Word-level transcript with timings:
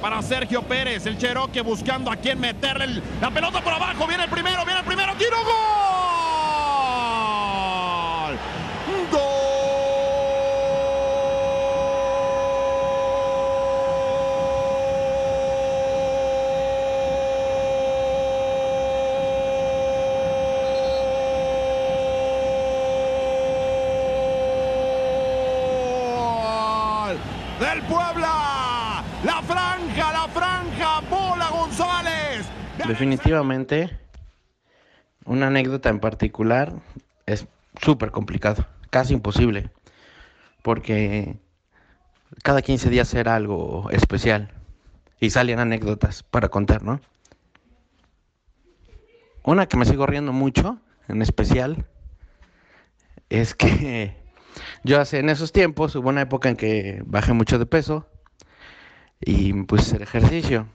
para 0.00 0.22
Sergio 0.22 0.62
Pérez. 0.62 1.04
El 1.06 1.18
Cherokee 1.18 1.60
buscando 1.60 2.10
a 2.10 2.16
quién 2.16 2.40
meterle 2.40 3.02
la 3.20 3.30
pelota 3.30 3.60
por 3.60 3.74
abajo. 3.74 4.06
Viene 4.06 4.24
el 4.24 4.30
primero, 4.30 4.64
viene 4.64 4.80
el 4.80 4.86
primero. 4.86 5.14
Tiro 5.16 5.36
gol. 5.44 5.52
Gol 27.10 27.18
del 27.60 27.82
Puebla. 27.82 29.02
La 29.24 29.40
franja, 29.42 30.12
la 30.12 30.26
franja. 30.28 31.00
Bola 31.08 31.48
González. 31.50 32.46
Definitivamente, 32.86 33.96
una 35.24 35.46
anécdota 35.46 35.88
en 35.88 36.00
particular 36.00 36.72
es 37.26 37.46
súper 37.80 38.10
complicado, 38.10 38.66
casi 38.90 39.14
imposible, 39.14 39.70
porque 40.62 41.36
cada 42.42 42.60
15 42.60 42.90
días 42.90 43.14
era 43.14 43.36
algo 43.36 43.88
especial 43.90 44.50
y 45.20 45.30
salían 45.30 45.60
anécdotas 45.60 46.24
para 46.24 46.48
contar, 46.48 46.82
¿no? 46.82 47.00
Una 49.44 49.66
que 49.66 49.76
me 49.76 49.84
sigo 49.84 50.06
riendo 50.06 50.32
mucho, 50.32 50.78
en 51.06 51.22
especial, 51.22 51.86
es 53.30 53.54
que 53.54 54.16
yo 54.82 55.00
hace 55.00 55.20
en 55.20 55.28
esos 55.28 55.52
tiempos 55.52 55.94
hubo 55.94 56.08
una 56.08 56.22
época 56.22 56.48
en 56.48 56.56
que 56.56 57.00
bajé 57.06 57.32
mucho 57.32 57.60
de 57.60 57.66
peso 57.66 58.08
y 59.20 59.52
me 59.52 59.64
puse 59.64 59.82
a 59.82 59.86
hacer 59.86 60.02
ejercicio. 60.02 60.66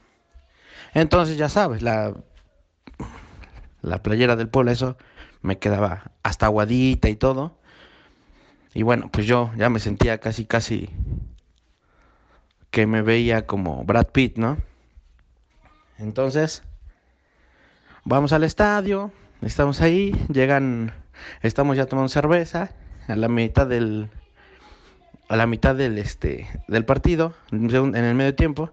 Entonces 0.97 1.37
ya 1.37 1.47
sabes, 1.47 1.83
la, 1.83 2.15
la 3.83 4.01
playera 4.01 4.35
del 4.35 4.49
pueblo, 4.49 4.71
eso 4.71 4.97
me 5.43 5.59
quedaba 5.59 6.09
hasta 6.23 6.47
aguadita 6.47 7.07
y 7.07 7.15
todo. 7.15 7.55
Y 8.73 8.81
bueno, 8.81 9.07
pues 9.11 9.27
yo 9.27 9.51
ya 9.57 9.69
me 9.69 9.79
sentía 9.79 10.17
casi, 10.17 10.45
casi 10.45 10.89
que 12.71 12.87
me 12.87 13.03
veía 13.03 13.45
como 13.45 13.83
Brad 13.83 14.07
Pitt, 14.07 14.37
¿no? 14.37 14.57
Entonces, 15.99 16.63
vamos 18.03 18.33
al 18.33 18.43
estadio, 18.43 19.11
estamos 19.43 19.81
ahí, 19.81 20.13
llegan, 20.33 20.93
estamos 21.43 21.77
ya 21.77 21.85
tomando 21.85 22.09
cerveza, 22.09 22.71
a 23.07 23.15
la 23.15 23.27
mitad 23.27 23.67
del, 23.67 24.09
a 25.29 25.35
la 25.35 25.45
mitad 25.45 25.75
del, 25.75 25.99
este, 25.99 26.49
del 26.67 26.85
partido, 26.85 27.35
en 27.51 27.95
el 27.95 28.15
medio 28.15 28.33
tiempo, 28.33 28.71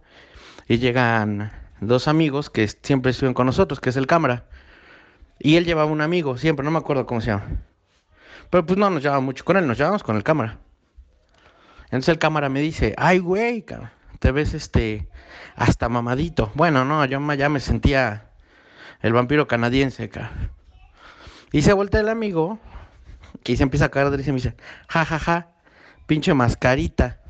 y 0.66 0.78
llegan 0.78 1.52
dos 1.86 2.08
amigos 2.08 2.50
que 2.50 2.68
siempre 2.68 3.10
estuvieron 3.10 3.34
con 3.34 3.46
nosotros, 3.46 3.80
que 3.80 3.90
es 3.90 3.96
el 3.96 4.06
cámara. 4.06 4.44
Y 5.38 5.56
él 5.56 5.64
llevaba 5.64 5.90
un 5.90 6.00
amigo, 6.00 6.36
siempre, 6.38 6.64
no 6.64 6.70
me 6.70 6.78
acuerdo 6.78 7.06
cómo 7.06 7.20
se 7.20 7.28
llama. 7.28 7.46
Pero 8.50 8.66
pues 8.66 8.78
no 8.78 8.90
nos 8.90 9.02
llevaba 9.02 9.20
mucho 9.20 9.44
con 9.44 9.56
él, 9.56 9.66
nos 9.66 9.78
llevamos 9.78 10.02
con 10.02 10.16
el 10.16 10.22
cámara. 10.22 10.58
Entonces 11.84 12.10
el 12.10 12.18
cámara 12.18 12.48
me 12.48 12.60
dice, 12.60 12.94
ay 12.96 13.18
güey, 13.18 13.64
te 14.18 14.32
ves 14.32 14.54
este, 14.54 15.08
hasta 15.56 15.88
mamadito. 15.88 16.50
Bueno, 16.54 16.84
no, 16.84 17.04
yo 17.04 17.20
ya 17.34 17.48
me 17.48 17.60
sentía 17.60 18.30
el 19.00 19.12
vampiro 19.12 19.46
canadiense, 19.46 20.08
cabrón. 20.08 20.50
Y 21.52 21.62
se 21.62 21.72
voltea 21.72 22.00
el 22.00 22.08
amigo 22.08 22.58
y 23.44 23.56
se 23.56 23.62
empieza 23.62 23.86
a 23.86 23.90
caer 23.90 24.10
de 24.10 24.16
risa 24.16 24.30
y 24.30 24.32
me 24.32 24.38
dice, 24.38 24.56
ja, 24.88 25.04
ja, 25.04 25.18
ja, 25.18 25.48
pinche 26.06 26.34
mascarita. 26.34 27.20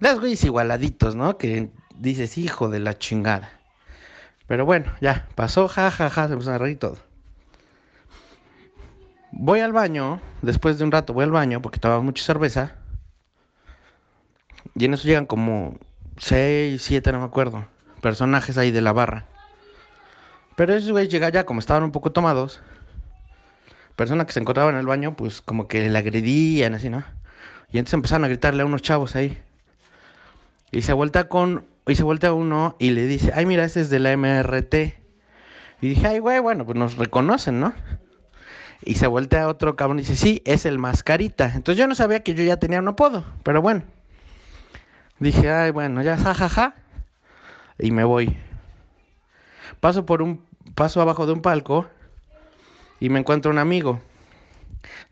Esos 0.00 0.20
güeyes 0.20 0.44
igualaditos, 0.44 1.14
¿no? 1.14 1.38
Que 1.38 1.70
dices, 2.02 2.36
hijo 2.36 2.68
de 2.68 2.80
la 2.80 2.98
chingada. 2.98 3.50
Pero 4.46 4.66
bueno, 4.66 4.92
ya, 5.00 5.28
pasó, 5.34 5.68
ja, 5.68 5.90
ja, 5.90 6.10
ja, 6.10 6.26
se 6.26 6.32
empezó 6.34 6.52
a 6.52 6.58
reír 6.58 6.78
todo. 6.78 6.98
Voy 9.30 9.60
al 9.60 9.72
baño, 9.72 10.20
después 10.42 10.78
de 10.78 10.84
un 10.84 10.92
rato 10.92 11.14
voy 11.14 11.24
al 11.24 11.30
baño 11.30 11.62
porque 11.62 11.78
tomaba 11.78 12.02
mucha 12.02 12.22
cerveza. 12.22 12.74
Y 14.74 14.84
en 14.84 14.94
eso 14.94 15.06
llegan 15.06 15.26
como 15.26 15.78
seis, 16.18 16.82
siete, 16.82 17.12
no 17.12 17.20
me 17.20 17.24
acuerdo, 17.24 17.66
personajes 18.00 18.58
ahí 18.58 18.70
de 18.70 18.82
la 18.82 18.92
barra. 18.92 19.26
Pero 20.56 20.74
esos 20.74 20.90
güeyes 20.90 21.10
llegan 21.10 21.32
ya, 21.32 21.46
como 21.46 21.60
estaban 21.60 21.82
un 21.82 21.92
poco 21.92 22.12
tomados, 22.12 22.60
persona 23.96 24.26
que 24.26 24.32
se 24.32 24.40
encontraba 24.40 24.70
en 24.70 24.76
el 24.76 24.86
baño, 24.86 25.16
pues 25.16 25.40
como 25.40 25.66
que 25.66 25.88
le 25.88 25.98
agredían, 25.98 26.74
así, 26.74 26.90
¿no? 26.90 27.04
Y 27.70 27.78
entonces 27.78 27.94
empezaron 27.94 28.24
a 28.24 28.28
gritarle 28.28 28.62
a 28.62 28.66
unos 28.66 28.82
chavos 28.82 29.16
ahí. 29.16 29.40
Y 30.70 30.82
se 30.82 30.92
vuelta 30.92 31.28
con, 31.28 31.66
y 31.86 31.94
se 31.94 32.02
voltea 32.02 32.32
uno 32.32 32.76
y 32.78 32.90
le 32.90 33.06
dice, 33.06 33.32
ay, 33.34 33.46
mira, 33.46 33.64
ese 33.64 33.80
es 33.80 33.90
de 33.90 33.98
la 33.98 34.16
MRT. 34.16 34.74
Y 35.80 35.88
dije, 35.88 36.06
ay, 36.06 36.18
güey, 36.20 36.38
bueno, 36.38 36.64
pues 36.64 36.78
nos 36.78 36.96
reconocen, 36.96 37.58
¿no? 37.58 37.74
Y 38.84 38.94
se 38.94 39.06
voltea 39.06 39.48
otro 39.48 39.74
cabrón 39.74 39.98
y 39.98 40.02
dice, 40.02 40.16
sí, 40.16 40.42
es 40.44 40.64
el 40.64 40.78
mascarita. 40.78 41.46
Entonces 41.46 41.76
yo 41.76 41.86
no 41.88 41.94
sabía 41.94 42.22
que 42.22 42.34
yo 42.34 42.44
ya 42.44 42.56
tenía 42.56 42.78
un 42.78 42.88
apodo, 42.88 43.24
pero 43.42 43.60
bueno. 43.62 43.82
Dije, 45.18 45.50
ay, 45.50 45.70
bueno, 45.70 46.02
ya, 46.02 46.16
jajaja. 46.16 46.74
Y 47.78 47.90
me 47.90 48.04
voy. 48.04 48.36
Paso 49.80 50.06
por 50.06 50.22
un, 50.22 50.44
paso 50.74 51.00
abajo 51.00 51.26
de 51.26 51.32
un 51.32 51.42
palco 51.42 51.88
y 53.00 53.08
me 53.08 53.18
encuentro 53.18 53.50
un 53.50 53.58
amigo. 53.58 54.00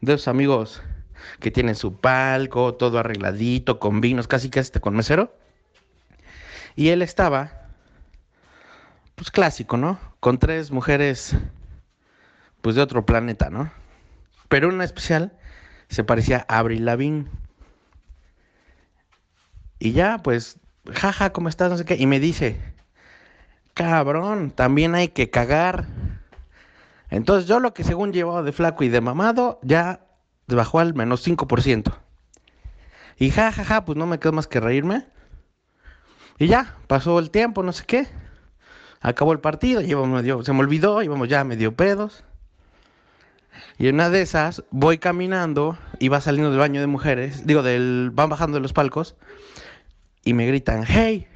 De 0.01 0.15
esos 0.15 0.29
amigos 0.29 0.83
que 1.41 1.51
tienen 1.51 1.75
su 1.75 2.01
palco, 2.01 2.75
todo 2.75 2.99
arregladito, 2.99 3.79
con 3.79 4.01
vinos, 4.01 4.29
casi 4.29 4.51
casi 4.51 4.79
con 4.81 4.95
mesero. 4.95 5.35
Y 6.77 6.89
él 6.89 7.03
estaba, 7.03 7.69
pues 9.17 9.31
clásico, 9.31 9.77
¿no? 9.77 9.99
Con 10.21 10.39
tres 10.39 10.71
mujeres, 10.71 11.37
pues 12.61 12.77
de 12.77 12.83
otro 12.83 13.05
planeta, 13.05 13.51
¿no? 13.51 13.71
Pero 14.49 14.69
una 14.69 14.85
especial 14.85 15.33
se 15.89 16.05
parecía 16.05 16.47
a 16.49 16.59
Avril 16.59 16.85
Lavigne. 16.85 17.27
Y 19.79 19.93
ya, 19.93 20.19
pues, 20.19 20.59
jaja, 20.93 21.33
¿cómo 21.33 21.49
estás? 21.49 21.71
No 21.71 21.79
sé 21.79 21.85
qué. 21.85 21.97
Y 21.97 22.07
me 22.07 22.21
dice, 22.21 22.61
cabrón, 23.75 24.51
también 24.51 24.95
hay 24.95 25.09
que 25.09 25.31
cagar. 25.31 25.87
Entonces 27.11 27.49
yo 27.49 27.61
lo 27.61 27.75
que 27.75 27.85
según 27.85 28.13
llevaba 28.13 28.43
de 28.43 28.53
flaco 28.53 28.85
y 28.85 28.89
de 28.89 29.01
mamado, 29.01 29.59
ya 29.63 30.07
bajó 30.47 30.81
al 30.81 30.95
menos 30.95 31.27
5%. 31.27 31.93
Y 33.19 33.31
jajaja, 33.31 33.65
ja, 33.65 33.75
ja, 33.75 33.85
pues 33.85 33.99
no 33.99 34.07
me 34.07 34.19
quedo 34.19 34.33
más 34.33 34.47
que 34.47 34.61
reírme. 34.61 35.07
Y 36.41 36.47
ya, 36.47 36.75
pasó 36.87 37.19
el 37.19 37.31
tiempo, 37.31 37.63
no 37.63 37.71
sé 37.71 37.85
qué. 37.85 38.07
Acabó 39.03 39.35
el 39.35 39.41
partido, 39.41 39.83
íbamos 39.83 40.09
medio, 40.09 40.43
se 40.43 40.55
me 40.55 40.61
olvidó, 40.61 41.03
íbamos 41.03 41.29
ya 41.29 41.45
medio 41.45 41.77
pedos. 41.77 42.25
Y 43.77 43.89
en 43.89 43.97
una 43.97 44.09
de 44.09 44.23
esas 44.23 44.65
voy 44.71 44.97
caminando 44.97 45.77
y 45.99 46.09
va 46.09 46.23
saliendo 46.23 46.51
del 46.51 46.59
baño 46.59 46.81
de 46.81 46.87
mujeres, 46.87 47.47
digo, 47.47 47.63
del, 47.63 48.11
van 48.11 48.31
bajando 48.31 48.55
de 48.55 48.63
los 48.63 48.73
palcos 48.73 49.17
y 50.25 50.33
me 50.33 50.47
gritan, 50.47 50.85
hey, 50.89 51.29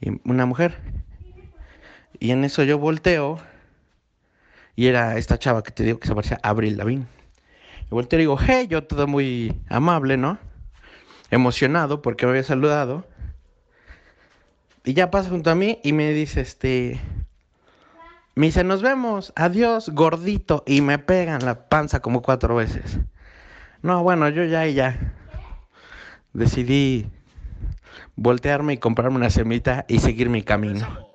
y 0.00 0.18
una 0.24 0.46
mujer. 0.46 0.78
Y 2.18 2.30
en 2.30 2.44
eso 2.44 2.62
yo 2.62 2.78
volteo 2.78 3.38
y 4.74 4.86
era 4.86 5.18
esta 5.18 5.38
chava 5.38 5.62
que 5.62 5.70
te 5.70 5.82
digo 5.82 6.00
que 6.00 6.08
se 6.08 6.14
parecía 6.14 6.40
a 6.42 6.48
Abril 6.48 6.78
Lavín. 6.78 7.06
Y 7.84 7.88
volteo 7.90 8.18
y 8.18 8.22
digo, 8.22 8.38
hey, 8.40 8.68
yo 8.70 8.84
todo 8.84 9.06
muy 9.06 9.54
amable, 9.68 10.16
¿no? 10.16 10.38
Emocionado 11.30 12.00
porque 12.00 12.24
me 12.24 12.30
había 12.30 12.42
saludado. 12.42 13.06
Y 14.84 14.94
ya 14.94 15.10
pasa 15.10 15.30
junto 15.30 15.50
a 15.50 15.54
mí 15.54 15.78
y 15.82 15.92
me 15.92 16.12
dice, 16.12 16.40
este, 16.40 17.00
me 18.34 18.46
dice, 18.46 18.64
nos 18.64 18.82
vemos, 18.82 19.32
adiós, 19.36 19.90
gordito. 19.90 20.62
Y 20.66 20.80
me 20.80 20.98
pegan 20.98 21.44
la 21.44 21.68
panza 21.68 22.00
como 22.00 22.22
cuatro 22.22 22.54
veces. 22.54 22.98
No, 23.82 24.02
bueno, 24.02 24.28
yo 24.28 24.44
ya 24.44 24.66
y 24.66 24.74
ya. 24.74 25.14
Decidí 26.32 27.10
voltearme 28.16 28.74
y 28.74 28.78
comprarme 28.78 29.16
una 29.16 29.30
semita 29.30 29.84
y 29.88 29.98
seguir 29.98 30.28
mi 30.28 30.42
camino. 30.42 31.07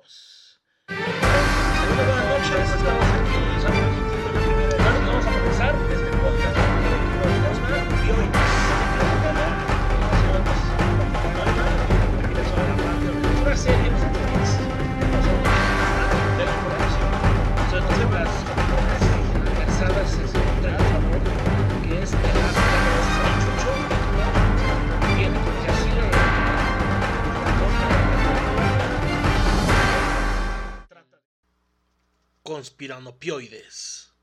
conspiranopioides. 32.54 34.14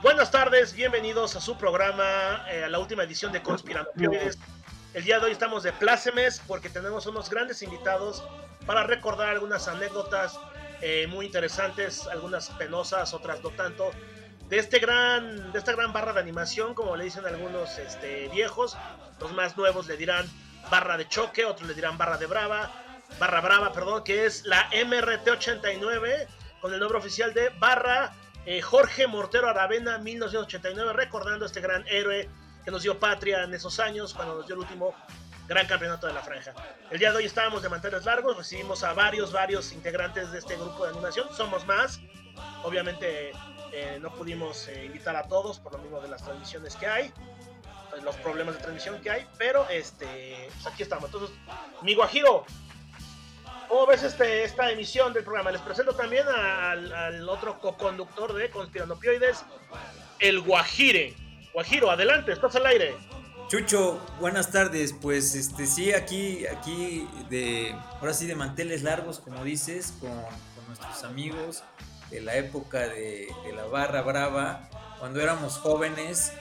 Buenas 0.00 0.30
tardes, 0.30 0.74
bienvenidos 0.74 1.34
a 1.34 1.40
su 1.40 1.58
programa, 1.58 2.46
eh, 2.48 2.62
a 2.62 2.68
la 2.68 2.78
última 2.78 3.02
edición 3.02 3.32
de 3.32 3.42
Conspiranopioides. 3.42 4.38
El 4.94 5.02
día 5.02 5.18
de 5.18 5.24
hoy 5.24 5.32
estamos 5.32 5.64
de 5.64 5.72
plácemes 5.72 6.40
porque 6.46 6.70
tenemos 6.70 7.06
unos 7.06 7.28
grandes 7.28 7.62
invitados 7.62 8.22
para 8.64 8.84
recordar 8.84 9.30
algunas 9.30 9.66
anécdotas 9.66 10.38
eh, 10.82 11.08
muy 11.08 11.26
interesantes, 11.26 12.06
algunas 12.06 12.48
penosas, 12.50 13.12
otras 13.12 13.42
no 13.42 13.50
tanto, 13.50 13.90
de 14.50 14.58
este 14.58 14.80
gran, 14.80 15.52
de 15.52 15.58
esta 15.58 15.72
gran 15.72 15.92
barra 15.92 16.12
de 16.12 16.20
animación, 16.20 16.74
como 16.74 16.96
le 16.96 17.04
dicen 17.04 17.24
algunos 17.24 17.78
este, 17.78 18.28
viejos, 18.28 18.76
los 19.20 19.32
más 19.32 19.56
nuevos 19.56 19.86
le 19.86 19.96
dirán 19.96 20.26
barra 20.70 20.96
de 20.96 21.08
choque, 21.08 21.44
otros 21.44 21.68
le 21.68 21.74
dirán 21.74 21.96
barra 21.96 22.18
de 22.18 22.26
brava, 22.26 22.70
barra 23.20 23.40
brava, 23.40 23.72
perdón, 23.72 24.02
que 24.02 24.26
es 24.26 24.44
la 24.44 24.68
MRT89 24.70 26.26
con 26.60 26.74
el 26.74 26.80
nombre 26.80 26.98
oficial 26.98 27.32
de 27.32 27.50
barra 27.60 28.12
eh, 28.44 28.60
Jorge 28.60 29.06
Mortero 29.06 29.48
Aravena 29.48 29.98
1989, 29.98 30.94
recordando 30.94 31.46
este 31.46 31.60
gran 31.60 31.86
héroe 31.86 32.28
que 32.64 32.72
nos 32.72 32.82
dio 32.82 32.98
patria 32.98 33.44
en 33.44 33.54
esos 33.54 33.78
años, 33.78 34.14
cuando 34.14 34.34
nos 34.34 34.46
dio 34.46 34.56
el 34.56 34.62
último 34.62 34.94
gran 35.46 35.66
campeonato 35.68 36.08
de 36.08 36.12
la 36.12 36.22
franja. 36.22 36.54
El 36.90 36.98
día 36.98 37.12
de 37.12 37.18
hoy 37.18 37.24
estábamos 37.24 37.62
de 37.62 37.68
manteles 37.68 38.04
largos, 38.04 38.36
recibimos 38.36 38.82
a 38.82 38.94
varios, 38.94 39.32
varios 39.32 39.72
integrantes 39.72 40.32
de 40.32 40.38
este 40.38 40.56
grupo 40.56 40.84
de 40.84 40.90
animación, 40.90 41.28
somos 41.36 41.64
más, 41.66 42.00
obviamente 42.64 43.32
no 44.00 44.14
pudimos 44.14 44.68
eh, 44.68 44.84
invitar 44.84 45.16
a 45.16 45.24
todos 45.24 45.58
por 45.58 45.72
lo 45.72 45.78
mismo 45.78 46.00
de 46.00 46.08
las 46.08 46.22
transmisiones 46.22 46.76
que 46.76 46.86
hay, 46.86 47.12
pues, 47.90 48.02
los 48.02 48.16
problemas 48.16 48.54
de 48.54 48.60
transmisión 48.60 49.00
que 49.00 49.10
hay, 49.10 49.26
pero 49.38 49.68
este, 49.68 50.48
pues, 50.52 50.66
aquí 50.66 50.82
estamos. 50.82 51.06
Entonces, 51.06 51.36
mi 51.82 51.94
Guajiro, 51.94 52.44
¿cómo 53.68 53.86
ves 53.86 54.02
este, 54.02 54.44
esta 54.44 54.70
emisión 54.70 55.12
del 55.12 55.24
programa? 55.24 55.50
Les 55.50 55.60
presento 55.60 55.94
también 55.94 56.26
al, 56.28 57.28
otro 57.28 57.58
co-conductor 57.58 58.32
de 58.34 58.50
Conspiranopioides, 58.50 59.44
el 60.18 60.40
Guajire. 60.40 61.14
Guajiro, 61.52 61.90
adelante, 61.90 62.32
estás 62.32 62.54
al 62.56 62.66
aire. 62.66 62.96
Chucho, 63.48 64.00
buenas 64.20 64.52
tardes. 64.52 64.92
Pues 64.92 65.34
este 65.34 65.66
sí, 65.66 65.92
aquí, 65.92 66.46
aquí 66.46 67.08
de 67.28 67.74
ahora 68.00 68.14
sí 68.14 68.26
de 68.26 68.36
manteles 68.36 68.82
largos, 68.84 69.18
como 69.18 69.42
dices, 69.42 69.94
con 70.00 70.10
nuestros 70.68 71.02
amigos 71.02 71.64
de 72.10 72.20
la 72.20 72.36
época 72.36 72.88
de, 72.88 73.28
de, 73.44 73.52
la 73.52 73.64
barra 73.66 74.02
brava, 74.02 74.68
cuando 74.98 75.20
éramos 75.20 75.58
jóvenes, 75.58 76.32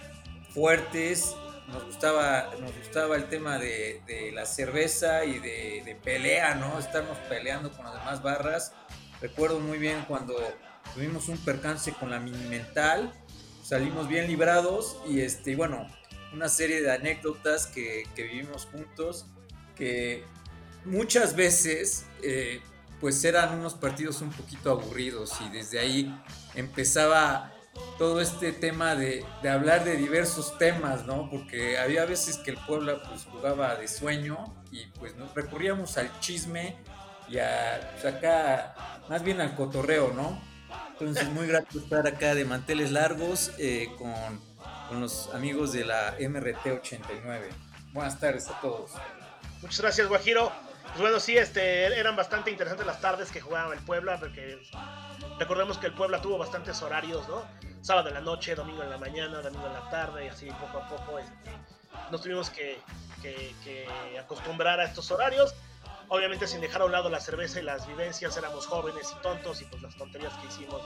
fuertes, 0.54 1.36
nos 1.68 1.86
gustaba, 1.86 2.50
nos 2.60 2.76
gustaba 2.76 3.16
el 3.16 3.30
tema 3.30 3.60
de, 3.60 4.02
de 4.08 4.32
la 4.32 4.46
cerveza 4.46 5.26
y 5.26 5.40
de, 5.40 5.84
de, 5.86 5.96
pelea, 5.96 6.56
¿no? 6.56 6.80
Estarnos 6.80 7.18
peleando 7.30 7.72
con 7.72 7.86
las 7.86 7.94
demás 7.94 8.24
barras. 8.24 8.74
Recuerdo 9.22 9.60
muy 9.60 9.78
bien 9.78 10.04
cuando 10.08 10.36
tuvimos 10.94 11.30
un 11.30 11.38
percance 11.38 11.94
con 11.94 12.10
la 12.10 12.20
mini 12.20 12.44
mental, 12.46 13.14
salimos 13.64 14.08
bien 14.08 14.28
librados 14.28 14.98
y 15.08 15.22
este, 15.22 15.56
bueno, 15.56 15.88
una 16.34 16.50
serie 16.50 16.82
de 16.82 16.92
anécdotas 16.92 17.68
que, 17.68 18.04
que 18.16 18.24
vivimos 18.24 18.66
juntos, 18.66 19.28
que 19.76 20.24
muchas 20.86 21.36
veces 21.36 22.06
eh, 22.24 22.62
pues 23.00 23.24
eran 23.24 23.58
unos 23.58 23.74
partidos 23.76 24.22
un 24.22 24.32
poquito 24.32 24.72
aburridos 24.72 25.34
y 25.42 25.50
desde 25.50 25.80
ahí 25.80 26.22
empezaba 26.56 27.54
todo 27.98 28.20
este 28.20 28.52
tema 28.52 28.96
de, 28.96 29.26
de, 29.42 29.50
hablar 29.50 29.86
de 29.86 29.96
diversos 29.96 30.58
temas, 30.58 31.06
¿no? 31.06 31.30
Porque 31.30 31.78
había 31.78 32.06
veces 32.06 32.38
que 32.38 32.52
el 32.52 32.58
Puebla 32.58 33.02
pues 33.08 33.26
jugaba 33.26 33.76
de 33.76 33.88
sueño 33.88 34.38
y 34.72 34.88
pues 35.00 35.16
nos 35.16 35.34
recurríamos 35.34 35.98
al 35.98 36.20
chisme 36.20 36.78
y 37.30 37.38
a 37.38 37.92
pues, 37.94 38.14
acá 38.14 39.04
más 39.08 39.24
bien 39.24 39.40
al 39.40 39.56
cotorreo, 39.56 40.12
¿no? 40.14 40.42
Entonces 40.92 41.30
muy 41.30 41.48
grato 41.48 41.80
estar 41.80 42.06
acá 42.06 42.36
de 42.36 42.44
manteles 42.44 42.92
largos 42.92 43.52
eh, 43.58 43.90
con 43.98 44.50
con 44.90 45.00
los 45.00 45.30
amigos 45.36 45.72
de 45.72 45.86
la 45.86 46.18
MRT89. 46.18 47.42
Buenas 47.94 48.20
tardes 48.20 48.50
a 48.50 48.60
todos. 48.60 48.92
Muchas 49.62 49.82
gracias, 49.82 50.08
Guajiro. 50.08 50.52
Pues 50.90 51.02
bueno, 51.02 51.20
sí, 51.20 51.38
este, 51.38 51.86
eran 51.98 52.16
bastante 52.16 52.52
interesantes 52.52 52.86
las 52.86 53.00
tardes 53.00 53.32
que 53.32 53.42
jugaba 53.42 53.74
el 53.74 53.80
Puebla, 53.80 54.18
porque 54.20 54.62
recordemos 55.38 55.78
que 55.78 55.88
el 55.88 55.94
Puebla 55.94 56.22
tuvo 56.22 56.38
bastantes 56.38 56.82
horarios, 56.82 57.28
¿no? 57.28 57.44
Sábado 57.82 58.10
en 58.10 58.16
la 58.16 58.22
noche, 58.22 58.56
domingo 58.56 58.84
en 58.84 58.90
la 58.90 58.98
mañana, 58.98 59.42
domingo 59.42 59.68
en 59.68 59.74
la 59.74 59.90
tarde, 59.90 60.26
y 60.26 60.28
así 60.28 60.48
poco 60.52 60.80
a 60.80 60.90
poco 60.90 61.20
este, 61.20 61.52
nos 62.12 62.22
tuvimos 62.22 62.50
que, 62.50 62.80
que, 63.22 63.56
que 63.64 63.88
acostumbrar 64.20 64.80
a 64.80 64.86
estos 64.86 65.10
horarios 65.12 65.56
obviamente 66.10 66.48
sin 66.48 66.60
dejar 66.60 66.82
a 66.82 66.86
un 66.86 66.92
lado 66.92 67.10
la 67.10 67.20
cerveza 67.20 67.60
y 67.60 67.64
las 67.64 67.88
vivencias, 67.88 68.36
éramos 68.36 68.66
jóvenes 68.66 69.14
y 69.18 69.22
tontos 69.22 69.62
y 69.62 69.66
pues 69.66 69.82
las 69.82 69.96
tonterías 69.96 70.34
que 70.40 70.48
hicimos 70.48 70.82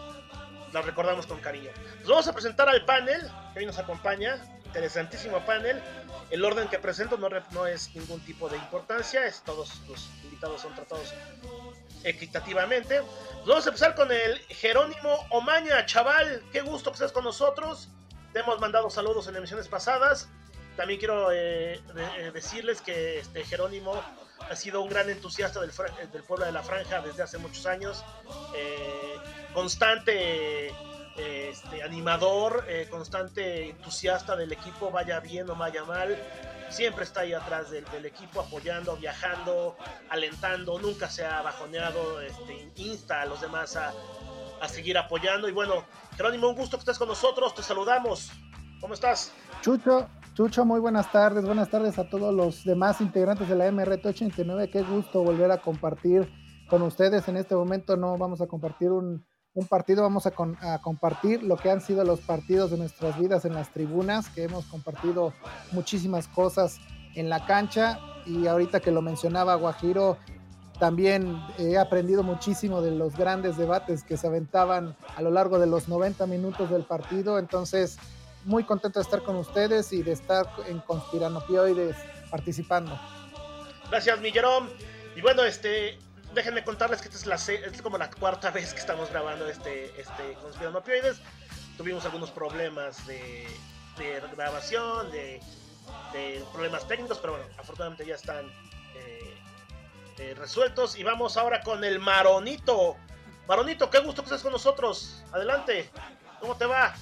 las 0.72 0.86
recordamos 0.86 1.28
con 1.28 1.40
cariño. 1.40 1.70
Nos 2.00 2.10
vamos 2.10 2.28
a 2.28 2.34
presentar 2.34 2.68
al 2.68 2.84
panel 2.86 3.22
que 3.54 3.60
hoy 3.60 3.66
nos 3.66 3.78
acompaña, 3.78 4.44
interesantísimo 4.74 5.46
panel. 5.46 5.80
El 6.32 6.44
orden 6.44 6.68
que 6.68 6.80
presento 6.80 7.16
no, 7.18 7.30
no 7.52 7.68
es 7.68 7.94
ningún 7.96 8.20
tipo 8.26 8.50
de 8.50 8.58
importancia, 8.58 9.26
es, 9.28 9.44
todos 9.44 9.82
los 9.88 10.10
invitados 10.24 10.62
son 10.62 10.74
tratados 10.74 11.14
equitativamente. 12.04 13.02
Vamos 13.46 13.66
a 13.68 13.70
empezar 13.70 13.94
con 13.94 14.12
el 14.12 14.40
Jerónimo 14.50 15.28
Omaña, 15.30 15.86
chaval, 15.86 16.44
qué 16.52 16.62
gusto 16.62 16.90
que 16.92 16.96
estés 16.96 17.12
con 17.12 17.24
nosotros. 17.24 17.90
Te 18.34 18.40
hemos 18.40 18.60
mandado 18.60 18.90
saludos 18.90 19.28
en 19.28 19.36
emisiones 19.36 19.68
pasadas. 19.68 20.28
También 20.76 20.98
quiero 20.98 21.32
eh, 21.32 21.80
de, 21.94 22.32
decirles 22.32 22.82
que 22.82 23.20
este 23.20 23.46
Jerónimo 23.46 24.02
ha 24.40 24.56
sido 24.56 24.82
un 24.82 24.90
gran 24.90 25.08
entusiasta 25.08 25.62
del, 25.62 25.72
del 26.12 26.24
pueblo 26.24 26.48
de 26.48 26.52
la 26.52 26.64
franja 26.64 27.00
desde 27.02 27.22
hace 27.22 27.38
muchos 27.38 27.68
años. 27.68 28.04
Eh, 28.56 29.18
constante 29.54 30.70
eh, 30.70 30.74
este, 31.18 31.84
animador, 31.84 32.66
eh, 32.68 32.88
constante 32.90 33.70
entusiasta 33.70 34.36
del 34.36 34.52
equipo, 34.52 34.92
vaya 34.92 35.20
bien 35.20 35.50
o 35.50 35.56
vaya 35.56 35.84
mal. 35.86 36.18
Siempre 36.70 37.04
está 37.04 37.22
ahí 37.22 37.34
atrás 37.34 37.70
del, 37.70 38.06
equipo, 38.06 38.42
apoyando, 38.42 38.96
viajando, 38.98 39.76
alentando, 40.10 40.80
nunca 40.80 41.08
se 41.10 41.24
ha 41.24 41.42
bajoneado, 41.42 42.20
este, 42.22 42.72
insta 42.78 43.22
a 43.22 43.26
los 43.26 43.42
demás 43.42 43.76
a, 43.76 43.94
a 44.60 44.68
seguir 44.68 44.98
apoyando. 44.98 45.48
Y 45.48 45.52
bueno, 45.52 45.86
Jerónimo, 46.18 46.50
un 46.50 46.56
gusto 46.56 46.78
que 46.78 46.82
estés 46.82 46.98
con 46.98 47.08
nosotros, 47.08 47.54
te 47.54 47.62
saludamos. 47.62 48.32
¿Cómo 48.82 48.96
estás? 48.96 49.32
Chucho, 49.62 50.10
Chucho, 50.34 50.66
muy 50.66 50.80
buenas 50.80 51.12
tardes. 51.12 51.46
Buenas 51.46 51.70
tardes 51.70 52.00
a 52.00 52.10
todos 52.10 52.34
los 52.34 52.64
demás 52.64 53.02
integrantes 53.02 53.48
de 53.48 53.56
la 53.56 53.70
MRT89. 53.70 54.72
Qué 54.72 54.82
gusto 54.82 55.22
volver 55.22 55.52
a 55.52 55.60
compartir 55.60 56.28
con 56.68 56.82
ustedes. 56.82 57.28
En 57.28 57.38
este 57.38 57.56
momento 57.56 57.98
no 57.98 58.18
vamos 58.18 58.42
a 58.42 58.48
compartir 58.48 58.90
un, 58.90 59.28
un 59.56 59.68
partido, 59.68 60.02
vamos 60.02 60.26
a, 60.26 60.32
compartir 60.82 61.44
lo 61.44 61.58
que 61.58 61.70
han 61.70 61.82
sido 61.82 62.04
los 62.04 62.22
partidos 62.22 62.72
de 62.72 62.78
nuestras 62.78 63.20
vidas 63.20 63.46
en 63.46 63.54
las 63.54 63.72
tribunas, 63.72 64.30
que 64.30 64.44
hemos 64.44 64.66
compartido 64.66 65.34
muchísimas 65.72 66.28
cosas 66.28 66.80
en 67.16 67.30
la 67.30 67.46
cancha. 67.46 68.00
Y 68.26 68.48
ahorita 68.48 68.80
que 68.80 68.92
lo 68.92 69.02
mencionaba 69.02 69.56
Guajiro, 69.56 70.18
también 70.80 71.40
he 71.60 71.78
aprendido 71.78 72.24
muchísimo 72.24 72.82
de 72.82 72.92
los 72.92 73.16
grandes 73.16 73.58
debates 73.58 74.04
que 74.04 74.18
se 74.18 74.26
aventaban 74.26 74.96
a 75.16 75.22
lo 75.22 75.30
largo 75.30 75.60
de 75.60 75.68
los 75.68 75.88
90 75.88 76.26
minutos 76.26 76.72
del 76.72 76.84
partido. 76.84 77.38
Entonces, 77.38 77.98
muy 78.46 78.64
contento 78.64 79.00
de 79.00 79.04
estar 79.04 79.22
con 79.22 79.36
ustedes 79.36 79.94
y 79.94 80.02
de 80.02 80.14
estar 80.14 80.48
en 80.68 80.80
Conspiranopioides 80.80 81.96
participando. 82.32 83.00
Gracias, 83.92 84.20
Millerón. 84.20 84.70
Y 85.16 85.22
bueno, 85.22 85.44
este, 85.44 86.00
déjenme 86.34 86.64
contarles 86.64 87.02
que 87.02 87.08
esta 87.08 87.18
es, 87.18 87.26
la, 87.26 87.36
es 87.36 87.82
como 87.82 87.98
la 87.98 88.10
cuarta 88.10 88.52
vez 88.52 88.74
que 88.74 88.80
estamos 88.80 89.10
grabando 89.10 89.48
este, 89.48 90.00
este 90.00 90.34
Conspiranopioides. 90.42 91.18
Tuvimos 91.78 92.06
algunos 92.06 92.32
problemas 92.32 93.06
de, 93.08 93.48
de 93.98 94.22
grabación, 94.36 95.12
de, 95.12 95.40
de, 96.12 96.44
problemas 96.52 96.88
técnicos, 96.88 97.18
pero 97.20 97.34
bueno, 97.34 97.48
afortunadamente 97.58 98.06
ya 98.06 98.16
están 98.16 98.46
eh, 98.96 99.38
eh, 100.20 100.36
resueltos. 100.38 100.98
Y 100.98 101.04
vamos 101.04 101.38
ahora 101.38 101.62
con 101.62 101.84
el 101.84 102.00
Maronito. 102.00 102.96
Maronito, 103.48 103.90
qué 103.90 104.00
gusto 104.00 104.22
que 104.22 104.28
estés 104.28 104.44
con 104.44 104.52
nosotros. 104.52 105.24
Adelante. 105.32 105.90
¿Cómo 106.40 106.56
te 106.56 106.66
va? 106.66 106.94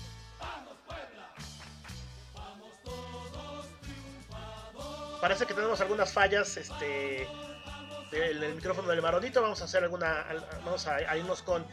parece 5.21 5.45
que 5.45 5.53
tenemos 5.53 5.79
algunas 5.79 6.11
fallas 6.11 6.57
este, 6.57 7.27
del 8.11 8.55
micrófono 8.55 8.89
del 8.89 9.01
Maronito. 9.01 9.41
Vamos 9.41 9.61
a 9.61 9.65
hacer 9.65 9.83
alguna. 9.83 10.25
Vamos 10.65 10.87
a, 10.87 10.95
a 10.95 11.17
irnos 11.17 11.41
con 11.41 11.65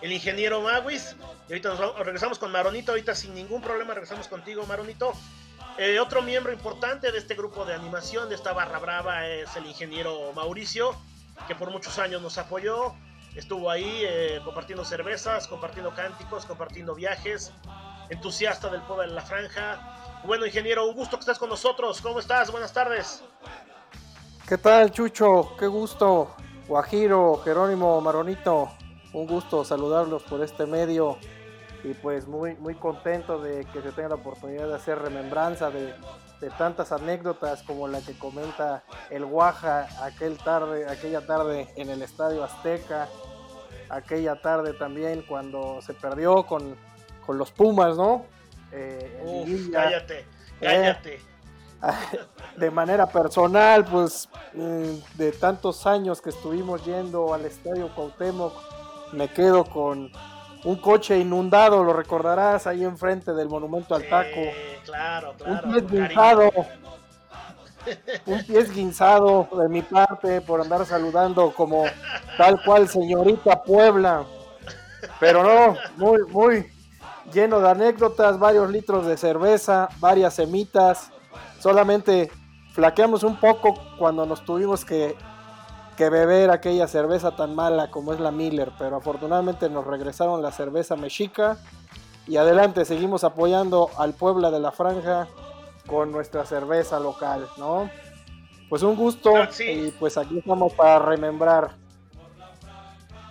el 0.00 0.12
ingeniero 0.12 0.60
Maguis. 0.60 1.16
Y 1.48 1.52
ahorita 1.52 1.68
nos 1.70 1.78
vamos, 1.78 1.98
regresamos 1.98 2.38
con 2.38 2.50
Maronito. 2.50 2.92
Ahorita 2.92 3.14
sin 3.14 3.34
ningún 3.34 3.62
problema 3.62 3.94
regresamos 3.94 4.28
contigo, 4.28 4.66
Maronito. 4.66 5.12
Eh, 5.78 5.98
otro 6.00 6.22
miembro 6.22 6.52
importante 6.52 7.12
de 7.12 7.18
este 7.18 7.34
grupo 7.34 7.64
de 7.64 7.74
animación, 7.74 8.28
de 8.28 8.34
esta 8.34 8.52
barra 8.52 8.78
brava, 8.78 9.26
es 9.26 9.54
el 9.56 9.64
ingeniero 9.66 10.32
Mauricio, 10.34 10.94
que 11.48 11.54
por 11.54 11.70
muchos 11.70 11.98
años 11.98 12.20
nos 12.20 12.36
apoyó. 12.36 12.94
Estuvo 13.36 13.70
ahí 13.70 14.02
eh, 14.04 14.40
compartiendo 14.44 14.84
cervezas, 14.84 15.48
compartiendo 15.48 15.94
cánticos, 15.94 16.44
compartiendo 16.44 16.94
viajes. 16.94 17.52
Entusiasta 18.10 18.68
del 18.68 18.82
pueblo 18.82 19.04
de 19.04 19.14
la 19.14 19.22
franja 19.22 20.02
bueno, 20.24 20.46
ingeniero, 20.46 20.86
un 20.86 20.94
gusto 20.94 21.16
que 21.16 21.20
estés 21.20 21.38
con 21.38 21.48
nosotros. 21.48 22.00
¿Cómo 22.00 22.20
estás? 22.20 22.50
Buenas 22.50 22.72
tardes. 22.72 23.24
¿Qué 24.48 24.58
tal, 24.58 24.90
Chucho? 24.90 25.56
Qué 25.58 25.66
gusto. 25.66 26.34
Guajiro, 26.68 27.40
Jerónimo, 27.44 28.00
Maronito, 28.00 28.70
un 29.12 29.26
gusto 29.26 29.64
saludarlos 29.64 30.22
por 30.24 30.42
este 30.42 30.66
medio. 30.66 31.18
y 31.84 31.94
pues 31.94 32.28
muy, 32.28 32.54
muy 32.56 32.74
contento 32.76 33.40
de 33.40 33.64
que 33.72 33.82
se 33.82 33.90
tenga 33.92 34.10
la 34.10 34.14
oportunidad 34.14 34.68
de 34.68 34.74
hacer 34.74 34.98
remembranza 35.00 35.68
de, 35.70 35.92
de 36.40 36.50
tantas 36.56 36.92
anécdotas 36.92 37.62
como 37.64 37.88
la 37.88 38.00
que 38.00 38.16
comenta 38.16 38.84
el 39.10 39.24
Guaja 39.24 39.88
aquel 40.04 40.38
tarde, 40.38 40.88
aquella 40.88 41.26
tarde 41.26 41.68
en 41.76 41.90
el 41.90 42.02
Estadio 42.02 42.44
Azteca, 42.44 43.08
aquella 43.88 44.40
tarde 44.40 44.74
también 44.74 45.22
cuando 45.26 45.80
se 45.82 45.92
perdió 45.94 46.44
con, 46.46 46.76
con 47.26 47.36
los 47.36 47.50
Pumas, 47.50 47.96
¿no? 47.96 48.26
Eh, 48.70 49.20
Uf, 49.24 49.72
cállate, 49.72 50.20
eh, 50.20 50.26
cállate. 50.60 51.20
de 52.56 52.70
manera 52.70 53.06
personal, 53.06 53.84
pues 53.84 54.28
mm, 54.54 55.16
de 55.16 55.32
tantos 55.32 55.86
años 55.86 56.20
que 56.20 56.30
estuvimos 56.30 56.84
yendo 56.84 57.34
al 57.34 57.44
Estadio 57.44 57.88
Cuauhtémoc, 57.94 58.52
me 59.12 59.28
quedo 59.28 59.64
con 59.64 60.10
un 60.64 60.76
coche 60.76 61.18
inundado, 61.18 61.82
lo 61.82 61.92
recordarás, 61.92 62.66
ahí 62.66 62.84
enfrente 62.84 63.32
del 63.32 63.48
Monumento 63.48 63.94
al 63.94 64.08
Taco. 64.08 64.40
claro, 64.84 65.34
claro. 65.36 65.68
Un 65.68 65.86
pie 65.86 66.02
un 68.26 68.44
pie 68.44 68.64
guinzado 68.64 69.48
de 69.58 69.68
mi 69.68 69.82
parte 69.82 70.40
por 70.40 70.60
andar 70.60 70.86
saludando 70.86 71.52
como 71.52 71.84
tal 72.38 72.62
cual 72.64 72.88
señorita 72.88 73.62
Puebla. 73.62 74.24
Pero 75.18 75.42
no, 75.42 75.76
muy, 75.96 76.22
muy 76.28 76.72
lleno 77.32 77.60
de 77.60 77.70
anécdotas, 77.70 78.38
varios 78.38 78.70
litros 78.70 79.04
de 79.04 79.16
cerveza, 79.16 79.88
varias 79.98 80.34
semitas. 80.34 81.10
Solamente 81.62 82.30
flaqueamos 82.72 83.22
un 83.22 83.36
poco 83.36 83.74
cuando 83.96 84.26
nos 84.26 84.44
tuvimos 84.44 84.84
que 84.84 85.16
que 85.96 86.08
beber 86.08 86.50
aquella 86.50 86.88
cerveza 86.88 87.36
tan 87.36 87.54
mala 87.54 87.90
como 87.90 88.12
es 88.12 88.20
la 88.20 88.30
Miller, 88.30 88.72
pero 88.78 88.96
afortunadamente 88.96 89.68
nos 89.68 89.86
regresaron 89.86 90.42
la 90.42 90.50
cerveza 90.50 90.96
mexica 90.96 91.58
y 92.26 92.36
adelante 92.36 92.84
seguimos 92.84 93.24
apoyando 93.24 93.90
al 93.98 94.14
Puebla 94.14 94.50
de 94.50 94.60
la 94.60 94.72
Franja 94.72 95.28
con 95.86 96.10
nuestra 96.10 96.46
cerveza 96.46 96.98
local, 96.98 97.46
¿no? 97.58 97.90
Pues 98.68 98.82
un 98.82 98.96
gusto 98.96 99.32
y 99.60 99.90
pues 99.92 100.16
aquí 100.16 100.38
estamos 100.38 100.72
para 100.72 100.98
remembrar. 100.98 101.76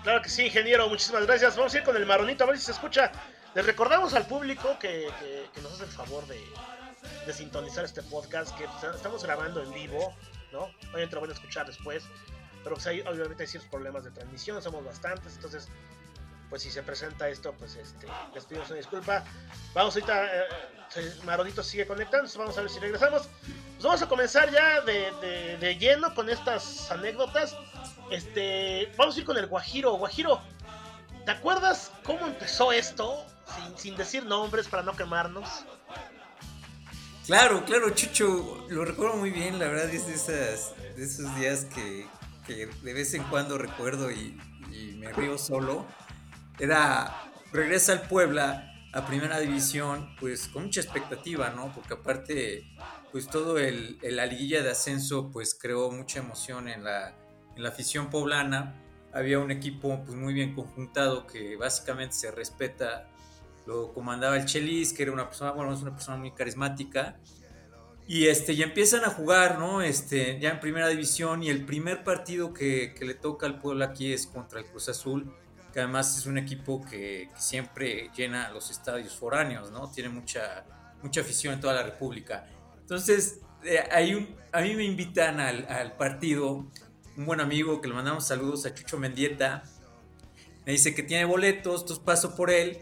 Claro 0.04 0.22
que 0.22 0.30
sí, 0.30 0.46
ingeniero, 0.46 0.88
muchísimas 0.88 1.26
gracias. 1.26 1.56
Vamos 1.56 1.74
a 1.74 1.78
ir 1.78 1.84
con 1.84 1.96
el 1.96 2.06
maronito 2.06 2.44
a 2.44 2.48
ver 2.48 2.58
si 2.58 2.66
se 2.66 2.72
escucha. 2.72 3.12
Les 3.56 3.66
recordamos 3.66 4.14
al 4.14 4.26
público 4.26 4.78
que, 4.80 5.08
nos 5.62 5.74
hace 5.74 5.84
el 5.84 5.90
favor 5.90 6.26
de, 6.28 6.40
de 7.26 7.34
sintonizar 7.34 7.86
este 7.86 8.04
podcast, 8.04 8.56
que 8.58 8.66
estamos 8.94 9.24
grabando 9.24 9.62
en 9.62 9.74
vivo, 9.74 10.16
¿no? 10.52 10.64
Obviamente 10.90 11.16
lo 11.16 11.22
van 11.22 11.32
a 11.32 11.34
escuchar 11.34 11.66
después. 11.66 12.04
Pero 12.64 12.76
pues 12.76 12.86
hay, 12.88 13.02
obviamente 13.02 13.44
hay 13.44 13.48
ciertos 13.48 13.72
problemas 13.72 14.04
de 14.04 14.12
transmisión, 14.12 14.62
somos 14.62 14.86
bastantes, 14.86 15.36
entonces 15.36 15.68
pues 16.52 16.64
si 16.64 16.70
se 16.70 16.84
presenta 16.84 17.30
esto, 17.30 17.54
pues 17.54 17.78
este, 17.78 18.08
les 18.36 18.46
pedimos 18.46 18.68
una 18.68 18.78
disculpa. 18.78 19.24
Vamos 19.74 19.96
ahorita, 19.96 20.26
eh, 20.26 21.14
Marodito 21.24 21.64
sigue 21.64 21.88
conectando, 21.88 22.30
vamos 22.38 22.58
a 22.58 22.62
ver 22.62 22.70
si 22.70 22.80
regresamos. 22.80 23.30
Pues 23.76 23.84
vamos 23.84 24.02
a 24.02 24.10
comenzar 24.10 24.52
ya 24.52 24.82
de, 24.82 25.58
de, 25.62 25.76
lleno 25.78 26.14
con 26.14 26.30
estas 26.30 26.92
anécdotas. 26.92 27.56
Este, 28.12 28.92
vamos 28.98 29.16
a 29.16 29.20
ir 29.20 29.26
con 29.26 29.38
el 29.38 29.48
Guajiro. 29.48 29.94
Guajiro, 29.94 30.42
¿te 31.24 31.32
acuerdas 31.32 31.90
cómo 32.04 32.28
empezó 32.28 32.74
esto? 32.74 33.26
Sin, 33.56 33.78
sin 33.78 33.96
decir 33.96 34.26
nombres 34.26 34.68
para 34.68 34.84
no 34.84 34.94
quemarnos. 34.94 35.48
Claro, 37.26 37.64
claro, 37.66 37.92
Chucho, 37.92 38.66
lo 38.70 38.84
recuerdo 38.84 39.16
muy 39.16 39.30
bien, 39.30 39.60
la 39.60 39.68
verdad 39.68 39.90
es 39.90 40.08
de, 40.08 40.14
esas, 40.14 40.74
de 40.96 41.04
esos 41.04 41.36
días 41.36 41.66
que, 41.66 42.08
de 42.48 42.94
vez 42.94 43.14
en 43.14 43.24
cuando 43.24 43.58
recuerdo 43.58 44.12
y, 44.12 44.38
me 44.98 45.12
río 45.14 45.38
solo, 45.38 45.86
era 46.60 47.32
regresa 47.52 47.94
al 47.94 48.04
Puebla 48.04 48.72
a 48.94 49.06
primera 49.06 49.40
división, 49.40 50.16
pues 50.20 50.48
con 50.48 50.66
mucha 50.66 50.82
expectativa, 50.82 51.50
¿no? 51.50 51.74
Porque 51.74 51.94
aparte, 51.94 52.68
pues 53.12 53.28
todo 53.28 53.58
el, 53.58 53.98
la 54.02 54.26
liguilla 54.26 54.62
de 54.62 54.72
ascenso, 54.72 55.32
pues 55.32 55.56
creó 55.60 55.92
mucha 55.92 56.20
emoción 56.20 56.68
en 56.68 56.84
la, 56.84 57.16
en 57.56 57.64
la 57.64 57.70
afición 57.70 58.10
poblana. 58.10 58.76
Había 59.14 59.40
un 59.40 59.52
equipo 59.52 60.04
pues 60.04 60.16
muy 60.16 60.34
bien 60.34 60.54
conjuntado 60.54 61.26
que 61.26 61.56
básicamente 61.56 62.16
se 62.16 62.32
respeta. 62.32 63.10
Lo 63.66 63.94
comandaba 63.94 64.38
el 64.38 64.46
Chelis, 64.46 64.94
que 64.94 65.04
era 65.04 65.12
una 65.12 65.28
persona, 65.28 65.52
bueno, 65.52 65.74
es 65.74 65.82
una 65.82 65.94
persona 65.94 66.18
muy 66.18 66.32
carismática 66.32 67.18
y 68.08 68.28
este, 68.28 68.58
ya 68.58 68.66
empiezan 68.66 69.06
a 69.06 69.10
jugar, 69.10 69.58
¿no? 69.58 69.82
Este, 69.82 70.38
ya 70.38 70.50
en 70.50 70.60
primera 70.60 70.90
división. 70.90 71.44
Y 71.44 71.50
el 71.50 71.66
primer 71.66 72.04
partido 72.04 72.54
que, 72.54 72.94
le 73.00 73.14
toca 73.14 73.46
al 73.46 73.58
pueblo 73.60 73.86
aquí 73.86 74.12
es 74.12 74.28
contra 74.28 74.60
el 74.60 74.66
Cruz 74.66 74.90
Azul, 74.90 75.34
que 75.72 75.80
además 75.80 76.18
es 76.18 76.26
un 76.26 76.38
equipo 76.38 76.84
que, 76.84 77.30
siempre 77.38 78.12
llena 78.14 78.50
los 78.50 78.70
estadios 78.70 79.16
foráneos, 79.16 79.72
¿no? 79.72 79.90
Tiene 79.90 80.10
mucha, 80.10 80.66
mucha 81.02 81.22
afición 81.22 81.54
en 81.54 81.62
toda 81.62 81.74
la 81.74 81.84
República. 81.84 82.48
Entonces, 82.82 83.40
eh, 83.64 83.82
hay 83.90 84.14
un, 84.16 84.36
a 84.52 84.60
mí 84.60 84.76
me 84.76 84.84
invitan 84.84 85.40
al, 85.40 85.96
partido 85.96 86.66
un 87.16 87.26
buen 87.26 87.40
amigo 87.40 87.80
que 87.80 87.88
le 87.88 87.94
mandamos 87.94 88.28
saludos 88.28 88.66
a 88.66 88.74
Chucho 88.74 88.98
Mendieta. 88.98 89.64
Me 90.66 90.74
dice 90.74 90.94
que 90.94 91.04
tiene 91.04 91.24
boletos, 91.24 91.84
entonces 91.84 92.04
paso 92.04 92.36
por 92.36 92.52
él. 92.52 92.80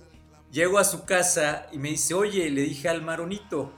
Llego 0.52 0.80
a 0.80 0.84
su 0.84 1.06
casa 1.06 1.68
y 1.72 1.78
me 1.78 1.90
dice, 1.90 2.14
oye, 2.14 2.50
le 2.50 2.62
dije 2.62 2.90
al 2.90 3.02
Maronito, 3.02 3.72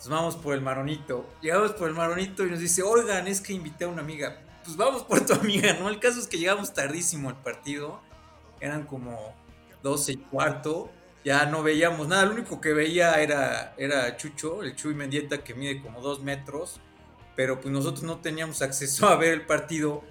pues 0.00 0.08
vamos 0.08 0.34
por 0.34 0.54
el 0.54 0.62
maronito. 0.62 1.28
Llegamos 1.42 1.72
por 1.72 1.90
el 1.90 1.94
maronito 1.94 2.46
y 2.46 2.50
nos 2.50 2.58
dice, 2.58 2.82
oigan, 2.82 3.28
es 3.28 3.42
que 3.42 3.52
invité 3.52 3.84
a 3.84 3.88
una 3.88 4.00
amiga. 4.00 4.40
Pues 4.64 4.74
vamos 4.74 5.02
por 5.02 5.26
tu 5.26 5.34
amiga, 5.40 5.74
¿no? 5.74 5.90
El 5.90 6.00
caso 6.00 6.18
es 6.18 6.26
que 6.26 6.38
llegamos 6.38 6.72
tardísimo 6.72 7.28
al 7.28 7.36
partido. 7.42 8.00
Eran 8.60 8.84
como 8.84 9.34
12 9.82 10.12
y 10.12 10.16
cuarto. 10.16 10.90
Ya 11.22 11.44
no 11.44 11.62
veíamos 11.62 12.08
nada. 12.08 12.24
Lo 12.24 12.32
único 12.32 12.62
que 12.62 12.72
veía 12.72 13.20
era, 13.20 13.74
era 13.76 14.16
Chucho, 14.16 14.62
el 14.62 14.74
Chuy 14.74 14.94
Mendieta, 14.94 15.44
que 15.44 15.52
mide 15.52 15.82
como 15.82 16.00
dos 16.00 16.22
metros. 16.22 16.80
Pero 17.36 17.60
pues 17.60 17.70
nosotros 17.70 18.02
no 18.02 18.20
teníamos 18.20 18.62
acceso 18.62 19.06
a 19.06 19.16
ver 19.16 19.34
el 19.34 19.44
partido. 19.44 20.02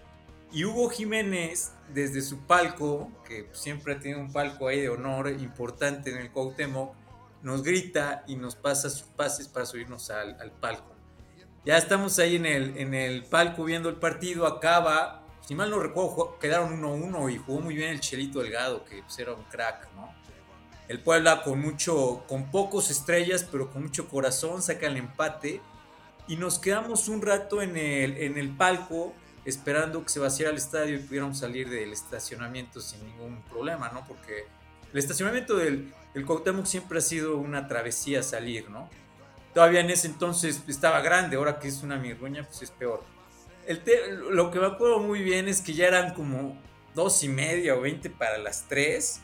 Y 0.52 0.66
Hugo 0.66 0.90
Jiménez, 0.90 1.72
desde 1.94 2.22
su 2.22 2.40
palco, 2.40 3.12
que 3.28 3.50
siempre 3.54 3.96
tenido 3.96 4.20
un 4.20 4.32
palco 4.32 4.68
ahí 4.68 4.82
de 4.82 4.90
honor 4.90 5.30
importante 5.30 6.12
en 6.12 6.18
el 6.18 6.32
Cuauhtémoc, 6.32 6.94
nos 7.42 7.64
grita 7.64 8.24
y 8.28 8.36
nos 8.36 8.56
pasa 8.56 8.90
sus 8.90 9.08
pases 9.08 9.48
para 9.48 9.66
subirnos 9.66 10.10
al, 10.10 10.52
palco. 10.60 10.96
Ya 11.66 11.78
estamos 11.78 12.20
ahí 12.20 12.36
en 12.36 12.46
el, 12.46 12.78
en 12.78 12.94
el 12.94 13.24
palco 13.26 13.64
viendo 13.64 13.90
el 13.90 13.96
partido, 13.96 14.46
acaba, 14.46 15.24
si 15.46 15.56
mal 15.56 15.70
no 15.70 15.80
recuerdo, 15.80 16.38
quedaron 16.40 16.82
1-1 16.82 17.34
y 17.34 17.38
jugó 17.38 17.62
muy 17.62 17.76
bien 17.76 17.90
el 17.90 18.00
Chelito 18.00 18.40
Delgado, 18.40 18.84
que 18.86 19.02
pues, 19.02 19.20
era 19.20 19.34
un 19.34 19.44
crack, 19.44 19.90
¿no? 19.96 20.14
El 20.88 21.02
Puebla 21.02 21.44
con 21.44 21.60
mucho, 21.60 22.24
con 22.28 22.50
pocos 22.50 22.90
estrellas, 22.90 23.46
pero 23.50 23.70
con 23.72 23.84
mucho 23.84 24.08
corazón, 24.08 24.62
saca 24.62 24.88
el 24.88 24.98
empate 24.98 25.62
y 26.28 26.36
nos 26.36 26.58
quedamos 26.58 27.08
un 27.08 27.22
rato 27.22 27.62
en 27.62 27.78
el, 27.78 28.18
en 28.18 28.38
el 28.38 28.50
palco 28.56 29.14
esperando 29.46 30.04
que 30.04 30.10
se 30.10 30.20
vaciara 30.20 30.52
el 30.52 30.58
estadio 30.58 30.96
y 30.96 31.00
pudiéramos 31.00 31.40
salir 31.40 31.70
del 31.70 31.92
estacionamiento 31.92 32.80
sin 32.82 33.04
ningún 33.06 33.42
problema, 33.44 33.90
¿no? 33.90 34.06
Porque 34.08 34.46
el 34.92 35.00
estacionamiento 35.00 35.58
del, 35.58 35.94
el 36.14 36.26
Cuauhtémoc 36.26 36.66
siempre 36.66 37.00
ha 37.00 37.02
sido 37.02 37.38
una 37.38 37.68
travesía 37.68 38.24
salir, 38.24 38.70
¿no? 38.70 38.90
Todavía 39.54 39.80
en 39.82 39.90
ese 39.90 40.08
entonces 40.08 40.64
estaba 40.68 41.02
grande, 41.02 41.38
ahora 41.38 41.60
que 41.60 41.68
es 41.68 41.82
una 41.84 41.98
mirruña, 41.98 42.44
pues 42.44 42.62
es 42.62 42.72
peor. 42.72 43.04
El 43.66 43.82
lo 44.32 44.52
que 44.52 44.60
me 44.60 44.66
acuerdo 44.66 45.00
muy 45.00 45.22
bien 45.22 45.48
es 45.48 45.62
que 45.62 45.74
ya 45.74 45.88
eran 45.88 46.14
como 46.14 46.60
dos 46.96 47.24
y 47.24 47.30
media 47.30 47.76
o 47.76 47.82
veinte 47.82 48.10
para 48.10 48.38
las 48.38 48.66
tres. 48.68 49.22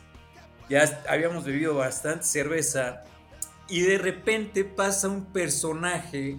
Ya 0.68 1.02
habíamos 1.08 1.44
bebido 1.44 1.74
bastante 1.74 2.24
cerveza. 2.24 3.04
Y 3.68 3.82
de 3.82 3.98
repente 3.98 4.64
pasa 4.64 5.08
un 5.08 5.26
personaje 5.32 6.38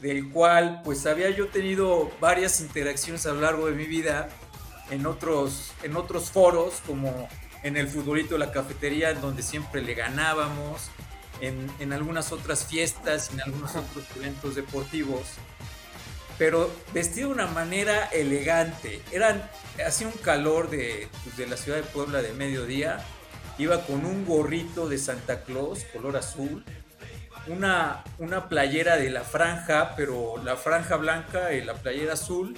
del 0.00 0.30
cual 0.30 0.82
pues 0.84 1.06
había 1.06 1.30
yo 1.30 1.48
tenido 1.48 2.10
varias 2.20 2.60
interacciones 2.60 3.26
a 3.26 3.32
lo 3.32 3.40
largo 3.40 3.66
de 3.66 3.72
mi 3.72 3.84
vida 3.84 4.28
en 4.90 5.06
otros, 5.06 5.72
en 5.82 5.96
otros 5.96 6.30
foros 6.30 6.82
como 6.86 7.28
en 7.62 7.76
el 7.76 7.88
futbolito 7.88 8.34
de 8.34 8.38
la 8.38 8.52
cafetería, 8.52 9.14
donde 9.14 9.42
siempre 9.42 9.82
le 9.82 9.94
ganábamos, 9.94 10.90
en, 11.40 11.70
en, 11.78 11.92
algunas 11.92 12.32
otras 12.32 12.64
fiestas, 12.64 13.30
en 13.32 13.40
algunos 13.40 13.76
otros 13.76 14.04
eventos 14.16 14.54
deportivos, 14.54 15.22
pero 16.36 16.70
vestido 16.92 17.28
de 17.28 17.34
una 17.34 17.46
manera 17.46 18.06
elegante. 18.06 19.02
Eran, 19.12 19.48
hacía 19.84 20.06
un 20.06 20.14
calor 20.14 20.70
de, 20.70 21.08
pues, 21.24 21.36
de 21.36 21.46
la 21.46 21.56
ciudad 21.56 21.78
de 21.78 21.84
Puebla 21.84 22.22
de 22.22 22.32
mediodía, 22.32 23.04
iba 23.58 23.84
con 23.84 24.04
un 24.04 24.24
gorrito 24.24 24.88
de 24.88 24.98
Santa 24.98 25.42
Claus, 25.42 25.84
color 25.92 26.16
azul, 26.16 26.64
una, 27.46 28.04
una 28.18 28.48
playera 28.48 28.96
de 28.96 29.10
la 29.10 29.22
franja, 29.22 29.94
pero 29.96 30.36
la 30.44 30.56
franja 30.56 30.96
blanca 30.96 31.52
y 31.52 31.62
la 31.62 31.74
playera 31.74 32.14
azul, 32.14 32.56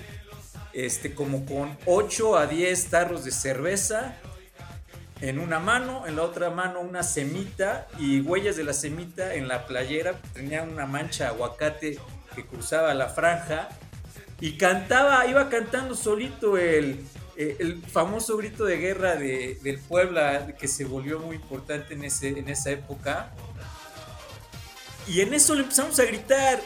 este, 0.73 1.15
como 1.15 1.45
con 1.45 1.77
8 1.87 2.37
a 2.37 2.47
10 2.47 2.91
tarros 2.91 3.25
de 3.25 3.31
cerveza 3.31 4.17
en 5.21 5.39
una 5.39 5.59
mano, 5.59 6.07
en 6.07 6.17
la 6.17 6.23
otra 6.23 6.51
mano 6.51 6.81
una 6.81 7.03
semita 7.03 7.87
y 7.99 8.21
huellas 8.21 8.57
de 8.57 8.65
la 8.65 8.73
semita 8.73 9.35
en 9.35 9.49
la 9.49 9.67
playera. 9.67 10.15
Tenía 10.33 10.63
una 10.63 10.87
mancha 10.87 11.25
de 11.25 11.31
aguacate 11.31 11.99
que 12.35 12.47
cruzaba 12.47 12.95
la 12.95 13.09
franja 13.09 13.69
y 14.41 14.57
cantaba, 14.57 15.27
iba 15.27 15.49
cantando 15.51 15.95
solito 15.95 16.57
el, 16.57 17.05
eh, 17.37 17.57
el 17.59 17.83
famoso 17.83 18.37
grito 18.39 18.65
de 18.65 18.79
guerra 18.79 19.17
de, 19.17 19.59
del 19.63 19.79
Puebla 19.79 20.47
que 20.59 20.69
se 20.69 20.85
volvió 20.85 21.19
muy 21.19 21.37
importante 21.37 21.95
en, 21.95 22.05
ese, 22.05 22.39
en 22.39 22.49
esa 22.49 22.71
época. 22.71 23.31
Y 25.11 25.23
en 25.23 25.35
eso 25.35 25.57
le 25.57 25.63
empezamos 25.63 25.99
a 25.99 26.05
gritar, 26.05 26.61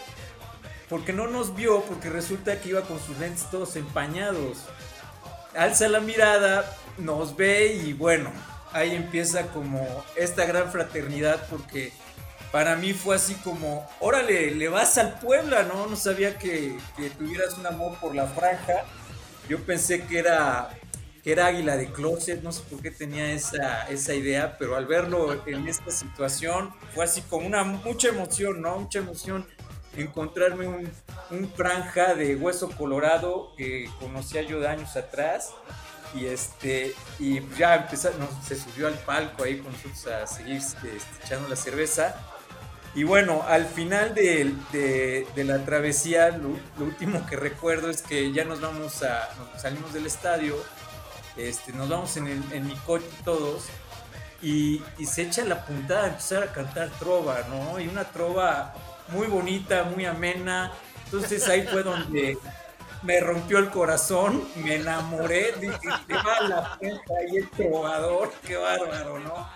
porque 0.90 1.14
no 1.14 1.26
nos 1.26 1.56
vio, 1.56 1.80
porque 1.84 2.10
resulta 2.10 2.60
que 2.60 2.68
iba 2.68 2.82
con 2.82 3.00
sus 3.00 3.16
lentes 3.18 3.50
todos 3.50 3.74
empañados. 3.76 4.58
Alza 5.56 5.88
la 5.88 6.00
mirada, 6.00 6.76
nos 6.98 7.36
ve 7.36 7.72
y 7.72 7.94
bueno, 7.94 8.30
ahí 8.72 8.94
empieza 8.94 9.46
como 9.46 10.04
esta 10.14 10.44
gran 10.44 10.70
fraternidad 10.70 11.46
porque 11.48 11.94
para 12.52 12.76
mí 12.76 12.92
fue 12.92 13.16
así 13.16 13.34
como, 13.36 13.88
órale, 13.98 14.50
le 14.50 14.68
vas 14.68 14.98
al 14.98 15.18
Puebla, 15.20 15.62
¿no? 15.62 15.86
No 15.86 15.96
sabía 15.96 16.36
que, 16.38 16.76
que 16.98 17.08
tuvieras 17.08 17.56
un 17.56 17.66
amor 17.66 17.98
por 17.98 18.14
la 18.14 18.26
franja. 18.26 18.84
Yo 19.48 19.58
pensé 19.64 20.04
que 20.04 20.18
era, 20.18 20.68
que 21.24 21.32
era 21.32 21.46
Águila 21.46 21.78
de 21.78 21.90
Closet, 21.90 22.42
no 22.42 22.52
sé 22.52 22.62
por 22.70 22.82
qué 22.82 22.90
tenía 22.90 23.32
esa, 23.32 23.88
esa 23.88 24.14
idea, 24.14 24.58
pero 24.58 24.76
al 24.76 24.84
verlo 24.84 25.42
en 25.46 25.66
esta 25.66 25.90
situación 25.90 26.70
fue 26.94 27.04
así 27.04 27.22
como 27.22 27.46
una 27.46 27.64
mucha 27.64 28.08
emoción, 28.08 28.60
¿no? 28.60 28.78
Mucha 28.78 28.98
emoción 28.98 29.46
encontrarme 29.96 30.68
un, 30.68 30.90
un 31.30 31.48
franja 31.48 32.14
de 32.14 32.36
hueso 32.36 32.68
colorado 32.70 33.54
que 33.56 33.88
conocía 34.00 34.42
yo 34.42 34.60
de 34.60 34.68
años 34.68 34.96
atrás 34.96 35.52
y 36.14 36.26
este 36.26 36.94
y 37.18 37.40
ya 37.56 37.76
empezó, 37.76 38.10
se 38.46 38.56
subió 38.56 38.88
al 38.88 38.98
palco 38.98 39.44
ahí 39.44 39.58
con 39.58 39.72
nosotros 39.72 40.06
a 40.08 40.26
seguir 40.26 40.56
este, 40.56 40.90
echando 41.24 41.48
la 41.48 41.56
cerveza 41.56 42.14
y 42.96 43.02
bueno, 43.02 43.42
al 43.48 43.66
final 43.66 44.14
de, 44.14 44.54
de, 44.70 45.26
de 45.34 45.44
la 45.44 45.64
travesía, 45.64 46.28
lo, 46.28 46.50
lo, 46.78 46.84
último 46.84 47.26
que 47.26 47.34
recuerdo 47.34 47.90
es 47.90 48.02
que 48.02 48.30
ya 48.32 48.44
nos 48.44 48.60
vamos 48.60 49.02
a, 49.02 49.30
nos 49.52 49.60
salimos 49.60 49.92
del 49.92 50.06
estadio, 50.06 50.54
este, 51.36 51.72
nos 51.72 51.88
vamos 51.88 52.16
en, 52.16 52.26
el, 52.28 52.52
en 52.52 52.66
mi 52.66 52.74
coche 52.76 53.06
todos, 53.24 53.64
y, 54.44 54.82
se 55.06 55.22
echa 55.22 55.44
la 55.44 55.64
puntada 55.64 56.04
a 56.04 56.08
empezar 56.08 56.42
a 56.42 56.52
cantar 56.52 56.90
trova, 56.98 57.44
¿no? 57.48 57.80
Y 57.80 57.88
una 57.88 58.04
trova 58.04 58.74
muy 59.08 59.26
bonita, 59.26 59.84
muy 59.84 60.04
amena. 60.04 60.70
Entonces 61.06 61.48
ahí 61.48 61.62
fue 61.62 61.82
donde 61.82 62.36
me 63.02 63.20
rompió 63.20 63.58
el 63.58 63.70
corazón, 63.70 64.46
me 64.56 64.76
enamoré, 64.76 65.52
dije, 65.60 65.88
te 66.06 66.14
va 66.14 66.78
el 66.80 67.50
trovador, 67.50 68.32
qué 68.46 68.56
bárbaro, 68.56 69.18
¿no? 69.18 69.48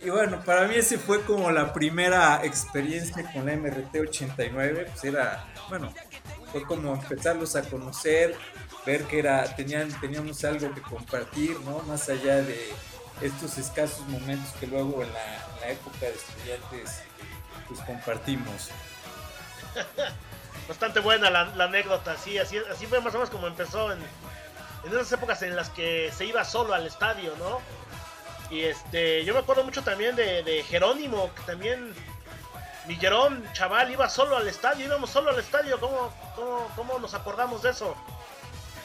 Y 0.00 0.10
bueno, 0.10 0.40
para 0.44 0.66
mí 0.66 0.74
ese 0.74 0.98
fue 0.98 1.22
como 1.22 1.50
la 1.50 1.72
primera 1.72 2.44
experiencia 2.44 3.30
con 3.32 3.46
la 3.46 3.56
MRT 3.56 3.96
89, 4.08 4.86
pues 4.90 5.04
era, 5.04 5.46
bueno, 5.68 5.92
fue 6.52 6.62
como 6.62 6.94
empezarlos 6.94 7.56
a 7.56 7.62
conocer, 7.62 8.36
ver 8.86 9.04
que 9.04 9.18
era, 9.18 9.44
tenían, 9.56 9.88
teníamos 10.00 10.44
algo 10.44 10.72
que 10.74 10.82
compartir, 10.82 11.58
¿no? 11.60 11.78
Más 11.80 12.08
allá 12.08 12.36
de 12.36 12.72
estos 13.20 13.58
escasos 13.58 14.00
momentos 14.08 14.52
que 14.60 14.66
luego 14.66 15.02
en 15.02 15.12
la, 15.12 15.40
época 15.68 16.00
de 16.00 16.10
estudiantes 16.10 17.02
pues 17.66 17.80
compartimos. 17.80 18.68
Bastante 20.68 21.00
buena 21.00 21.30
la, 21.30 21.46
la, 21.56 21.64
anécdota, 21.64 22.18
sí, 22.18 22.36
así, 22.36 22.58
así 22.70 22.84
fue 22.84 23.00
más 23.00 23.14
o 23.14 23.18
menos 23.18 23.30
como 23.30 23.46
empezó 23.46 23.90
en, 23.90 23.98
en 24.84 24.92
esas 24.92 25.12
épocas 25.12 25.40
en 25.42 25.56
las 25.56 25.70
que 25.70 26.12
se 26.14 26.26
iba 26.26 26.44
solo 26.44 26.74
al 26.74 26.86
estadio, 26.86 27.34
¿no? 27.38 27.60
Y 28.50 28.64
este, 28.64 29.24
yo 29.24 29.32
me 29.32 29.40
acuerdo 29.40 29.64
mucho 29.64 29.82
también 29.82 30.14
de, 30.16 30.64
Jerónimo, 30.68 31.32
que 31.34 31.42
también 31.42 31.94
Villerón, 32.86 33.42
chaval, 33.54 33.90
iba 33.90 34.08
solo 34.10 34.36
al 34.36 34.46
estadio, 34.46 34.84
íbamos 34.86 35.08
solo 35.08 35.30
al 35.30 35.38
estadio, 35.38 35.80
¿cómo, 35.80 36.12
cómo, 36.36 36.70
cómo 36.76 36.98
nos 36.98 37.14
acordamos 37.14 37.62
de 37.62 37.70
eso? 37.70 37.96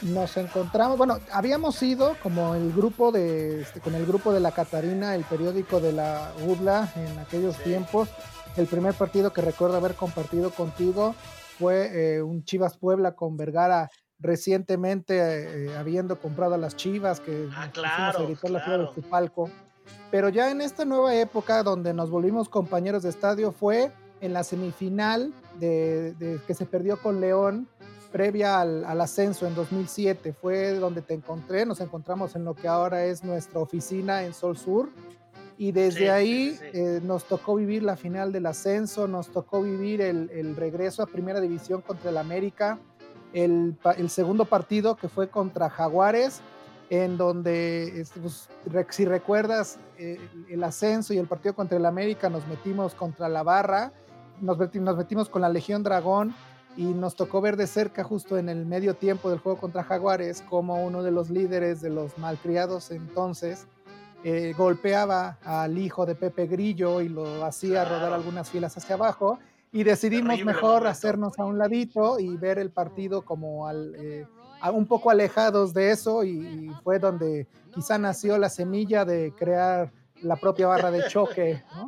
Nos 0.02 0.36
encontramos, 0.38 0.96
bueno, 0.96 1.18
habíamos 1.30 1.82
ido 1.82 2.16
como 2.22 2.54
el 2.54 2.72
grupo 2.72 3.12
de, 3.12 3.60
este, 3.60 3.80
con 3.80 3.94
el 3.94 4.06
grupo 4.06 4.32
de 4.32 4.40
la 4.40 4.50
Catarina, 4.50 5.14
el 5.14 5.24
periódico 5.24 5.78
de 5.78 5.92
la 5.92 6.32
UDLA 6.46 6.90
en 6.96 7.18
aquellos 7.18 7.56
sí. 7.56 7.64
tiempos. 7.64 8.08
El 8.56 8.66
primer 8.66 8.94
partido 8.94 9.32
que 9.32 9.42
recuerdo 9.42 9.76
haber 9.76 9.94
compartido 9.94 10.50
contigo 10.50 11.14
fue 11.58 12.16
eh, 12.16 12.22
un 12.22 12.44
Chivas 12.44 12.78
Puebla 12.78 13.12
con 13.12 13.36
Vergara 13.36 13.90
recientemente 14.18 15.66
eh, 15.66 15.76
habiendo 15.76 16.18
comprado 16.18 16.54
a 16.54 16.58
las 16.58 16.76
Chivas, 16.76 17.20
que 17.20 17.48
ah, 17.54 17.68
claro, 17.72 18.26
a 18.26 18.34
claro. 18.34 18.54
la 18.54 18.60
flor 18.60 18.94
de 18.94 19.02
palco. 19.02 19.50
Pero 20.10 20.30
ya 20.30 20.50
en 20.50 20.62
esta 20.62 20.86
nueva 20.86 21.14
época 21.14 21.62
donde 21.62 21.92
nos 21.92 22.10
volvimos 22.10 22.48
compañeros 22.48 23.02
de 23.02 23.10
estadio 23.10 23.52
fue 23.52 23.92
en 24.22 24.32
la 24.32 24.44
semifinal 24.44 25.32
de, 25.58 26.14
de 26.14 26.40
que 26.46 26.54
se 26.54 26.64
perdió 26.64 27.00
con 27.00 27.20
León 27.20 27.68
previa 28.12 28.60
al, 28.60 28.84
al, 28.84 29.00
ascenso 29.00 29.46
en 29.46 29.54
2007. 29.54 30.32
Fue 30.32 30.74
donde 30.74 31.02
te 31.02 31.14
encontré, 31.14 31.66
nos 31.66 31.80
encontramos 31.80 32.36
en 32.36 32.44
lo 32.44 32.54
que 32.54 32.68
ahora 32.68 33.04
es 33.04 33.24
nuestra 33.24 33.60
oficina 33.60 34.24
en 34.24 34.34
Sol 34.34 34.56
Sur. 34.56 34.90
Y 35.60 35.72
desde 35.72 35.98
sí, 35.98 36.08
ahí 36.08 36.50
sí, 36.52 36.56
sí. 36.56 36.66
Eh, 36.72 37.00
nos 37.02 37.24
tocó 37.24 37.54
vivir 37.54 37.82
la 37.82 37.94
final 37.94 38.32
del 38.32 38.46
ascenso, 38.46 39.06
nos 39.06 39.28
tocó 39.28 39.60
vivir 39.62 40.00
el, 40.00 40.30
el 40.30 40.56
regreso 40.56 41.02
a 41.02 41.06
Primera 41.06 41.38
División 41.38 41.82
contra 41.82 42.08
el 42.08 42.16
América, 42.16 42.78
el, 43.34 43.76
el, 43.98 44.08
segundo 44.08 44.46
partido 44.46 44.96
que 44.96 45.08
fue 45.08 45.28
contra 45.28 45.68
Jaguares, 45.68 46.40
en 46.88 47.18
donde, 47.18 48.06
pues, 48.22 48.48
si 48.88 49.04
recuerdas, 49.04 49.78
eh, 49.98 50.18
el 50.48 50.64
ascenso 50.64 51.12
y 51.12 51.18
el 51.18 51.26
partido 51.26 51.54
contra 51.54 51.76
el 51.76 51.84
América 51.84 52.30
nos 52.30 52.46
metimos 52.48 52.94
contra 52.94 53.28
la 53.28 53.42
barra, 53.42 53.92
nos, 54.40 54.58
nos 54.74 54.96
metimos 54.96 55.28
con 55.28 55.42
la 55.42 55.50
Legión 55.50 55.82
Dragón 55.82 56.34
y 56.76 56.84
nos 56.84 57.16
tocó 57.16 57.40
ver 57.40 57.56
de 57.56 57.66
cerca 57.66 58.04
justo 58.04 58.38
en 58.38 58.48
el 58.48 58.64
medio 58.66 58.94
tiempo 58.94 59.30
del 59.30 59.38
juego 59.38 59.58
contra 59.58 59.82
Jaguares 59.82 60.42
como 60.48 60.84
uno 60.84 61.02
de 61.02 61.10
los 61.10 61.30
líderes 61.30 61.80
de 61.80 61.90
los 61.90 62.16
malcriados 62.18 62.90
entonces 62.90 63.66
eh, 64.22 64.54
golpeaba 64.56 65.38
al 65.42 65.78
hijo 65.78 66.06
de 66.06 66.14
Pepe 66.14 66.46
Grillo 66.46 67.00
y 67.00 67.08
lo 67.08 67.44
hacía 67.44 67.84
rodar 67.84 68.12
algunas 68.12 68.50
filas 68.50 68.76
hacia 68.76 68.94
abajo 68.94 69.38
y 69.72 69.84
decidimos 69.84 70.44
mejor 70.44 70.86
hacernos 70.86 71.38
a 71.38 71.44
un 71.44 71.58
ladito 71.58 72.18
y 72.18 72.36
ver 72.36 72.58
el 72.58 72.70
partido 72.70 73.22
como 73.22 73.66
al, 73.66 73.94
eh, 73.96 74.26
un 74.72 74.86
poco 74.86 75.10
alejados 75.10 75.72
de 75.72 75.90
eso 75.90 76.24
y, 76.24 76.30
y, 76.30 76.70
fue 76.82 76.98
donde 76.98 77.46
quizá 77.72 77.96
nació 77.96 78.36
la 78.36 78.48
semilla 78.48 79.04
de 79.04 79.32
crear 79.38 79.92
la 80.22 80.36
propia 80.36 80.66
barra 80.66 80.90
de 80.90 81.06
choque, 81.08 81.62
¿no? 81.74 81.86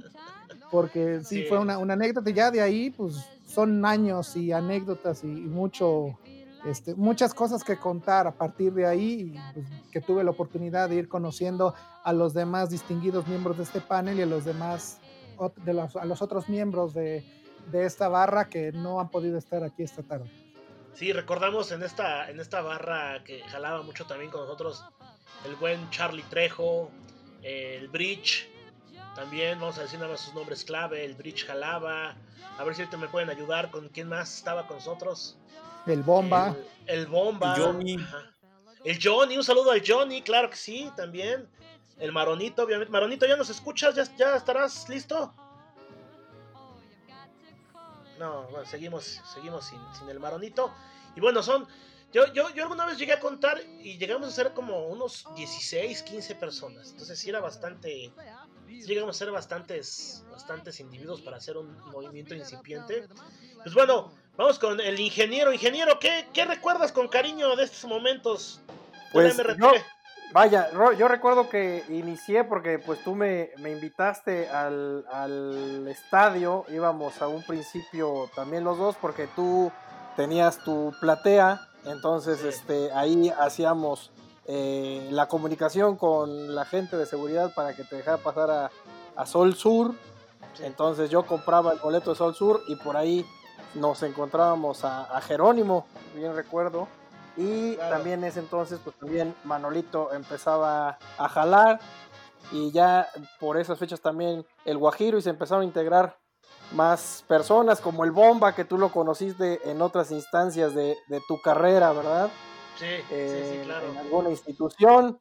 porque 0.71 1.21
sí, 1.21 1.43
sí. 1.43 1.45
fue 1.49 1.59
una, 1.59 1.77
una, 1.79 1.93
anécdota 1.95 2.31
y 2.31 2.33
ya 2.33 2.51
de 2.51 2.63
ahí 2.63 2.91
pues 2.91 3.17
son 3.53 3.85
años 3.85 4.37
y 4.37 4.53
anécdotas 4.53 5.25
y, 5.25 5.27
mucho, 5.27 6.19
este, 6.65 6.95
muchas 6.95 7.35
cosas 7.35 7.63
que 7.63 7.77
contar 7.77 8.27
a 8.27 8.33
partir 8.33 8.73
de 8.73 8.87
ahí, 8.87 9.35
pues, 9.55 9.67
que 9.91 10.01
tuve 10.01 10.25
la 10.25 10.31
oportunidad 10.31 10.89
de 10.89 10.97
ir 10.97 11.09
conociendo 11.09 11.75
a 12.03 12.13
los 12.13 12.33
demás 12.35 12.71
distinguidos 12.71 13.27
miembros 13.27 13.59
de 13.59 13.65
este 13.65 13.81
panel 13.81 14.19
y 14.19 14.23
a 14.23 14.27
los 14.27 14.45
demás, 14.45 15.01
de 15.65 15.75
los, 15.75 15.97
a 15.97 16.05
los 16.05 16.23
otros 16.23 16.49
miembros 16.49 16.95
de, 16.95 17.25
de 17.71 17.85
esta 17.85 18.09
barra 18.09 18.49
que 18.49 18.73
no 18.73 19.01
han 19.01 19.11
podido 19.11 19.39
estar 19.39 19.63
aquí 19.63 19.83
esta 19.83 20.03
tarde. 20.03 20.31
Sí, 20.95 21.13
recordamos 21.13 21.73
en 21.73 21.83
esta, 21.83 22.31
en 22.31 22.39
esta 22.41 22.61
barra 22.61 23.23
que 23.25 23.41
jalaba 23.43 23.83
mucho 23.83 24.07
también 24.07 24.31
con 24.31 24.43
nosotros 24.43 24.85
el 25.47 25.57
buen 25.57 25.89
Charlie 25.91 26.25
Trejo, 26.25 26.91
el 27.43 27.89
Bridge, 27.89 28.49
también 29.15 29.61
vamos 29.61 29.79
a 29.79 29.83
decir 29.83 29.99
nada 29.99 30.11
más 30.13 30.21
sus 30.21 30.35
nombres 30.35 30.65
clave, 30.65 31.05
el 31.05 31.15
Bridge 31.15 31.47
jalaba, 31.47 32.17
a 32.59 32.65
ver 32.65 32.75
si 32.75 32.83
ahorita 32.83 32.97
me 32.97 33.09
pueden 33.09 33.31
ayudar 33.31 33.71
con 33.71 33.89
quién 33.89 34.09
más 34.09 34.37
estaba 34.37 34.67
con 34.67 34.77
nosotros. 34.77 35.37
El 35.87 36.03
Bomba. 36.03 36.55
El, 36.87 37.01
el 37.01 37.07
Bomba. 37.07 37.55
El 37.55 37.63
Johnny. 37.63 37.97
Ajá. 37.97 38.33
El 38.85 38.99
Johnny, 39.01 39.37
un 39.37 39.45
saludo 39.45 39.71
al 39.71 39.83
Johnny, 39.87 40.23
claro 40.23 40.51
que 40.51 40.57
sí, 40.57 40.91
también. 40.97 41.49
El 41.99 42.11
Maronito, 42.11 42.65
obviamente. 42.65 42.91
Maronito, 42.91 43.27
¿ya 43.27 43.37
nos 43.37 43.49
escuchas? 43.49 43.95
¿Ya, 43.95 44.05
ya 44.17 44.37
estarás 44.37 44.89
listo? 44.89 45.33
No, 48.19 48.43
bueno, 48.49 48.67
seguimos, 48.67 49.21
seguimos 49.33 49.67
sin, 49.67 49.79
sin 49.97 50.09
el 50.09 50.19
Maronito. 50.19 50.73
Y 51.15 51.21
bueno, 51.21 51.43
son. 51.43 51.67
Yo, 52.13 52.31
yo, 52.33 52.51
yo 52.51 52.65
alguna 52.65 52.85
vez 52.85 52.99
llegué 52.99 53.13
a 53.15 53.21
contar 53.21 53.59
y 53.81 53.97
llegamos 53.97 54.29
a 54.29 54.33
ser 54.33 54.53
como 54.53 54.87
unos 54.89 55.25
16, 55.35 56.03
15 56.03 56.35
personas. 56.35 56.91
Entonces 56.91 57.19
sí 57.19 57.31
era 57.31 57.41
bastante. 57.41 58.13
Sí 58.81 58.87
llegamos 58.87 59.17
a 59.17 59.19
ser 59.19 59.31
bastantes, 59.31 60.25
bastantes 60.31 60.81
individuos 60.81 61.21
para 61.21 61.37
hacer 61.37 61.57
un 61.57 61.79
movimiento 61.91 62.35
incipiente. 62.35 63.07
Pues 63.63 63.75
bueno, 63.75 64.13
vamos 64.37 64.59
con 64.59 64.81
el 64.81 64.99
ingeniero. 64.99 65.53
Ingeniero, 65.53 65.99
¿qué, 65.99 66.27
qué 66.33 66.45
recuerdas 66.45 66.93
con 66.93 67.09
cariño 67.09 67.55
de 67.57 67.65
estos 67.65 67.85
momentos? 67.85 68.61
Pues 69.13 69.37
yo, 69.59 69.73
vaya, 70.33 70.71
yo 70.97 71.09
recuerdo 71.09 71.49
que 71.51 71.85
inicié 71.89 72.45
porque 72.45 72.79
pues 72.79 73.03
tú 73.05 73.15
me, 73.15 73.51
me 73.59 73.71
invitaste 73.71 74.49
al, 74.49 75.05
al 75.13 75.87
estadio. 75.89 76.65
Íbamos 76.69 77.21
a 77.21 77.29
un 77.29 77.43
principio 77.45 78.31
también 78.35 78.65
los 78.65 78.79
dos 78.79 78.97
porque 79.01 79.29
tú 79.37 79.71
tenías 80.17 80.63
tu 80.65 80.95
platea 81.01 81.69
entonces, 81.85 82.41
sí. 82.41 82.49
este, 82.49 82.93
ahí 82.93 83.33
hacíamos 83.39 84.12
eh, 84.47 85.09
la 85.11 85.29
comunicación 85.29 85.97
con 85.97 86.55
la 86.55 86.65
gente 86.65 86.97
de 86.97 87.07
seguridad 87.07 87.55
para 87.55 87.75
que 87.75 87.85
te 87.85 87.97
dejara 87.97 88.19
pasar 88.19 88.51
a, 88.51 88.71
a 89.17 89.27
Sol 89.27 89.55
Sur. 89.55 89.95
Sí. 90.55 90.65
Entonces 90.65 91.11
yo 91.11 91.25
compraba 91.25 91.73
el 91.73 91.79
boleto 91.79 92.11
de 92.11 92.17
Sol 92.17 92.35
Sur 92.35 92.63
y 92.69 92.77
por 92.77 92.97
ahí 92.97 93.27
nos 93.75 94.03
encontrábamos 94.03 94.85
a, 94.85 95.05
a 95.05 95.21
Jerónimo, 95.21 95.87
bien 96.15 96.35
recuerdo. 96.35 96.89
Y 97.37 97.77
también 97.77 98.21
en 98.21 98.29
ese 98.29 98.41
entonces, 98.41 98.79
pues 98.85 98.97
también 98.99 99.35
Manolito 99.45 100.13
empezaba 100.13 100.99
a 101.17 101.29
jalar. 101.29 101.81
Y 102.51 102.71
ya 102.73 103.09
por 103.41 103.57
esas 103.57 103.79
fechas 103.79 104.01
también 104.01 104.45
el 104.65 104.77
Guajiro 104.77 105.17
y 105.17 105.23
se 105.23 105.31
empezaron 105.31 105.63
a 105.63 105.67
integrar 105.67 106.19
más 106.73 107.25
personas 107.29 107.81
como 107.81 108.05
el 108.05 108.11
Bomba, 108.11 108.55
que 108.55 108.65
tú 108.65 108.79
lo 108.79 108.91
conociste 108.91 109.71
en 109.71 109.83
otras 109.83 110.11
instancias 110.11 110.75
de, 110.75 110.97
tu 111.29 111.41
carrera, 111.41 111.93
¿verdad? 111.93 112.31
Sí, 112.83 112.89
sí, 112.89 113.05
sí, 113.09 113.15
Eh, 113.15 113.63
claro. 113.65 113.91
En 113.91 113.99
alguna 113.99 114.31
institución. 114.31 115.21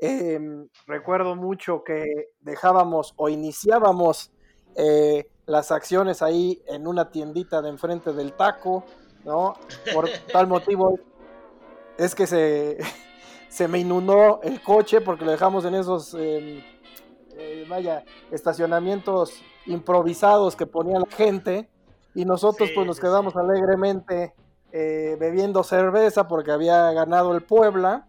Em, 0.00 0.68
recuerdo 0.86 1.34
mucho 1.34 1.82
que 1.82 2.28
dejábamos 2.40 3.14
o 3.16 3.28
iniciábamos 3.28 4.30
eh, 4.76 5.28
las 5.46 5.72
acciones 5.72 6.22
ahí 6.22 6.62
en 6.68 6.86
una 6.86 7.10
tiendita 7.10 7.62
de 7.62 7.70
enfrente 7.70 8.12
del 8.12 8.34
taco, 8.34 8.84
¿no? 9.24 9.54
Por 9.92 10.08
tal 10.32 10.46
motivo 10.46 11.00
es 11.96 12.14
que 12.14 12.26
se, 12.26 12.78
se 13.48 13.66
me 13.66 13.78
inundó 13.80 14.40
el 14.42 14.62
coche 14.62 15.00
porque 15.00 15.24
lo 15.24 15.30
dejamos 15.30 15.64
en 15.64 15.74
esos, 15.74 16.14
em, 16.14 16.62
eh, 17.36 17.66
vaya, 17.68 18.04
estacionamientos 18.30 19.32
improvisados 19.66 20.54
que 20.54 20.66
ponía 20.66 21.00
la 21.00 21.10
gente 21.16 21.68
y 22.14 22.24
nosotros 22.24 22.68
Sí, 22.68 22.74
pues 22.74 22.86
nos 22.86 23.00
quedamos 23.00 23.34
alegremente 23.34 24.34
eh, 24.72 25.16
bebiendo 25.18 25.62
cerveza 25.62 26.28
porque 26.28 26.50
había 26.50 26.92
ganado 26.92 27.34
el 27.34 27.42
Puebla 27.42 28.06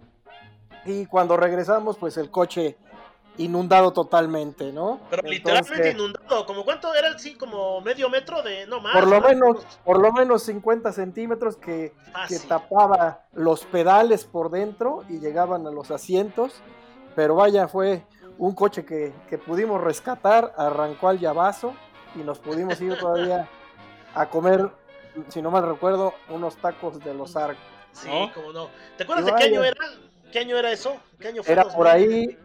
y 0.85 1.05
cuando 1.05 1.37
regresamos 1.37 1.97
pues 1.97 2.17
el 2.17 2.29
coche 2.31 2.77
inundado 3.37 3.93
totalmente, 3.93 4.71
¿no? 4.73 4.99
Pero 5.09 5.21
Entonces, 5.23 5.31
literalmente 5.37 5.91
inundado. 5.91 6.45
¿Como 6.45 6.65
cuánto 6.65 6.93
era? 6.93 7.17
Sí, 7.17 7.35
como 7.35 7.79
medio 7.81 8.09
metro 8.09 8.43
de. 8.43 8.67
No 8.67 8.81
más. 8.81 8.93
por 8.93 9.07
lo 9.07 9.21
¿no? 9.21 9.27
menos, 9.27 9.65
por 9.85 9.99
lo 9.99 10.11
menos 10.11 10.43
50 10.43 10.91
centímetros 10.91 11.55
que, 11.55 11.93
que 12.03 12.11
Fácil. 12.11 12.47
tapaba 12.47 13.21
los 13.33 13.65
pedales 13.65 14.25
por 14.25 14.51
dentro 14.51 15.03
y 15.09 15.19
llegaban 15.19 15.65
a 15.65 15.71
los 15.71 15.89
asientos. 15.89 16.61
Pero 17.15 17.35
vaya, 17.35 17.67
fue 17.67 18.03
un 18.37 18.53
coche 18.53 18.85
que, 18.85 19.13
que 19.29 19.37
pudimos 19.37 19.81
rescatar, 19.81 20.53
arrancó 20.57 21.07
al 21.07 21.19
llavazo 21.19 21.73
y 22.15 22.19
nos 22.19 22.39
pudimos 22.39 22.79
ir 22.81 22.97
todavía 22.97 23.49
a 24.15 24.29
comer, 24.29 24.69
si 25.29 25.41
no 25.41 25.51
mal 25.51 25.67
recuerdo, 25.67 26.13
unos 26.29 26.57
tacos 26.57 26.99
de 26.99 27.13
los 27.13 27.35
arcos. 27.35 27.63
Sí, 27.91 28.07
¿no? 28.07 28.33
como 28.33 28.53
no. 28.53 28.69
¿Te 28.97 29.03
acuerdas 29.03 29.25
de 29.25 29.33
qué 29.33 29.43
año 29.43 29.63
era? 29.63 29.85
¿Qué 30.31 30.39
año 30.39 30.57
era 30.57 30.71
eso? 30.71 30.95
¿Qué 31.19 31.29
año 31.29 31.43
fue? 31.43 31.53
Era 31.53 31.63
por 31.63 31.87
2000? 31.87 31.87
ahí 31.87 32.37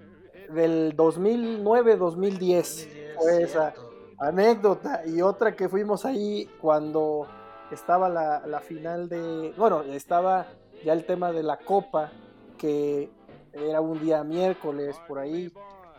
del 0.51 0.97
2009-2010. 0.97 1.97
2010, 1.99 2.89
Fue 3.17 3.43
esa 3.43 3.75
anécdota. 4.19 5.03
Y 5.07 5.21
otra 5.23 5.55
que 5.55 5.69
fuimos 5.69 6.05
ahí 6.05 6.49
cuando 6.61 7.27
estaba 7.71 8.09
la, 8.09 8.47
la 8.47 8.61
final 8.61 9.09
de. 9.09 9.53
Bueno, 9.57 9.83
estaba 9.83 10.47
ya 10.85 10.93
el 10.93 11.05
tema 11.05 11.33
de 11.33 11.43
la 11.43 11.59
copa, 11.59 12.13
que 12.59 13.11
era 13.53 13.81
un 13.81 14.01
día 14.01 14.25
miércoles 14.25 14.97
por 15.07 15.19
ahí. 15.19 15.53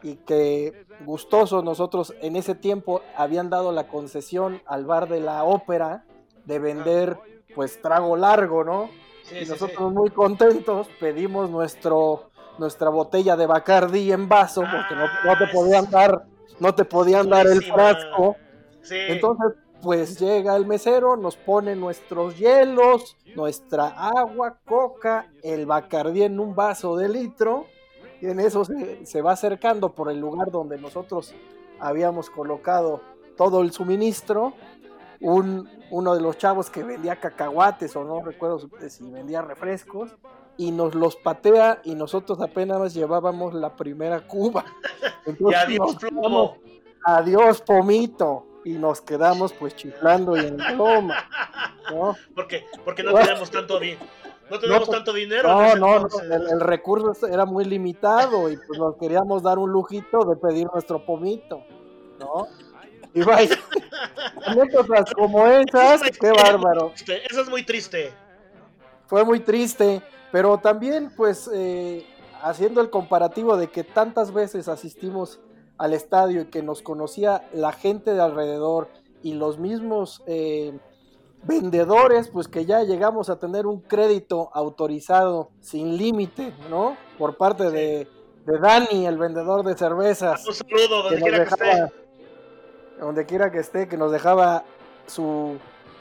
Y 0.04 0.18
que 0.18 0.86
gustosos 1.04 1.64
nosotros 1.64 2.14
en 2.22 2.36
ese 2.36 2.54
tiempo 2.54 3.02
habían 3.16 3.50
dado 3.50 3.72
la 3.72 3.88
concesión 3.88 4.62
al 4.68 4.86
bar 4.86 5.08
de 5.10 5.20
la 5.20 5.44
ópera 5.44 6.06
de 6.46 6.60
vender 6.60 7.18
pues 7.54 7.82
trago 7.82 8.16
largo, 8.16 8.64
¿no? 8.64 8.90
Sí, 9.24 9.38
y 9.38 9.46
sí. 9.46 9.52
nosotros 9.52 9.92
muy 9.92 10.10
contentos 10.12 10.88
pedimos 11.00 11.50
nuestro 11.50 12.30
nuestra 12.58 12.90
botella 12.90 13.36
de 13.36 13.48
Bacardi 13.48 14.12
en 14.12 14.30
vaso 14.30 14.62
porque 14.62 14.96
no, 14.96 15.06
no 15.26 15.38
te 15.38 15.48
podían 15.48 15.90
dar 15.90 16.24
no 16.60 16.74
te 16.74 16.86
podían 16.86 17.30
dar 17.30 17.48
el 17.48 17.62
frasco 17.64 18.38
entonces 18.90 19.58
pues 19.82 20.20
llega 20.20 20.56
el 20.56 20.66
mesero 20.66 21.18
nos 21.18 21.36
pone 21.36 21.76
nuestros 21.76 22.38
hielos 22.38 23.18
nuestra 23.36 23.88
agua 23.88 24.58
coca 24.66 25.30
el 25.44 25.66
Bacardi 25.66 26.24
en 26.24 26.40
un 26.40 26.56
vaso 26.56 26.96
de 26.96 27.10
litro 27.10 27.66
y 28.22 28.28
en 28.28 28.40
eso 28.40 28.64
se, 28.64 29.06
se 29.06 29.22
va 29.22 29.34
acercando 29.34 29.94
por 29.94 30.10
el 30.10 30.20
lugar 30.20 30.50
donde 30.50 30.78
nosotros 30.78 31.36
habíamos 31.80 32.30
colocado 32.30 33.02
todo 33.36 33.62
el 33.62 33.72
suministro 33.72 34.54
un, 35.22 35.70
uno 35.92 36.16
de 36.16 36.22
los 36.22 36.38
chavos 36.38 36.70
que 36.70 36.84
vendía 36.84 37.20
cacahuates 37.20 37.96
o 37.96 38.04
no 38.04 38.22
recuerdo 38.24 38.60
si- 38.88 39.10
vendía 39.12 39.42
refrescos 39.42 40.16
y 40.58 40.72
nos 40.72 40.96
los 40.96 41.16
patea 41.18 41.82
y 41.84 41.96
nosotros 41.96 42.40
apenas 42.42 42.94
llevábamos 42.94 43.54
la 43.54 43.76
primera 43.76 44.26
cuba. 44.28 44.66
y 45.26 45.30
Entonces 45.32 45.62
adiós, 45.64 45.80
nos 45.94 45.96
plomo. 45.96 46.58
adiós 47.06 47.62
pomito 47.62 48.46
y 48.64 48.74
nos 48.74 49.02
quedamos 49.02 49.54
pues 49.54 49.76
chiflando 49.76 50.36
y 50.38 50.40
en 50.48 50.58
broma, 50.58 51.18
¿no? 51.92 52.16
Porque, 52.34 52.66
porque 52.84 53.04
no 53.04 53.12
Bueno. 53.12 53.26
teníamos 53.28 53.52
tanto 53.52 53.80
dinero. 53.80 54.06
No 54.50 54.60
tenemos 54.60 54.86
pues, 54.88 54.98
tanto 54.98 55.12
dinero. 55.14 55.48
No, 55.76 55.76
no, 56.00 56.08
el, 56.22 56.48
el 56.52 56.60
recurso 56.62 57.26
era 57.28 57.46
muy 57.46 57.66
limitado 57.66 58.48
y 58.50 58.58
pues 58.58 58.78
nos 58.80 58.96
queríamos 58.98 59.42
dar 59.44 59.58
un 59.58 59.72
lujito 59.72 60.24
de 60.26 60.36
pedir 60.36 60.68
nuestro 60.72 61.04
pomito, 61.04 61.64
¿no? 62.20 62.46
Y 63.16 63.24
vaya, 63.24 63.58
anécdotas 64.46 65.14
como 65.14 65.48
esas, 65.48 66.02
qué 66.20 66.32
bárbaro. 66.32 66.92
Eso 66.96 67.42
es 67.42 67.50
muy 67.50 67.64
triste. 67.64 68.12
Fue 69.08 69.24
muy 69.24 69.40
triste, 69.40 70.02
pero 70.34 70.58
también 70.58 71.10
pues 71.16 71.50
eh, 71.54 72.06
haciendo 72.42 72.82
el 72.82 72.90
comparativo 72.90 73.56
de 73.56 73.70
que 73.70 73.86
tantas 73.86 74.34
veces 74.34 74.68
asistimos 74.68 75.40
al 75.78 75.94
estadio 75.94 76.42
y 76.42 76.46
que 76.48 76.62
nos 76.62 76.82
conocía 76.82 77.48
la 77.54 77.72
gente 77.72 78.14
de 78.14 78.22
alrededor 78.22 78.90
y 79.24 79.34
los 79.34 79.60
mismos 79.60 80.22
eh, 80.28 80.78
vendedores, 81.44 82.28
pues 82.28 82.50
que 82.50 82.66
ya 82.66 82.84
llegamos 82.84 83.30
a 83.30 83.40
tener 83.40 83.66
un 83.66 83.80
crédito 83.80 84.50
autorizado 84.54 85.52
sin 85.62 85.96
límite, 85.96 86.54
¿no? 86.70 86.98
Por 87.18 87.38
parte 87.38 87.72
de, 87.72 88.10
de 88.46 88.60
Dani, 88.60 89.06
el 89.06 89.18
vendedor 89.18 89.66
de 89.66 89.78
cervezas 89.78 90.46
Un 90.46 90.54
saludo 90.54 91.10
que 91.10 91.16
donde 91.16 91.20
nos 91.20 91.30
quiera 91.30 91.46
que 91.46 91.50
esté. 91.50 92.05
Donde 93.00 93.26
quiera 93.26 93.52
que 93.52 93.60
esté, 93.60 93.88
que 93.88 93.98
nos 93.98 94.12
dejaba 94.12 94.64
su, 95.08 95.58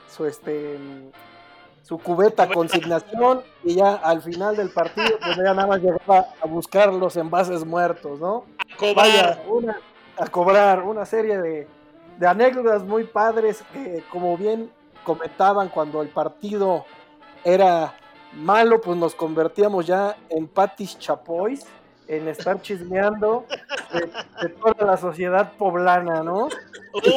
su 0.09 0.27
este 0.27 0.79
su 1.83 1.99
cubeta 1.99 2.49
consignación 2.49 3.43
y 3.63 3.75
ya 3.75 3.95
al 3.97 4.23
final 4.23 4.57
del 4.57 4.71
partido 4.71 5.19
pues 5.23 5.37
ya 5.37 5.53
nada 5.53 5.67
más 5.67 5.83
llegaba 5.83 6.29
a 6.41 6.47
buscar 6.47 6.93
los 6.93 7.15
envases 7.17 7.65
muertos, 7.65 8.19
¿no? 8.19 8.45
Cobrar. 8.79 8.97
Vaya, 8.97 9.43
una, 9.47 9.79
a 10.17 10.27
cobrar 10.29 10.83
una 10.83 11.05
serie 11.05 11.39
de, 11.39 11.69
de 12.19 12.27
anécdotas 12.27 12.83
muy 12.85 13.05
padres 13.05 13.63
que 13.73 14.03
como 14.11 14.37
bien 14.39 14.71
comentaban 15.05 15.69
cuando 15.69 16.01
el 16.01 16.09
partido 16.09 16.87
era 17.45 17.95
malo, 18.33 18.81
pues 18.81 18.97
nos 18.97 19.15
convertíamos 19.15 19.87
ya 19.87 20.17
en 20.31 20.49
patis 20.49 20.99
chapois, 20.99 21.67
en 22.09 22.29
estar 22.29 22.61
chismeando 22.63 23.47
de, 23.93 24.01
de 24.43 24.49
toda 24.55 24.85
la 24.87 24.97
sociedad 24.97 25.53
poblana, 25.59 26.23
¿no? 26.23 26.49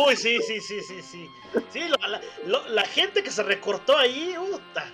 Uy, 0.05 0.15
sí, 0.15 0.39
sí, 0.41 0.59
sí, 0.61 0.81
sí, 0.81 1.01
sí. 1.01 1.29
Sí, 1.69 1.81
la, 1.89 2.07
la- 2.07 2.21
lo- 2.45 2.67
la 2.69 2.83
gente 2.83 3.21
que 3.23 3.31
se 3.31 3.43
recortó 3.43 3.97
ahí, 3.97 4.35
puta. 4.37 4.85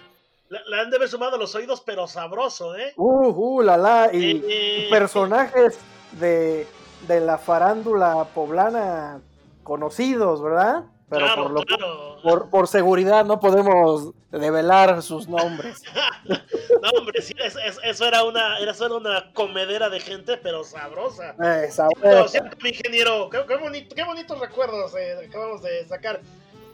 La, 0.50 0.60
la 0.68 0.82
han 0.82 0.90
de 0.90 0.98
haber 0.98 1.10
sumado 1.10 1.38
los 1.38 1.54
oídos, 1.56 1.82
pero 1.86 2.06
sabroso, 2.08 2.76
¿eh? 2.76 2.94
Uh, 2.96 3.28
uh, 3.30 3.62
la 3.62 3.78
la, 3.78 4.10
y, 4.14 4.42
Eh, 4.48 4.86
y 4.88 4.90
personajes 4.90 5.78
de, 6.20 6.68
de 7.08 7.20
la 7.22 7.38
farándula 7.38 8.26
poblana 8.36 9.20
conocidos, 9.64 10.42
¿verdad? 10.44 10.84
Pero 11.10 11.26
claro, 11.26 11.44
por, 11.44 11.52
lo, 11.52 11.62
claro. 11.64 12.18
por, 12.24 12.50
por 12.50 12.68
seguridad 12.68 13.26
no 13.26 13.40
podemos 13.40 14.12
develar 14.32 15.02
sus 15.04 15.28
nombres. 15.28 15.84
No, 16.82 16.90
hombre, 17.00 17.22
sí, 17.22 17.34
es- 17.38 17.56
es- 17.56 17.80
eso 17.84 18.06
era 18.06 18.24
una, 18.24 18.58
era 18.60 18.74
solo 18.74 18.98
una 18.98 19.32
comedera 19.34 19.90
de 19.90 20.00
gente, 20.00 20.38
pero 20.38 20.64
sabrosa. 20.64 21.36
Eh, 21.44 21.66
Lo 21.68 21.72
sabrosa. 21.74 22.28
siento, 22.28 22.58
mi 22.62 22.70
ingeniero. 22.70 23.30
Qué, 23.30 23.44
qué 23.48 23.56
bonito, 23.58 23.96
qué 23.96 24.04
bonitos 24.04 24.40
recuerdos 24.40 24.94
eh, 24.96 25.26
acabamos 25.28 25.62
de 25.64 25.86
sacar. 25.88 26.22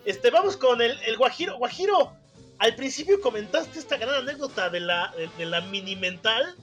Este, 0.06 0.30
vamos 0.32 0.58
con 0.58 0.82
el, 0.82 0.98
el 1.06 1.18
Guajiro. 1.18 1.58
Guajiro, 1.58 2.14
al 2.58 2.76
principio 2.76 3.20
comentaste 3.22 3.80
esta 3.80 3.98
gran 3.98 4.16
anécdota 4.16 4.70
de 4.70 4.80
la, 4.80 5.14
de, 5.18 5.30
de 5.38 5.46
la 5.46 5.62
mini 5.62 5.96
mental. 5.96 6.56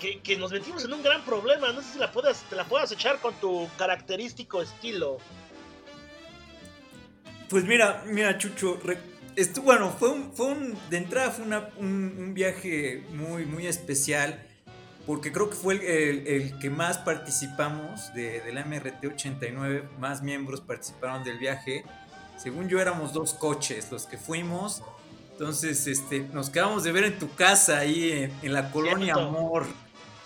Que, 0.00 0.20
que 0.20 0.36
nos 0.36 0.52
metimos 0.52 0.84
en 0.84 0.92
un 0.92 1.02
gran 1.02 1.22
problema. 1.24 1.72
No 1.72 1.82
sé 1.82 1.94
si 1.94 1.98
la 1.98 2.12
puedas, 2.12 2.44
te 2.48 2.54
la 2.54 2.62
puedas 2.62 2.92
echar 2.92 3.18
con 3.18 3.34
tu 3.40 3.68
característico 3.76 4.62
estilo. 4.62 5.18
Pues 7.48 7.64
mira, 7.64 8.02
mira, 8.06 8.38
Chucho, 8.38 8.78
re- 8.84 8.98
estu- 9.38 9.62
bueno, 9.62 9.94
fue 9.98 10.10
un, 10.10 10.32
fue 10.32 10.46
un, 10.46 10.76
de 10.90 10.96
entrada 10.98 11.30
fue 11.30 11.44
una- 11.44 11.68
un, 11.78 12.14
un 12.18 12.34
viaje 12.34 13.04
muy, 13.14 13.46
muy 13.46 13.66
especial, 13.66 14.42
porque 15.06 15.32
creo 15.32 15.48
que 15.48 15.56
fue 15.56 15.74
el, 15.74 15.80
el- 15.82 16.26
el 16.26 16.58
que 16.58 16.70
más 16.70 16.98
participamos 16.98 18.12
de, 18.14 18.40
de 18.40 18.52
la 18.52 18.64
MRT 18.64 19.04
89, 19.06 19.84
más 19.98 20.22
miembros 20.22 20.60
participaron 20.60 21.24
del 21.24 21.38
viaje. 21.38 21.84
Según 22.36 22.68
yo 22.68 22.80
éramos 22.80 23.12
dos 23.12 23.34
coches 23.34 23.90
los 23.90 24.06
que 24.06 24.16
fuimos, 24.18 24.82
entonces 25.32 25.86
este, 25.86 26.20
nos 26.32 26.50
quedamos 26.50 26.84
de 26.84 26.92
ver 26.92 27.04
en 27.04 27.18
tu 27.18 27.32
casa 27.34 27.78
ahí 27.78 28.12
en, 28.12 28.32
en 28.42 28.52
la 28.52 28.70
colonia 28.70 29.14
Cierto. 29.14 29.28
Amor, 29.36 29.66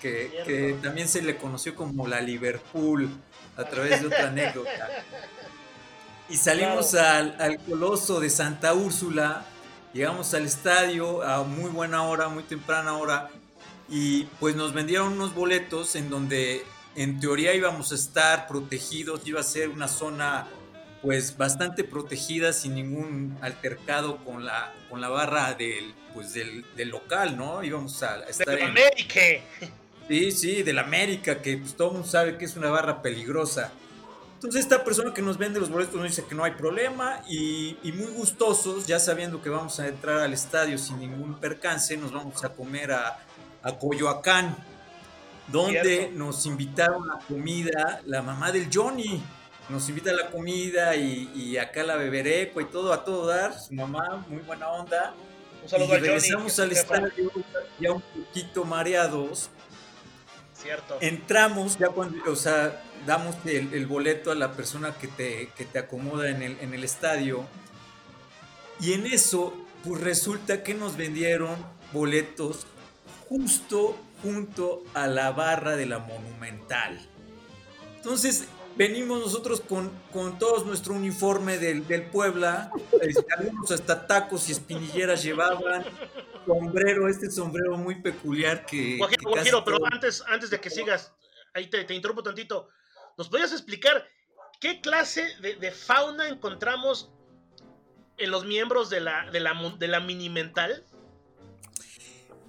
que, 0.00 0.42
que 0.44 0.76
también 0.82 1.06
se 1.08 1.22
le 1.22 1.36
conoció 1.36 1.74
como 1.76 2.08
la 2.08 2.20
Liverpool 2.20 3.08
a 3.56 3.64
través 3.64 4.00
de 4.00 4.08
otra 4.08 4.28
anécdota. 4.28 4.88
Y 6.32 6.36
salimos 6.38 6.94
al, 6.94 7.36
al 7.38 7.58
coloso 7.58 8.18
de 8.18 8.30
Santa 8.30 8.72
Úrsula 8.72 9.44
llegamos 9.92 10.32
al 10.32 10.46
estadio 10.46 11.22
a 11.22 11.44
muy 11.44 11.70
buena 11.70 12.04
hora, 12.04 12.28
muy 12.28 12.42
temprana 12.42 12.96
hora, 12.96 13.28
y 13.90 14.24
pues 14.40 14.56
nos 14.56 14.72
vendieron 14.72 15.12
unos 15.12 15.34
boletos 15.34 15.94
en 15.94 16.08
donde 16.08 16.64
en 16.96 17.20
teoría 17.20 17.54
íbamos 17.54 17.92
a 17.92 17.96
estar 17.96 18.46
protegidos, 18.48 19.20
iba 19.26 19.40
a 19.40 19.42
ser 19.42 19.68
una 19.68 19.88
zona 19.88 20.46
pues 21.02 21.36
bastante 21.36 21.84
protegida 21.84 22.54
sin 22.54 22.76
ningún 22.76 23.36
altercado 23.42 24.16
con 24.24 24.46
la, 24.46 24.72
con 24.88 25.02
la 25.02 25.10
barra 25.10 25.52
del, 25.52 25.92
pues 26.14 26.32
del, 26.32 26.64
del 26.76 26.88
local, 26.88 27.36
¿no? 27.36 27.62
Íbamos 27.62 28.02
a 28.02 28.20
estar 28.22 28.46
De 28.46 28.62
en... 28.62 28.70
América. 28.70 29.20
Sí, 30.08 30.32
sí, 30.32 30.62
del 30.62 30.78
América, 30.78 31.42
que 31.42 31.58
pues 31.58 31.76
todo 31.76 31.88
el 31.88 31.94
mundo 31.94 32.08
sabe 32.08 32.38
que 32.38 32.46
es 32.46 32.56
una 32.56 32.70
barra 32.70 33.02
peligrosa. 33.02 33.70
Entonces 34.42 34.62
esta 34.62 34.82
persona 34.82 35.14
que 35.14 35.22
nos 35.22 35.38
vende 35.38 35.60
los 35.60 35.70
boletos 35.70 35.94
nos 35.94 36.04
dice 36.04 36.24
que 36.24 36.34
no 36.34 36.42
hay 36.42 36.50
problema 36.52 37.20
y, 37.28 37.76
y 37.84 37.92
muy 37.92 38.08
gustosos, 38.10 38.88
ya 38.88 38.98
sabiendo 38.98 39.40
que 39.40 39.48
vamos 39.48 39.78
a 39.78 39.86
entrar 39.86 40.18
al 40.18 40.32
estadio 40.32 40.78
sin 40.78 40.98
ningún 40.98 41.38
percance, 41.38 41.96
nos 41.96 42.10
vamos 42.10 42.42
a 42.44 42.48
comer 42.48 42.90
a, 42.90 43.18
a 43.62 43.78
Coyoacán, 43.78 44.56
donde 45.46 45.80
Cierto. 45.82 46.18
nos 46.18 46.44
invitaron 46.46 47.08
a 47.12 47.20
comida 47.20 48.00
la 48.04 48.20
mamá 48.22 48.50
del 48.50 48.68
Johnny. 48.72 49.22
Nos 49.68 49.88
invita 49.88 50.10
a 50.10 50.14
la 50.14 50.28
comida 50.30 50.96
y, 50.96 51.30
y 51.36 51.56
acá 51.56 51.84
la 51.84 51.94
bebereco 51.94 52.60
y 52.60 52.64
todo 52.64 52.92
a 52.92 53.04
todo 53.04 53.26
dar. 53.28 53.56
Su 53.58 53.74
mamá, 53.74 54.26
muy 54.28 54.42
buena 54.42 54.68
onda. 54.70 55.14
Un 55.62 55.68
Y 55.68 55.68
saludo 55.68 55.94
Johnny. 55.94 56.00
regresamos 56.00 56.58
al 56.58 56.72
estadio 56.72 57.30
ya 57.78 57.92
un 57.92 58.02
poquito 58.02 58.64
mareados. 58.64 59.50
Cierto. 60.52 60.98
Entramos, 61.00 61.78
ya 61.78 61.88
cuando, 61.88 62.18
o 62.30 62.36
sea, 62.36 62.82
damos 63.06 63.36
el, 63.44 63.72
el 63.74 63.86
boleto 63.86 64.30
a 64.30 64.34
la 64.34 64.52
persona 64.52 64.94
que 64.94 65.08
te, 65.08 65.50
que 65.56 65.64
te 65.64 65.78
acomoda 65.78 66.28
en 66.30 66.42
el, 66.42 66.58
en 66.60 66.74
el 66.74 66.84
estadio. 66.84 67.46
Y 68.80 68.92
en 68.94 69.06
eso, 69.06 69.54
pues 69.84 70.00
resulta 70.00 70.62
que 70.62 70.74
nos 70.74 70.96
vendieron 70.96 71.56
boletos 71.92 72.66
justo 73.28 73.96
junto 74.22 74.82
a 74.94 75.06
la 75.06 75.32
barra 75.32 75.76
de 75.76 75.86
la 75.86 75.98
Monumental. 75.98 77.00
Entonces, 77.96 78.46
venimos 78.76 79.20
nosotros 79.20 79.60
con, 79.60 79.90
con 80.12 80.38
todo 80.38 80.64
nuestro 80.64 80.94
uniforme 80.94 81.58
del, 81.58 81.86
del 81.86 82.04
Puebla, 82.04 82.70
algunos 83.36 83.70
hasta 83.70 84.06
tacos 84.06 84.48
y 84.48 84.52
espinilleras 84.52 85.22
llevaban, 85.22 85.84
sombrero, 86.46 87.08
este 87.08 87.30
sombrero 87.30 87.76
muy 87.76 88.00
peculiar 88.00 88.64
que... 88.66 88.96
Guajiro, 88.98 89.22
que 89.22 89.30
Guajiro, 89.30 89.64
pero 89.64 89.78
todo- 89.78 89.88
antes, 89.92 90.22
antes 90.26 90.50
de 90.50 90.60
que 90.60 90.70
sigas, 90.70 91.12
ahí 91.54 91.68
te, 91.68 91.84
te 91.84 91.94
interrumpo 91.94 92.22
tantito. 92.22 92.68
¿Nos 93.18 93.28
podrías 93.28 93.52
explicar 93.52 94.06
qué 94.60 94.80
clase 94.80 95.24
de, 95.40 95.56
de 95.56 95.70
fauna 95.70 96.28
encontramos 96.28 97.10
en 98.18 98.30
los 98.30 98.44
miembros 98.44 98.90
de 98.90 99.00
la, 99.00 99.30
de 99.30 99.40
la, 99.40 99.52
de 99.78 99.88
la 99.88 100.00
mini 100.00 100.28
mental? 100.28 100.84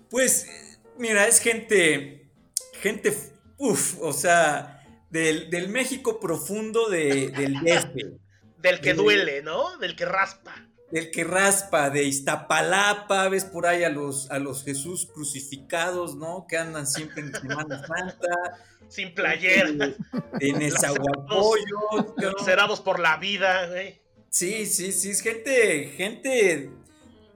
Pues, 0.10 0.80
mira, 0.98 1.28
es 1.28 1.40
gente, 1.40 2.30
gente, 2.74 3.16
uff, 3.58 3.98
o 4.02 4.14
sea, 4.14 4.86
del, 5.10 5.50
del 5.50 5.70
México 5.70 6.20
profundo 6.20 6.90
de- 6.90 7.30
del 7.32 7.54
DF, 7.56 8.20
Del 8.64 8.80
que 8.80 8.94
duele, 8.94 9.42
¿no? 9.42 9.78
Del 9.78 9.94
que 9.98 10.06
raspa. 10.06 10.56
del 10.90 11.12
que 11.12 11.26
raspa, 11.26 11.90
de 11.90 12.04
Iztapalapa, 12.06 13.28
ves 13.28 13.44
por 13.44 13.66
ahí 13.68 13.84
a 13.84 13.90
los, 13.90 14.32
a 14.32 14.40
los 14.40 14.64
Jesús 14.64 15.06
crucificados, 15.14 16.16
¿no? 16.16 16.46
Que 16.48 16.58
andan 16.58 16.88
siempre 16.88 17.24
en 17.24 17.34
Semana 17.34 17.86
Santa, 17.86 18.30
Sin 18.94 19.14
playera. 19.16 19.72
de, 19.72 19.96
de 20.40 20.54
Nezahualcóyotl, 20.54 22.22
¿no? 22.22 22.44
Cerados 22.44 22.82
por 22.82 23.00
la 23.00 23.18
vida, 23.18 23.68
güey. 23.68 24.02
Sí, 24.30 24.66
sí, 24.66 24.92
sí, 24.92 25.12
es 25.12 25.22
gente, 25.22 25.94
gente 25.96 26.70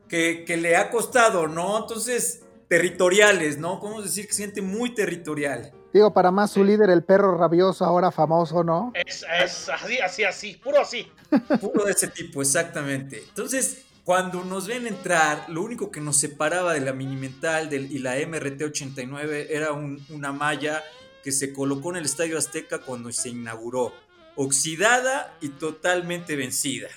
que, 0.08 0.44
que 0.46 0.58
le 0.58 0.76
ha 0.76 0.90
costado, 0.90 1.48
¿no? 1.48 1.78
Entonces, 1.80 2.44
territoriales, 2.68 3.58
¿no? 3.58 3.80
Podemos 3.80 4.04
decir 4.04 4.26
que 4.26 4.32
es 4.32 4.38
gente 4.38 4.62
muy 4.62 4.94
territorial. 4.96 5.72
Digo, 5.94 6.14
para 6.14 6.32
más 6.32 6.52
su 6.52 6.64
líder, 6.64 6.90
el 6.90 7.04
perro 7.04 7.38
rabioso, 7.38 7.86
ahora 7.86 8.12
famoso, 8.12 8.64
¿no? 8.64 8.92
Es, 8.94 9.26
es 9.42 9.70
así, 9.70 10.00
así, 10.00 10.24
así, 10.24 10.54
puro 10.56 10.82
así. 10.82 11.08
Puro 11.62 11.86
de 11.86 11.92
ese 11.92 12.08
tipo, 12.08 12.42
exactamente. 12.42 13.24
Entonces, 13.30 13.84
cuando 14.04 14.44
nos 14.44 14.68
ven 14.68 14.88
entrar, 14.88 15.50
lo 15.50 15.62
único 15.62 15.92
que 15.92 16.00
nos 16.02 16.18
separaba 16.18 16.74
de 16.74 16.82
la 16.82 16.94
Minimental 16.94 17.70
del, 17.70 17.92
y 17.92 18.00
la 18.00 18.18
MRT-89 18.18 19.48
era 19.50 19.72
un- 19.72 20.04
una 20.10 20.32
malla 20.32 20.84
que 21.28 21.34
se 21.34 21.52
colocó 21.52 21.90
en 21.90 21.98
el 21.98 22.06
Estadio 22.06 22.38
Azteca 22.38 22.80
cuando 22.80 23.12
se 23.12 23.28
inauguró. 23.28 23.94
Oxidada 24.38 25.36
y 25.42 25.50
totalmente 25.50 26.38
vencida. 26.38 26.88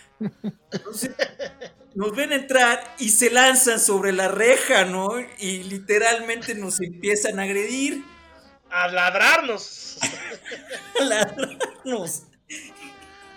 Entonces, 0.71 1.17
nos 1.97 2.15
ven 2.15 2.31
entrar 2.31 2.95
y 3.01 3.09
se 3.09 3.31
lanzan 3.31 3.81
sobre 3.81 4.13
la 4.13 4.29
reja, 4.29 4.85
¿no? 4.85 5.09
Y 5.41 5.65
literalmente 5.65 6.55
nos 6.55 6.81
empiezan 6.81 7.41
a 7.41 7.43
agredir, 7.43 8.05
A 8.71 8.87
ladrarnos. 8.87 9.99
a 11.01 11.03
ladrarnos. 11.03 12.23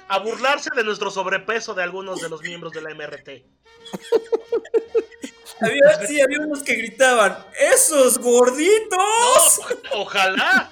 A 0.10 0.20
burlarse 0.20 0.70
de 0.76 0.84
nuestro 0.84 1.10
sobrepeso 1.10 1.74
de 1.74 1.82
algunos 1.82 2.22
de 2.22 2.30
los 2.30 2.44
miembros 2.44 2.72
de 2.72 2.82
la 2.84 2.94
MRT. 2.94 3.30
Había, 5.64 6.08
sí, 6.08 6.22
había 6.22 6.40
unos 6.42 6.64
que 6.64 6.76
gritaban, 6.76 7.38
¡esos 7.74 8.18
gorditos! 8.18 9.62
No, 9.84 10.02
ojalá. 10.02 10.70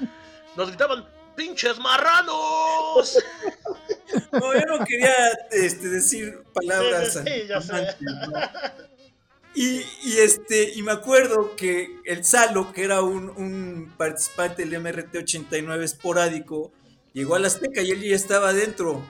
Nos 0.55 0.67
gritaban, 0.69 1.05
¡pinches 1.35 1.77
marranos! 1.79 3.17
No, 4.31 4.53
yo 4.53 4.65
no 4.65 4.85
quería 4.85 5.13
este, 5.51 5.87
decir 5.87 6.43
palabras. 6.53 7.21
Sí, 7.25 7.47
ya 7.47 7.61
sé. 7.61 7.87
Y, 9.53 9.81
y, 10.03 10.17
este, 10.19 10.71
y 10.75 10.81
me 10.81 10.93
acuerdo 10.93 11.55
que 11.55 11.97
el 12.05 12.23
Salo, 12.23 12.71
que 12.71 12.83
era 12.83 13.01
un, 13.01 13.29
un 13.29 13.93
participante 13.97 14.65
del 14.65 14.81
MRT-89 14.81 15.83
esporádico, 15.83 16.71
llegó 17.13 17.35
a 17.35 17.39
la 17.39 17.47
Azteca 17.47 17.81
y 17.81 17.91
él 17.91 18.01
ya 18.01 18.15
estaba 18.15 18.49
adentro. 18.49 19.03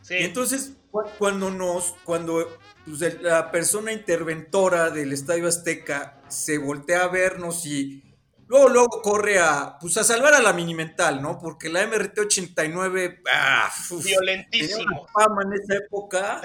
Sí, 0.00 0.14
Y 0.14 0.24
entonces, 0.24 0.72
cuando 1.18 1.50
nos, 1.50 1.94
cuando 2.04 2.48
pues, 2.84 3.20
la 3.22 3.50
persona 3.50 3.92
interventora 3.92 4.90
del 4.90 5.12
Estadio 5.12 5.48
Azteca 5.48 6.20
se 6.28 6.58
voltea 6.58 7.04
a 7.04 7.08
vernos 7.08 7.64
y 7.66 8.02
luego, 8.46 8.68
luego 8.68 9.02
corre 9.02 9.38
a, 9.38 9.78
pues, 9.80 9.96
a 9.96 10.04
salvar 10.04 10.34
a 10.34 10.40
la 10.42 10.52
Minimental, 10.52 11.22
¿no? 11.22 11.38
Porque 11.38 11.68
la 11.68 11.82
MRT-89, 11.84 13.20
ah, 13.32 13.70
violentísimo. 14.04 15.06
fama 15.14 15.42
en 15.44 15.52
esa 15.54 15.74
época 15.76 16.40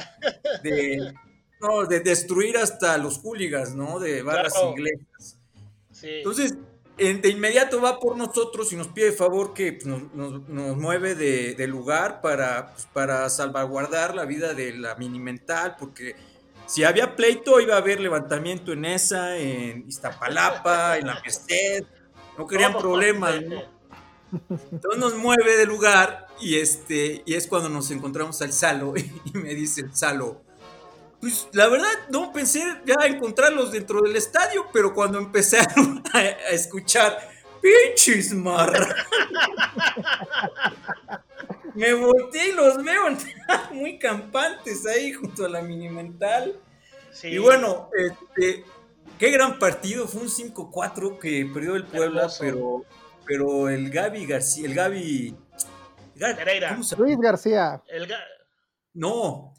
de, 0.63 1.13
no, 1.59 1.85
de 1.85 1.99
destruir 1.99 2.57
hasta 2.57 2.97
los 2.97 3.17
hooligans, 3.19 3.75
¿no? 3.75 3.99
De 3.99 4.21
barras 4.21 4.53
Claro. 4.53 4.69
inglesas. 4.71 5.37
Sí. 5.91 6.07
Entonces, 6.19 6.51
en- 6.51 6.65
de 6.97 7.29
inmediato 7.29 7.79
va 7.81 7.99
por 7.99 8.17
nosotros 8.17 8.71
y 8.73 8.75
nos 8.75 8.87
pide 8.89 9.11
favor 9.11 9.53
que 9.53 9.73
pues, 9.73 9.85
nos, 9.85 10.13
nos- 10.13 10.47
nos 10.49 10.77
mueve 10.77 11.15
de, 11.15 11.53
de 11.55 11.67
lugar 11.67 12.21
para, 12.21 12.73
pues, 12.73 12.87
para 12.87 13.29
salvaguardar 13.29 14.15
la 14.15 14.25
vida 14.25 14.53
de 14.53 14.73
la 14.73 14.95
minimental, 14.95 15.75
porque 15.79 16.15
si 16.65 16.83
había 16.83 17.15
pleito 17.15 17.59
iba 17.61 17.75
a 17.75 17.77
haber 17.77 17.99
levantamiento 17.99 18.73
en 18.73 18.85
esa, 18.85 19.37
en 19.37 19.87
Iztapalapa, 19.87 20.97
en 20.97 21.07
la 21.07 21.15
Merced, 21.23 21.85
no 22.37 22.47
querían 22.47 22.75
problemas, 22.77 23.41
¿no? 23.43 23.61
Entonces 24.71 24.99
nos 24.99 25.15
mueve 25.15 25.57
de 25.57 25.65
lugar 25.65 26.27
y 26.39 26.55
este 26.57 27.23
y 27.25 27.33
es 27.35 27.47
cuando 27.47 27.69
nos 27.69 27.89
encontramos 27.91 28.41
al 28.41 28.53
Salo 28.53 28.93
y 29.25 29.31
me 29.37 29.53
dice 29.55 29.81
el 29.81 29.95
Salo, 29.95 30.41
pues 31.19 31.47
la 31.53 31.67
verdad 31.67 31.87
no 32.09 32.31
pensé 32.31 32.63
ya 32.85 32.95
encontrarlos 33.05 33.71
dentro 33.71 34.01
del 34.01 34.15
estadio, 34.15 34.67
pero 34.71 34.93
cuando 34.93 35.17
empezaron 35.17 36.03
a, 36.13 36.17
a 36.19 36.49
escuchar 36.51 37.17
pinches 37.61 38.33
marra, 38.33 38.87
me 41.73 41.93
volteé 41.93 42.49
y 42.49 42.51
los 42.53 42.83
veo 42.83 43.03
muy 43.71 43.99
campantes 43.99 44.85
ahí 44.85 45.13
junto 45.13 45.45
a 45.45 45.49
la 45.49 45.61
minimental. 45.61 46.59
Sí. 47.11 47.29
Y 47.29 47.37
bueno, 47.39 47.89
este, 47.97 48.63
qué 49.17 49.31
gran 49.31 49.57
partido, 49.59 50.07
fue 50.07 50.21
un 50.21 50.27
5-4 50.29 51.19
que 51.19 51.49
perdió 51.51 51.75
el 51.75 51.85
Puebla, 51.85 52.21
Hermoso. 52.21 52.37
pero, 52.39 52.85
pero 53.25 53.69
el 53.69 53.89
Gaby 53.89 54.25
García, 54.25 54.67
el 54.67 54.75
Gaby... 54.75 55.35
Ga- 56.15 56.35
Pereira. 56.35 56.77
Luis 56.97 57.17
García, 57.19 57.81
el, 57.87 58.07
Ga- 58.07 58.23
No, 58.93 59.53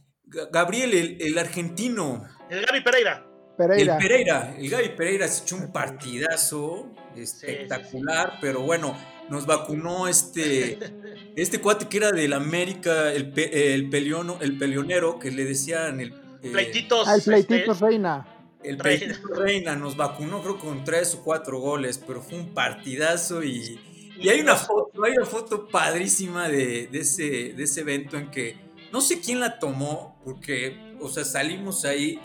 Gabriel, 0.53 0.95
el, 0.95 1.17
el 1.21 1.39
argentino, 1.39 2.25
el 2.51 2.65
Gaby 2.65 2.81
Pereira. 2.83 3.25
Pereira. 3.57 3.97
el 3.97 3.99
Pereira, 4.03 4.55
el 4.57 4.71
Gaby 4.71 4.89
Pereira 4.97 5.27
se 5.29 5.43
echó 5.43 5.57
un 5.57 5.73
partidazo 5.73 6.91
espectacular, 7.17 8.39
pero 8.41 8.61
bueno, 8.63 8.97
nos 9.31 9.47
vacunó 9.47 10.07
este, 10.09 10.79
este 11.37 11.61
cuate 11.61 11.89
que 11.89 11.97
era 11.99 12.13
del 12.13 12.33
América, 12.33 13.13
el, 13.13 13.31
pe- 13.33 13.75
el, 13.75 13.89
peliono, 13.91 14.39
el 14.41 14.59
pelionero, 14.59 15.19
que 15.19 15.31
le 15.31 15.45
decían 15.45 16.01
el... 16.01 16.13
eh, 16.43 16.51
Pleititos. 16.53 17.09
Al 17.09 17.21
pleitito 17.23 17.73
este, 17.73 17.85
reina. 17.85 18.27
El 18.63 18.79
Reina. 18.79 19.07
Peitito 19.07 19.35
Reina 19.35 19.77
nos 19.77 19.97
vacunó 19.97 20.43
creo 20.43 20.59
con 20.59 20.85
tres 20.85 21.15
o 21.15 21.23
cuatro 21.23 21.59
goles, 21.61 21.99
pero 22.05 22.23
fue 22.23 22.39
un 22.39 22.53
partidazo 22.55 23.43
y, 23.45 23.81
y 24.19 24.29
hay 24.29 24.41
una 24.41 24.57
foto, 24.57 25.05
hay 25.05 25.13
una 25.17 25.27
foto 25.27 25.69
padrísima 25.69 26.49
de, 26.49 26.89
de 26.89 26.99
ese, 27.01 27.53
de 27.55 27.63
ese 27.63 27.81
evento 27.83 28.17
en 28.17 28.31
que 28.31 28.57
no 28.93 29.01
sé 29.01 29.21
quién 29.21 29.41
la 29.41 29.59
tomó, 29.59 30.21
porque, 30.25 30.97
o 31.01 31.09
sea, 31.09 31.25
salimos 31.25 31.85
ahí 31.85 32.21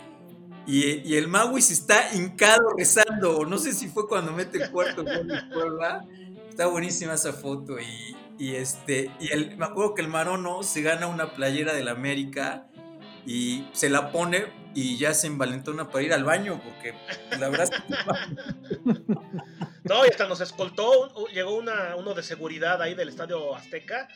y, 0.66 1.16
el 1.16 1.28
Mawis 1.28 1.70
está 1.70 2.14
hincado 2.14 2.70
rezando. 2.76 3.44
No 3.44 3.58
sé 3.58 3.72
si 3.72 3.88
fue 3.88 4.08
cuando 4.08 4.32
mete 4.32 4.62
el 4.62 4.70
cuarto 4.70 5.04
gol 5.04 5.28
de 5.28 5.42
Puebla. 5.52 6.04
Está 6.48 6.66
buenísima 6.66 7.14
esa 7.14 7.32
foto. 7.32 7.76
Y, 8.38 8.54
este, 8.54 9.10
y 9.20 9.32
el, 9.32 9.56
me 9.56 9.66
acuerdo 9.66 9.94
que 9.94 10.02
el 10.02 10.08
Marono 10.08 10.62
se 10.62 10.82
gana 10.82 11.06
una 11.06 11.34
playera 11.34 11.74
del 11.74 11.88
América 11.88 12.66
y 13.26 13.66
se 13.72 13.90
la 13.90 14.10
pone 14.10 14.46
y 14.74 14.96
ya 14.96 15.14
se 15.14 15.26
envalentona 15.26 15.88
para 15.88 16.04
ir 16.04 16.12
al 16.12 16.24
baño, 16.24 16.60
porque 16.64 16.94
la 17.38 17.48
verdad. 17.48 17.70
No, 19.84 20.02
y 20.06 20.08
hasta 20.08 20.26
nos 20.26 20.40
escoltó, 20.40 21.14
llegó 21.26 21.56
uno 21.56 22.14
de 22.14 22.22
seguridad 22.22 22.80
ahí 22.80 22.94
del 22.94 23.10
Estadio 23.10 23.54
Azteca, 23.54 24.08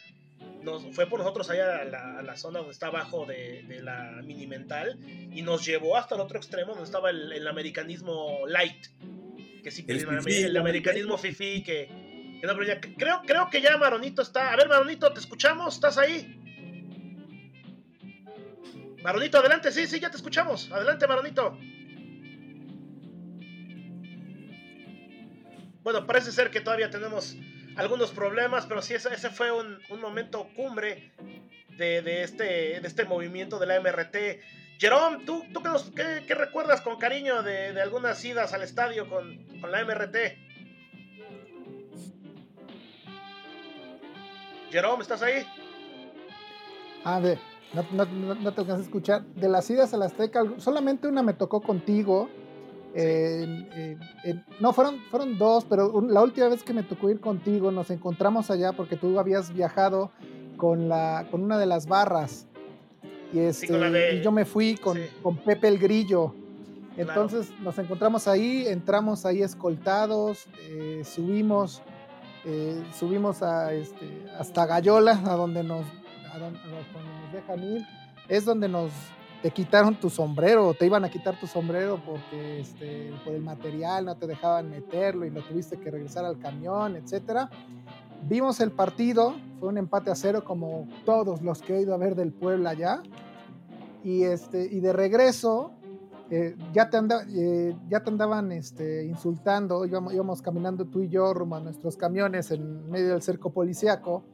nos, 0.69 0.95
fue 0.95 1.07
por 1.07 1.21
nosotros 1.21 1.49
allá 1.51 1.81
a 1.81 2.23
la, 2.23 2.37
zona 2.37 2.59
donde 2.59 2.73
está 2.73 2.89
abajo 2.89 3.27
de, 3.27 3.65
la 3.83 4.21
Minimental 4.23 4.99
y 5.33 5.43
nos 5.43 5.65
llevó 5.65 5.97
hasta 5.97 6.15
el 6.15 6.21
otro 6.21 6.39
extremo 6.39 6.71
donde 6.73 6.85
estaba 6.85 7.11
el, 7.11 7.47
americanismo 7.47 8.47
light, 8.47 8.87
que 9.63 9.71
sí, 9.71 9.85
el, 9.89 10.57
americanismo 10.57 11.17
fifi, 11.17 11.63
que, 11.63 11.89
creo, 12.97 13.23
creo 13.27 13.51
que 13.51 13.61
ya 13.61 13.77
Maronito 13.77 14.23
está, 14.23 14.53
a 14.53 14.57
ver 14.57 14.69
Maronito, 14.69 15.13
¿te 15.13 15.21
escuchamos? 15.21 15.75
¿Estás 15.75 15.99
ahí? 15.99 16.39
Maronito, 19.03 19.39
adelante, 19.39 19.71
sí, 19.73 19.87
sí, 19.87 20.01
ya 20.01 20.11
te 20.11 20.17
escuchamos. 20.17 20.71
Adelante, 20.73 21.07
Maronito. 21.07 21.57
Bueno, 25.83 26.07
parece 26.07 26.33
ser 26.33 26.51
que 26.51 26.61
todavía 26.61 26.91
tenemos 26.91 27.37
algunos 27.79 28.11
problemas, 28.11 28.67
pero 28.67 28.83
sí, 28.83 28.95
ese, 28.95 29.31
fue 29.31 29.53
un, 29.53 29.79
momento 30.01 30.49
cumbre 30.57 31.13
de, 31.77 32.23
este, 32.23 32.81
de 32.81 32.87
este 32.87 33.05
movimiento 33.05 33.59
de 33.59 33.67
la 33.67 33.81
MRT. 33.81 34.17
Jerome, 34.79 35.25
¿tú, 35.25 35.45
tú 35.53 35.63
qué, 35.95 36.35
recuerdas 36.35 36.81
con 36.81 36.99
cariño 36.99 37.43
de, 37.43 37.81
algunas 37.81 38.23
idas 38.25 38.53
al 38.53 38.63
estadio 38.63 39.09
con, 39.09 39.47
la 39.71 39.85
MRT? 39.85 40.17
Jerome, 44.71 45.03
¿estás 45.03 45.23
ahí? 45.23 45.47
A 47.05 47.21
ver, 47.21 47.39
no, 47.73 47.87
no, 47.93 48.35
no, 48.35 48.53
te 48.53 48.61
alcanzas 48.61 48.81
a 48.81 48.83
escuchar. 48.83 49.23
De 49.23 49.49
las 49.49 49.71
idas 49.71 49.95
a 49.95 49.97
la 49.97 50.07
Azteca, 50.07 50.43
solamente 50.59 51.07
una 51.07 51.23
me 51.23 51.33
tocó 51.33 51.63
contigo. 51.63 52.29
No, 54.61 54.73
fueron, 54.73 54.99
fueron 55.11 55.39
dos, 55.39 55.65
pero 55.69 56.01
la 56.01 56.23
última 56.23 56.49
vez 56.49 56.63
que 56.63 56.73
me 56.73 56.83
tocó 56.83 57.11
ir 57.11 57.21
contigo 57.21 57.71
nos 57.71 57.91
encontramos 57.91 58.51
allá 58.51 58.73
porque 58.73 58.97
tú 58.97 59.19
habías 59.19 59.53
viajado 59.53 60.11
con, 60.57 60.89
la, 60.89 61.27
con 61.31 61.43
una 61.43 61.59
de 61.59 61.67
las 61.67 61.87
barras. 61.87 62.47
Y, 63.33 63.41
este, 63.41 64.21
yo 64.23 64.33
me 64.33 64.45
fui 64.45 64.77
con, 64.77 64.99
con 65.23 65.37
Pepe 65.37 65.69
el 65.69 65.79
Grillo. 65.79 66.35
Entonces 66.99 67.53
nos 67.61 67.79
encontramos 67.79 68.27
ahí, 68.27 68.67
entramos 68.67 69.25
ahí 69.25 69.43
escoltados, 69.43 70.47
eh, 70.69 71.03
subimos, 71.05 71.81
eh, 72.45 72.83
subimos 72.99 73.41
a, 73.41 73.73
este, 73.73 74.27
hasta 74.37 74.67
Gallola, 74.67 75.13
a 75.25 75.37
donde 75.37 75.63
nos, 75.63 75.87
a 76.33 76.39
donde 76.41 76.59
nos 76.59 77.33
dejan 77.33 77.63
ir, 77.63 77.87
es 78.29 78.45
donde 78.45 78.69
nos 78.69 78.91
te 79.43 79.51
quitaron 79.51 79.95
tu 79.95 80.11
sombrero, 80.11 80.75
te 80.75 80.87
iban 80.87 81.05
a 81.05 81.11
quitar 81.11 81.39
tu 81.39 81.47
sombrero 81.47 82.01
porque 82.05 82.61
este, 82.61 83.13
por 83.25 83.35
el 83.35 83.43
material 83.43 84.07
no 84.07 84.17
te 84.17 84.27
dejaban 84.27 84.71
meterlo 84.71 85.25
y 85.25 85.31
lo 85.31 85.43
tuviste 85.43 85.79
que 85.79 85.91
regresar 85.91 86.25
al 86.25 86.39
camión, 86.39 86.97
etcétera. 86.97 87.49
Vimos 88.29 88.59
el 88.61 88.73
partido, 88.73 89.37
fue 89.61 89.69
un 89.69 89.79
empate 89.79 90.11
a 90.11 90.17
cero 90.17 90.43
como 90.45 90.89
todos 91.05 91.41
los 91.43 91.63
que 91.63 91.77
he 91.77 91.83
ido 91.83 91.95
a 91.95 91.99
ver 91.99 92.17
del 92.17 92.33
Puebla 92.33 92.71
allá. 92.71 93.03
Y, 94.03 94.25
este, 94.25 94.69
y 94.71 94.81
de 94.81 94.93
regreso, 94.93 95.73
eh, 96.31 96.57
ya, 96.73 96.91
te 96.91 96.97
anda, 96.97 97.25
eh, 97.29 97.77
ya 97.89 98.03
te 98.03 98.11
andaban 98.11 98.51
este, 98.51 99.05
insultando, 99.05 99.87
íbamos, 99.87 100.15
íbamos 100.15 100.43
caminando 100.43 100.85
tú 100.85 101.03
y 101.03 101.09
yo 101.09 101.33
rumbo 101.33 101.57
a 101.57 101.61
nuestros 101.61 101.97
camiones 101.97 102.51
en 102.51 102.91
medio 102.91 103.11
del 103.11 103.23
cerco 103.23 103.51
policiaco 103.51 104.25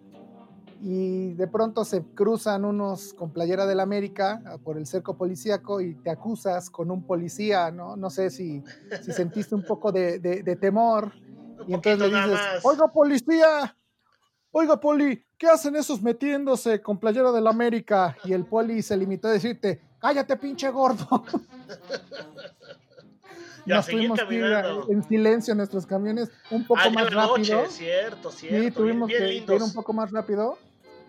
y 0.80 1.34
de 1.34 1.46
pronto 1.46 1.84
se 1.84 2.02
cruzan 2.14 2.64
unos 2.64 3.14
con 3.14 3.32
playera 3.32 3.66
del 3.66 3.80
América 3.80 4.58
por 4.62 4.76
el 4.76 4.86
cerco 4.86 5.16
policíaco 5.16 5.80
y 5.80 5.94
te 5.94 6.10
acusas 6.10 6.70
con 6.70 6.90
un 6.90 7.06
policía, 7.06 7.70
¿no? 7.70 7.96
No 7.96 8.10
sé 8.10 8.30
si, 8.30 8.62
si 9.02 9.12
sentiste 9.12 9.54
un 9.54 9.64
poco 9.64 9.92
de, 9.92 10.18
de, 10.18 10.56
temor. 10.56 11.12
y 11.66 11.74
entonces 11.74 11.98
le 11.98 12.08
dices, 12.08 12.40
oiga 12.62 12.88
policía, 12.88 13.76
oiga 14.50 14.80
poli, 14.80 15.24
¿qué 15.38 15.48
hacen 15.48 15.76
esos 15.76 16.02
metiéndose 16.02 16.80
con 16.82 16.98
playera 16.98 17.32
del 17.32 17.46
América? 17.46 18.16
Y 18.24 18.32
el 18.32 18.44
poli 18.44 18.82
se 18.82 18.96
limitó 18.96 19.28
a 19.28 19.32
decirte, 19.32 19.80
cállate 20.00 20.36
pinche 20.36 20.70
gordo. 20.70 21.24
Ya 23.66 23.76
Nos 23.76 23.86
tuvimos 23.86 24.20
que 24.20 24.34
ir 24.34 24.44
en 24.88 25.02
silencio 25.04 25.52
en 25.52 25.58
nuestros 25.58 25.86
camiones 25.86 26.30
un 26.50 26.66
poco 26.66 26.90
más 26.90 27.12
rápido. 27.12 27.66
cierto, 27.68 28.30
cierto. 28.30 28.30
Sí, 28.30 28.70
tuvimos 28.70 29.08
que 29.08 29.32
ir 29.34 29.62
un 29.62 29.72
poco 29.72 29.92
más 29.92 30.10
rápido 30.10 30.58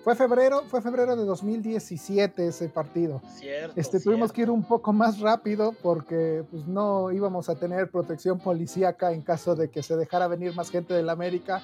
fue 0.06 0.16
febrero, 0.16 0.64
fue 0.68 0.84
febrero 0.84 1.16
de 1.16 1.26
2017 1.26 2.50
ese 2.50 2.70
partido. 2.70 3.24
Cierto, 3.28 3.74
este, 3.76 4.00
Tuvimos 4.00 4.32
que 4.32 4.44
ir 4.44 4.52
un 4.52 4.64
poco 4.64 4.94
más 4.94 5.20
rápido 5.20 5.74
porque 5.82 6.44
pues, 6.52 6.68
no 6.68 7.12
íbamos 7.12 7.50
a 7.50 7.56
tener 7.56 7.90
protección 7.90 8.38
policíaca 8.38 9.12
en 9.12 9.24
caso 9.24 9.56
de 9.56 9.72
que 9.72 9.82
se 9.82 9.96
dejara 9.96 10.28
venir 10.28 10.54
más 10.54 10.70
gente 10.70 10.94
de 10.94 11.02
la 11.02 11.14
América. 11.14 11.64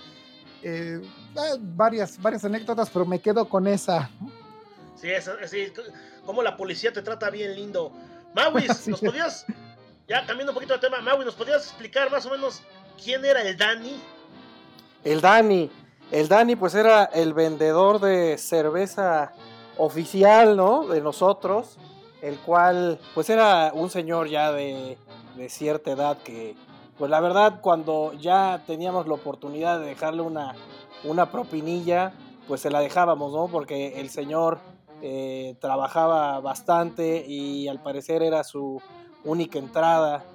Eh, 0.63 0.99
eh, 1.03 1.57
varias, 1.59 2.19
varias 2.19 2.43
anécdotas, 2.43 2.89
pero 2.89 3.05
me 3.05 3.19
quedo 3.19 3.47
con 3.47 3.67
esa. 3.67 4.09
Sí, 4.95 5.11
es, 5.11 5.29
sí, 5.45 5.67
como 6.25 6.41
la 6.41 6.57
policía 6.57 6.91
te 6.91 7.03
trata 7.03 7.29
bien 7.29 7.55
lindo. 7.55 7.91
Mawis, 8.33 8.87
¿nos 8.87 9.01
podías, 9.01 9.45
ya 10.07 10.25
cambiando 10.25 10.51
un 10.51 10.55
poquito 10.55 10.73
de 10.73 10.79
tema, 10.79 11.01
Mawis, 11.01 11.25
¿nos 11.25 11.35
podías 11.35 11.63
explicar 11.65 12.11
más 12.11 12.25
o 12.25 12.29
menos 12.29 12.61
quién 13.01 13.23
era 13.25 13.41
el 13.41 13.57
Dani? 13.57 14.01
El 15.03 15.21
Dani, 15.21 15.69
el 16.11 16.27
Dani 16.27 16.55
pues 16.55 16.75
era 16.75 17.05
el 17.05 17.33
vendedor 17.33 17.99
de 17.99 18.37
cerveza 18.37 19.33
oficial, 19.77 20.55
¿no? 20.57 20.87
De 20.87 21.01
nosotros, 21.01 21.77
el 22.21 22.37
cual 22.39 22.99
pues 23.13 23.29
era 23.29 23.71
un 23.73 23.89
señor 23.89 24.27
ya 24.27 24.51
de, 24.51 24.97
cierta 25.47 25.91
edad 25.91 26.17
que 26.19 26.55
pues 26.99 27.09
la 27.09 27.19
verdad 27.19 27.61
cuando 27.61 28.13
ya 28.13 28.61
teníamos 28.67 29.07
la 29.07 29.15
oportunidad 29.15 29.79
de 29.79 29.87
dejarle 29.87 30.21
una, 30.21 30.53
una 31.03 31.31
propinilla, 31.31 32.13
pues 32.47 32.61
se 32.61 32.69
la 32.69 32.79
dejábamos, 32.79 33.31
¿no? 33.33 33.47
Porque 33.47 33.99
el 33.99 34.11
señor 34.11 34.59
eh, 35.01 35.55
trabajaba 35.59 36.39
bastante 36.41 37.25
y 37.27 37.67
al 37.67 37.81
parecer 37.81 38.21
era 38.21 38.43
su 38.43 38.79
única 39.23 39.59
entrada. 39.59 40.25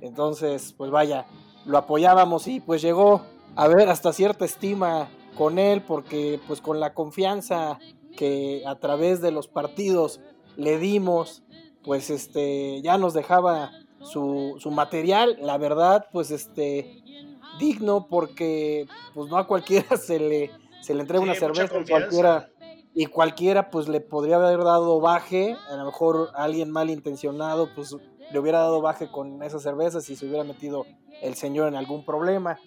Entonces, 0.00 0.74
pues 0.76 0.90
vaya, 0.90 1.26
lo 1.64 1.78
apoyábamos 1.78 2.46
y 2.46 2.60
pues 2.60 2.82
llegó 2.82 3.22
a 3.56 3.68
ver 3.68 3.88
hasta 3.88 4.12
cierta 4.12 4.44
estima 4.44 5.08
con 5.36 5.58
él 5.58 5.82
porque 5.82 6.40
pues 6.46 6.60
con 6.60 6.80
la 6.80 6.94
confianza 6.94 7.78
que 8.16 8.62
a 8.66 8.76
través 8.76 9.20
de 9.20 9.30
los 9.30 9.48
partidos 9.48 10.20
le 10.56 10.78
dimos, 10.78 11.42
pues 11.84 12.10
este 12.10 12.80
ya 12.82 12.98
nos 12.98 13.14
dejaba 13.14 13.72
su, 14.00 14.56
su 14.58 14.70
material, 14.70 15.36
la 15.40 15.58
verdad, 15.58 16.06
pues 16.12 16.30
este 16.30 17.02
digno 17.58 18.06
porque 18.08 18.86
pues 19.14 19.30
no 19.30 19.36
a 19.36 19.46
cualquiera 19.46 19.96
se 19.96 20.18
le 20.18 20.50
se 20.80 20.94
le 20.94 21.00
entrega 21.00 21.22
una 21.22 21.34
cerveza 21.34 21.74
cualquiera 21.88 22.48
y 22.94 23.06
cualquiera 23.06 23.70
pues 23.70 23.88
le 23.88 24.00
podría 24.00 24.36
haber 24.36 24.62
dado 24.62 25.00
baje, 25.00 25.56
a 25.68 25.76
lo 25.76 25.84
mejor 25.86 26.30
alguien 26.34 26.70
malintencionado 26.70 27.68
pues 27.74 27.96
le 28.30 28.38
hubiera 28.38 28.58
dado 28.58 28.80
baje 28.80 29.10
con 29.10 29.42
esa 29.42 29.58
cerveza 29.58 30.00
si 30.00 30.16
se 30.16 30.26
hubiera 30.26 30.44
metido 30.44 30.86
el 31.22 31.34
señor 31.34 31.68
en 31.68 31.76
algún 31.76 32.04
problema. 32.04 32.58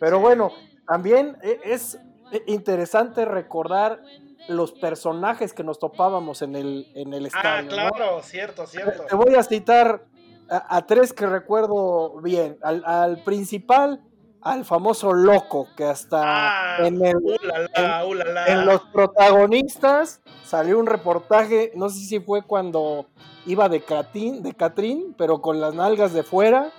Pero 0.00 0.20
bueno, 0.20 0.52
también 0.86 1.36
e, 1.42 1.60
es 1.64 1.98
eh, 2.32 2.42
interesante 2.46 3.24
recordar 3.24 4.00
los 4.48 4.72
personajes 4.72 5.52
que 5.52 5.62
nos 5.62 5.78
topábamos 5.78 6.42
en 6.42 6.56
el, 6.56 6.90
en 6.94 7.14
el 7.14 7.24
ah, 7.24 7.28
estadio. 7.28 7.70
Ah, 7.70 7.90
claro, 7.90 8.22
cierto, 8.22 8.66
cierto. 8.66 9.04
Te 9.04 9.14
voy 9.14 9.34
a 9.34 9.42
citar 9.42 10.06
a, 10.48 10.86
tres 10.86 11.12
que 11.12 11.26
recuerdo 11.26 12.20
bien. 12.20 12.58
Al, 12.62 13.22
principal, 13.24 14.00
al 14.42 14.64
famoso 14.64 15.12
loco, 15.12 15.68
que 15.76 15.84
hasta 15.84 16.20
ah, 16.22 16.86
en, 16.86 17.04
en, 17.04 18.66
los 18.66 18.80
protagonistas 18.92 20.20
salió 20.44 20.78
un 20.78 20.86
reportaje, 20.86 21.72
no 21.76 21.88
sé 21.88 22.00
si 22.00 22.20
fue 22.20 22.42
cuando 22.42 23.06
iba 23.46 23.68
de 23.68 23.82
Catrín, 23.82 24.42
de 24.42 24.54
Catrín 24.54 25.14
pero 25.16 25.40
con 25.40 25.60
las 25.60 25.74
nalgas 25.74 26.12
de 26.12 26.22
fuera, 26.24 26.72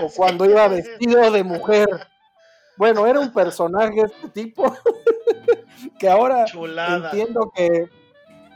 o 0.00 0.08
cuando 0.16 0.44
iba 0.44 0.68
vestido 0.68 1.30
de 1.30 1.44
mujer. 1.44 1.88
Bueno, 2.76 3.06
era 3.06 3.18
un 3.18 3.32
personaje 3.32 4.02
este 4.02 4.28
tipo 4.28 4.72
que 5.98 6.08
ahora 6.08 6.44
entiendo 6.44 7.52
que, 7.54 7.88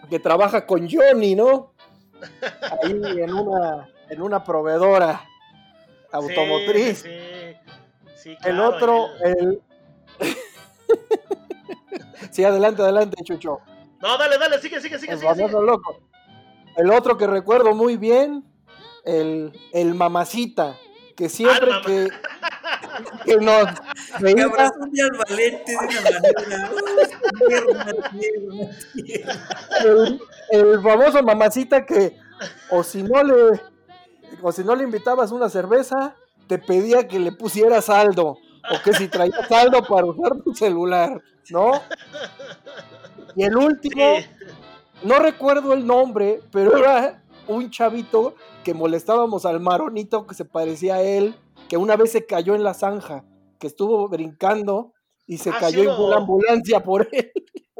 que 0.08 0.20
trabaja 0.20 0.64
con 0.66 0.88
Johnny, 0.88 1.34
¿no? 1.34 1.72
Ahí 2.82 2.92
en 2.92 3.34
una, 3.34 3.88
en 4.08 4.22
una 4.22 4.44
proveedora 4.44 5.24
automotriz. 6.12 6.98
Sí, 6.98 7.08
sí, 7.08 7.31
el 8.44 8.60
otro, 8.60 9.08
el... 9.24 9.60
sí, 12.30 12.44
adelante, 12.44 12.82
adelante, 12.82 13.22
Chucho. 13.24 13.60
No, 14.00 14.18
dale, 14.18 14.38
dale, 14.38 14.60
sigue, 14.60 14.80
sigue, 14.80 14.98
sigue, 14.98 15.16
sigue, 15.16 15.48
Loco. 15.48 16.00
El 16.76 16.90
otro 16.90 17.16
que 17.16 17.26
recuerdo 17.26 17.74
muy 17.74 17.96
bien 17.96 18.44
el, 19.04 19.52
el 19.72 19.94
mamacita, 19.94 20.76
que 21.16 21.28
siempre 21.28 21.70
que, 21.84 22.08
que 23.24 23.36
nos 23.36 23.66
veía, 24.20 24.44
Abrazó 24.44 24.74
un 24.80 24.90
día 24.90 25.04
al 25.04 25.18
Valente 25.18 25.72
de 25.72 25.76
una 25.76 26.00
manera. 26.00 26.70
tierna, 27.48 27.86
tierna, 28.10 28.70
tierna. 28.94 29.48
el, 29.84 30.20
el 30.50 30.82
famoso 30.82 31.22
mamacita 31.22 31.84
que 31.84 32.16
o 32.70 32.82
si 32.82 33.02
no 33.02 33.22
le 33.22 33.60
o 34.40 34.50
si 34.50 34.64
no 34.64 34.74
le 34.74 34.84
invitabas 34.84 35.30
una 35.30 35.48
cerveza, 35.48 36.16
te 36.46 36.58
pedía 36.58 37.06
que 37.08 37.18
le 37.18 37.32
pusiera 37.32 37.80
saldo 37.82 38.38
o 38.70 38.82
que 38.84 38.92
si 38.94 39.08
traía 39.08 39.46
saldo 39.48 39.82
para 39.84 40.06
usar 40.06 40.40
tu 40.42 40.54
celular, 40.54 41.20
¿no? 41.50 41.72
Y 43.34 43.44
el 43.44 43.56
último, 43.56 44.16
Sí. 44.18 44.26
no 45.02 45.18
recuerdo 45.18 45.72
el 45.72 45.86
nombre, 45.86 46.40
pero 46.50 46.76
era 46.76 47.22
un 47.48 47.70
chavito 47.70 48.34
que 48.64 48.74
molestábamos 48.74 49.44
al 49.46 49.60
maronito 49.60 50.26
que 50.26 50.34
se 50.34 50.44
parecía 50.44 50.96
a 50.96 51.02
él, 51.02 51.34
que 51.68 51.76
una 51.76 51.96
vez 51.96 52.12
se 52.12 52.26
cayó 52.26 52.54
en 52.54 52.62
la 52.62 52.74
zanja, 52.74 53.24
que 53.58 53.66
estuvo 53.66 54.08
brincando 54.08 54.92
y 55.26 55.38
se 55.38 55.50
Ah, 55.50 55.56
cayó 55.58 55.96
fue 55.96 56.10
la 56.10 56.16
ambulancia 56.16 56.82
por 56.82 57.08
él, 57.12 57.32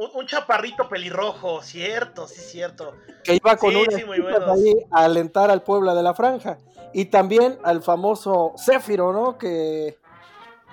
Un, 0.03 0.11
un 0.15 0.27
chaparrito 0.27 0.89
pelirrojo, 0.89 1.63
cierto, 1.63 2.27
sí, 2.27 2.41
cierto. 2.41 2.97
que 3.23 3.37
iba 3.37 3.57
con 3.57 3.73
Sí, 3.73 3.79
ahí 3.79 4.75
a 4.91 5.05
alentar 5.05 5.51
al 5.51 5.63
Puebla 5.63 5.95
de 5.95 6.03
la 6.03 6.15
Franja. 6.15 6.59
Y 6.93 7.07
también 7.07 7.59
al 7.63 7.83
famoso 7.83 8.53
Céfiro, 8.57 9.13
¿no? 9.13 9.39
Que, 9.39 9.99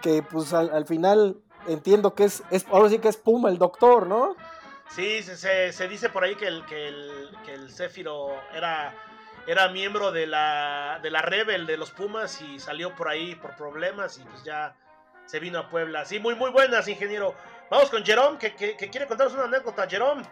que 0.01 0.23
pues 0.23 0.53
al, 0.53 0.71
al 0.71 0.85
final 0.85 1.37
entiendo 1.67 2.15
que 2.15 2.23
es, 2.23 2.41
es, 2.49 2.65
ahora 2.71 2.89
sí 2.89 2.97
que 2.97 3.07
es 3.07 3.17
Puma 3.17 3.49
el 3.49 3.59
doctor, 3.59 4.07
¿no? 4.07 4.35
Sí, 4.89 5.21
se, 5.21 5.37
se, 5.37 5.71
se 5.73 5.87
dice 5.87 6.09
por 6.09 6.23
ahí 6.23 6.35
que 6.35 6.47
el, 6.47 6.65
que 6.65 6.87
el, 6.87 7.29
que 7.45 7.53
el 7.53 7.69
Céfiro 7.71 8.31
era, 8.55 8.95
era 9.45 9.69
miembro 9.69 10.11
de 10.11 10.25
la, 10.25 10.99
de 11.03 11.11
la 11.11 11.21
Rebel 11.21 11.67
de 11.67 11.77
los 11.77 11.91
Pumas 11.91 12.41
y 12.41 12.59
salió 12.59 12.95
por 12.95 13.07
ahí 13.07 13.35
por 13.35 13.55
problemas 13.55 14.17
y 14.17 14.23
pues 14.23 14.43
ya 14.43 14.75
se 15.27 15.39
vino 15.39 15.59
a 15.59 15.69
Puebla. 15.69 16.05
Sí, 16.05 16.19
muy, 16.19 16.33
muy 16.33 16.49
buenas, 16.49 16.87
ingeniero. 16.87 17.35
Vamos 17.69 17.91
con 17.91 18.03
Jerome, 18.03 18.37
que, 18.39 18.55
que, 18.55 18.75
que 18.75 18.89
quiere 18.89 19.05
contarnos 19.05 19.35
una 19.35 19.45
anécdota. 19.45 19.87
Jerome. 19.87 20.23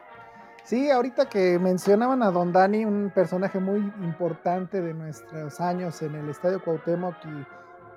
Sí, 0.63 0.89
ahorita 0.89 1.29
que 1.29 1.59
mencionaban 1.59 2.23
a 2.23 2.31
Don 2.31 2.51
Dani, 2.51 2.83
un 2.83 3.11
personaje 3.13 3.59
muy 3.59 3.79
importante 4.01 4.81
de 4.81 4.93
nuestros 4.93 5.61
años 5.61 6.01
en 6.01 6.15
el 6.15 6.29
Estadio 6.29 6.61
Cuauhtémoc 6.61 7.15
y 7.25 7.45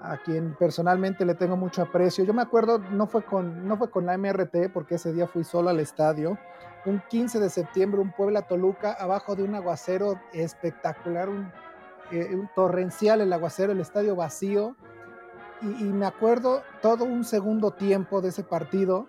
a 0.03 0.18
quien 0.18 0.55
personalmente 0.55 1.24
le 1.24 1.34
tengo 1.34 1.57
mucho 1.57 1.82
aprecio. 1.82 2.24
Yo 2.24 2.34
me 2.34 2.43
acuerdo, 2.43 2.78
no 2.78 3.07
fue 3.07 3.24
con, 3.24 3.66
no 3.66 3.76
fue 3.76 3.91
con 3.91 4.07
la 4.07 4.16
MRT, 4.16 4.70
porque 4.72 4.97
ese 4.97 5.12
día 5.12 5.26
fui 5.26 5.43
solo 5.43 5.70
al 5.70 5.80
estadio. 5.80 6.38
Un 6.84 7.03
15 7.09 7.41
de 7.41 7.51
septiembre, 7.51 8.01
un 8.01 8.12
Puebla 8.12 8.43
Toluca, 8.43 8.93
abajo 8.93 9.34
de 9.36 9.43
un 9.43 9.55
aguacero 9.55 10.20
espectacular, 10.32 11.28
un, 11.28 11.51
eh, 12.12 12.34
un 12.34 12.49
torrencial 12.55 13.20
el 13.20 13.32
aguacero, 13.32 13.72
el 13.72 13.80
estadio 13.80 14.14
vacío. 14.16 14.76
Y, 15.61 15.66
y 15.66 15.93
me 15.93 16.07
acuerdo 16.07 16.62
todo 16.82 17.05
un 17.05 17.24
segundo 17.24 17.72
tiempo 17.72 18.20
de 18.20 18.28
ese 18.28 18.45
partido 18.45 19.07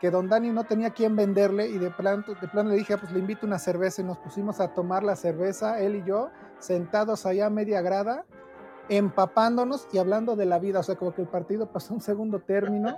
que 0.00 0.10
don 0.10 0.28
Dani 0.28 0.50
no 0.50 0.64
tenía 0.64 0.90
quien 0.90 1.16
venderle 1.16 1.68
y 1.68 1.78
de 1.78 1.90
plano, 1.90 2.22
de 2.40 2.48
plano 2.48 2.70
le 2.70 2.76
dije, 2.76 2.94
"Ah, 2.94 2.98
pues 2.98 3.12
le 3.12 3.18
invito 3.18 3.46
una 3.46 3.58
cerveza 3.58 4.02
y 4.02 4.04
nos 4.04 4.18
pusimos 4.18 4.60
a 4.60 4.68
tomar 4.74 5.02
la 5.02 5.16
cerveza, 5.16 5.80
él 5.80 5.96
y 5.96 6.04
yo, 6.04 6.30
sentados 6.58 7.24
allá 7.26 7.46
a 7.46 7.50
media 7.50 7.80
grada, 7.80 8.24
empapándonos 8.88 9.88
y 9.92 9.98
hablando 9.98 10.36
de 10.36 10.46
la 10.46 10.58
vida, 10.58 10.80
o 10.80 10.82
sea, 10.82 10.96
como 10.96 11.14
que 11.14 11.22
el 11.22 11.28
partido 11.28 11.66
pasó 11.72 11.94
un 11.94 12.00
segundo 12.00 12.40
término, 12.40 12.96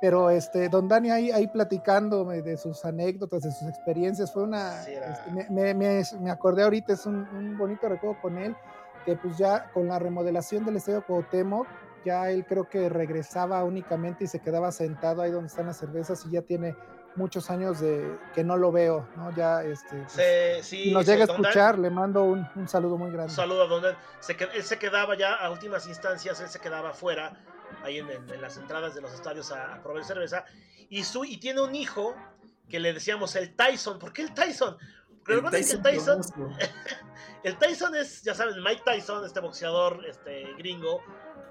pero 0.00 0.28
este, 0.30 0.68
don 0.68 0.88
Dani 0.88 1.10
ahí, 1.10 1.30
ahí 1.30 1.46
platicando 1.48 2.24
de 2.24 2.56
sus 2.56 2.84
anécdotas, 2.84 3.42
de 3.42 3.52
sus 3.52 3.68
experiencias, 3.68 4.32
fue 4.32 4.42
una, 4.42 4.82
Sí, 4.82 4.92
este, 4.92 5.30
me, 5.32 5.48
me- 5.50 5.74
me- 5.74 6.02
me 6.20 6.30
acordé 6.30 6.62
ahorita, 6.64 6.92
es 6.92 7.06
un, 7.06 7.26
un 7.34 7.56
bonito 7.56 7.88
recuerdo 7.88 8.20
con 8.20 8.36
él, 8.38 8.54
que 9.06 9.16
pues 9.16 9.36
ya 9.38 9.70
con 9.72 9.88
la 9.88 9.98
remodelación 9.98 10.64
del 10.64 10.76
Estadio 10.76 11.04
Cuauhtémoc, 11.06 11.66
ya 12.04 12.30
él 12.30 12.44
creo 12.46 12.68
que 12.68 12.88
regresaba 12.88 13.62
únicamente 13.64 14.24
y 14.24 14.26
se 14.26 14.40
quedaba 14.40 14.70
sentado 14.72 15.22
ahí 15.22 15.30
donde 15.30 15.48
están 15.48 15.66
las 15.66 15.78
cervezas 15.78 16.24
y 16.26 16.30
ya 16.32 16.42
tiene 16.42 16.76
muchos 17.16 17.48
años 17.50 17.78
de 17.80 18.18
que 18.34 18.42
no 18.42 18.56
lo 18.56 18.72
veo, 18.72 19.08
¿no? 19.16 19.34
Ya 19.36 19.62
este 19.62 19.96
pues, 19.98 20.12
Se, 20.12 20.62
sí, 20.62 20.84
si 20.84 20.92
nos 20.92 21.04
se- 21.06 21.12
llega 21.12 21.24
a 21.24 21.26
Dan- 21.28 21.36
escuchar, 21.40 21.78
le 21.78 21.88
mando 21.90 22.24
un, 22.24 22.46
un 22.56 22.66
saludo 22.68 22.96
muy 22.98 23.08
Un 23.08 23.14
grande. 23.14 23.32
saludo 23.32 23.62
a 23.62 23.66
Don 23.68 23.82
Dan. 23.82 23.96
Se 24.20 24.36
él 24.52 24.62
se 24.64 24.78
quedaba 24.78 25.16
ya 25.16 25.34
a 25.34 25.50
últimas 25.50 25.86
instancias, 25.86 26.40
él 26.40 26.48
se 26.48 26.58
quedaba 26.58 26.90
afuera, 26.90 27.40
ahí 27.84 27.98
en, 27.98 28.10
en- 28.10 28.28
en 28.28 28.40
las 28.42 28.56
entradas 28.56 28.94
de 28.96 29.00
los 29.00 29.12
estadios 29.14 29.52
a, 29.52 29.74
a 29.76 29.82
proveer 29.82 30.04
cerveza. 30.04 30.44
Y, 30.88 31.04
su, 31.04 31.24
y 31.24 31.36
tiene 31.38 31.60
un 31.62 31.74
hijo 31.74 32.14
que 32.68 32.80
le 32.80 32.92
decíamos 32.92 33.36
el 33.36 33.54
Tyson. 33.54 33.98
¿Por 34.00 34.12
qué 34.12 34.22
el 34.22 34.34
Tyson? 34.34 34.76
Porque 35.18 35.32
El 35.32 35.36
recuerden 35.38 35.60
que 35.62 35.76
Tyson 35.76 36.18
el 36.18 36.24
Tyson, 36.24 36.52
el 37.44 37.58
Tyson 37.58 37.94
es, 37.94 38.22
ya 38.22 38.34
saben, 38.34 38.62
Mike 38.62 38.82
Tyson, 38.84 39.24
este 39.24 39.38
boxeador 39.40 40.04
este, 40.06 40.52
gringo, 40.58 41.00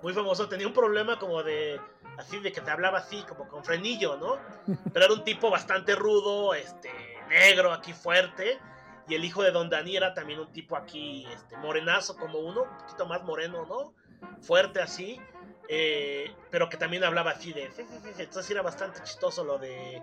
muy 0.03 0.13
famoso, 0.13 0.47
tenía 0.47 0.67
un 0.67 0.73
problema 0.73 1.17
como 1.17 1.41
de, 1.41 1.79
así 2.17 2.39
de 2.39 2.51
que 2.51 2.61
te 2.61 2.69
hablaba 2.69 2.99
así, 2.99 3.23
como 3.27 3.47
con 3.47 3.63
frenillo, 3.63 4.17
¿no? 4.17 4.37
Pero 4.93 5.05
era 5.05 5.13
un 5.13 5.23
tipo 5.23 5.49
bastante 5.49 5.95
rudo, 5.95 6.53
este, 6.53 6.91
negro, 7.29 7.71
aquí 7.73 7.93
fuerte. 7.93 8.59
Y 9.07 9.15
el 9.15 9.25
hijo 9.25 9.41
de 9.43 9.51
Don 9.51 9.69
Dani 9.69 9.97
era 9.97 10.13
también 10.13 10.39
un 10.39 10.51
tipo 10.53 10.77
aquí, 10.77 11.25
este, 11.33 11.57
morenazo 11.57 12.15
como 12.15 12.39
uno, 12.39 12.63
un 12.63 12.77
poquito 12.77 13.05
más 13.05 13.23
moreno, 13.23 13.65
¿no? 13.65 13.93
Fuerte 14.41 14.81
así, 14.81 15.19
eh, 15.67 16.33
pero 16.51 16.69
que 16.69 16.77
también 16.77 17.03
hablaba 17.03 17.31
así 17.31 17.51
de... 17.51 17.69
Entonces 18.17 18.49
era 18.51 18.61
bastante 18.61 19.01
chistoso 19.03 19.43
lo 19.43 19.57
de, 19.57 20.01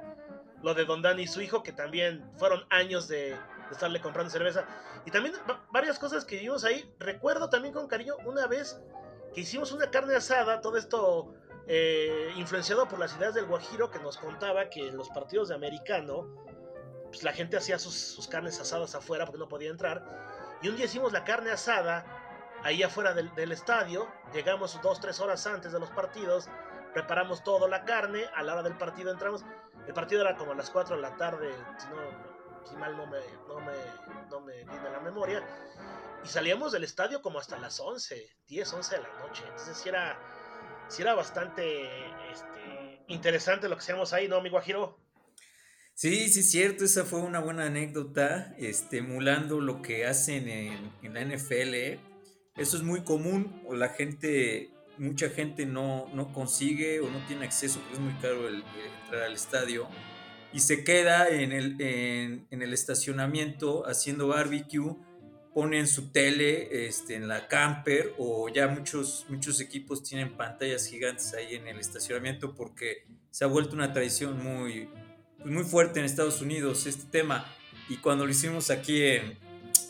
lo 0.62 0.74
de 0.74 0.84
Don 0.84 1.00
Dani 1.00 1.22
y 1.22 1.26
su 1.26 1.40
hijo, 1.40 1.62
que 1.62 1.72
también 1.72 2.30
fueron 2.36 2.66
años 2.68 3.08
de, 3.08 3.30
de 3.30 3.36
estarle 3.70 4.00
comprando 4.02 4.30
cerveza. 4.30 4.66
Y 5.06 5.10
también 5.10 5.34
va- 5.48 5.64
varias 5.70 5.98
cosas 5.98 6.26
que 6.26 6.36
vimos 6.38 6.64
ahí. 6.64 6.90
Recuerdo 6.98 7.48
también 7.48 7.72
con 7.72 7.86
cariño 7.88 8.16
una 8.26 8.46
vez 8.46 8.78
que 9.34 9.40
hicimos 9.42 9.72
una 9.72 9.90
carne 9.90 10.16
asada, 10.16 10.60
todo 10.60 10.76
esto 10.76 11.34
eh, 11.66 12.32
influenciado 12.36 12.88
por 12.88 12.98
las 12.98 13.16
ideas 13.16 13.34
del 13.34 13.46
Guajiro, 13.46 13.90
que 13.90 13.98
nos 13.98 14.16
contaba 14.18 14.68
que 14.70 14.88
en 14.88 14.96
los 14.96 15.08
partidos 15.10 15.48
de 15.48 15.54
americano, 15.54 16.28
pues 17.04 17.22
la 17.22 17.32
gente 17.32 17.56
hacía 17.56 17.78
sus, 17.78 17.94
sus 17.94 18.26
carnes 18.28 18.60
asadas 18.60 18.94
afuera 18.94 19.24
porque 19.24 19.38
no 19.38 19.48
podía 19.48 19.70
entrar. 19.70 20.04
Y 20.62 20.68
un 20.68 20.76
día 20.76 20.86
hicimos 20.86 21.12
la 21.12 21.24
carne 21.24 21.50
asada 21.50 22.04
ahí 22.62 22.82
afuera 22.82 23.14
del, 23.14 23.52
estadio. 23.52 24.08
Llegamos 24.32 24.78
dos, 24.82 25.00
tres 25.00 25.20
horas 25.20 25.46
antes 25.46 25.72
de 25.72 25.80
los 25.80 25.90
partidos. 25.90 26.48
Preparamos 26.92 27.42
todo 27.42 27.68
la 27.68 27.84
carne. 27.84 28.26
A 28.34 28.42
la 28.42 28.54
hora 28.54 28.62
del 28.62 28.76
partido 28.76 29.10
entramos. 29.10 29.44
El 29.86 29.94
partido 29.94 30.22
era 30.22 30.36
como 30.36 30.52
a 30.52 30.54
las 30.54 30.70
4 30.70 30.96
de 30.96 31.02
la 31.02 31.16
tarde. 31.16 31.50
Si, 31.78 31.86
no, 31.88 32.39
si 32.68 32.76
mal 32.76 32.96
no 32.96 33.06
me, 33.06 33.18
no, 33.48 33.60
me, 33.60 33.72
no 34.30 34.40
me 34.40 34.54
viene 34.64 34.90
la 34.90 35.00
memoria. 35.00 35.42
Y 36.24 36.28
salíamos 36.28 36.72
del 36.72 36.84
estadio 36.84 37.22
como 37.22 37.38
hasta 37.38 37.58
las 37.58 37.80
11, 37.80 38.36
10, 38.46 38.72
11 38.72 38.96
de 38.96 39.02
la 39.02 39.12
noche. 39.20 39.42
Entonces 39.48 39.76
sí 39.76 39.88
era, 39.88 40.18
sí 40.88 41.02
era 41.02 41.14
bastante 41.14 41.86
este, 42.30 43.04
interesante 43.08 43.68
lo 43.68 43.76
que 43.76 43.82
hacíamos 43.82 44.12
ahí, 44.12 44.28
¿no, 44.28 44.40
mi 44.40 44.50
Guajiro? 44.50 44.98
Sí, 45.94 46.30
sí, 46.30 46.42
cierto, 46.42 46.84
esa 46.84 47.04
fue 47.04 47.20
una 47.20 47.40
buena 47.40 47.66
anécdota, 47.66 48.54
este, 48.58 48.98
emulando 48.98 49.60
lo 49.60 49.82
que 49.82 50.06
hacen 50.06 50.48
en, 50.48 50.92
en 51.02 51.14
la 51.14 51.24
NFL. 51.24 51.74
¿eh? 51.74 52.00
Eso 52.56 52.76
es 52.76 52.82
muy 52.82 53.02
común, 53.02 53.62
o 53.66 53.74
la 53.74 53.90
gente, 53.90 54.70
mucha 54.96 55.28
gente 55.28 55.66
no, 55.66 56.08
no 56.14 56.32
consigue 56.32 57.00
o 57.00 57.10
no 57.10 57.18
tiene 57.26 57.44
acceso, 57.44 57.80
porque 57.80 57.94
es 57.94 58.00
muy 58.00 58.14
caro 58.14 58.48
el, 58.48 58.56
el 58.56 59.02
entrar 59.02 59.22
al 59.24 59.34
estadio, 59.34 59.88
y 60.52 60.60
se 60.60 60.84
queda 60.84 61.28
en 61.28 61.52
el, 61.52 61.80
en, 61.80 62.46
en 62.50 62.62
el 62.62 62.72
estacionamiento 62.72 63.86
haciendo 63.86 64.28
barbecue, 64.28 64.96
ponen 65.54 65.86
su 65.86 66.10
tele 66.12 66.86
este, 66.86 67.14
en 67.14 67.26
la 67.28 67.48
camper, 67.48 68.14
o 68.18 68.48
ya 68.48 68.68
muchos, 68.68 69.26
muchos 69.28 69.60
equipos 69.60 70.02
tienen 70.02 70.36
pantallas 70.36 70.86
gigantes 70.86 71.34
ahí 71.34 71.54
en 71.54 71.66
el 71.66 71.78
estacionamiento 71.78 72.54
porque 72.54 73.04
se 73.30 73.44
ha 73.44 73.48
vuelto 73.48 73.74
una 73.74 73.92
tradición 73.92 74.42
muy, 74.42 74.88
pues, 75.38 75.52
muy 75.52 75.64
fuerte 75.64 75.98
en 76.00 76.06
Estados 76.06 76.40
Unidos 76.40 76.86
este 76.86 77.04
tema. 77.10 77.46
Y 77.88 77.96
cuando 77.96 78.24
lo 78.24 78.30
hicimos 78.30 78.70
aquí 78.70 79.02
en, 79.02 79.36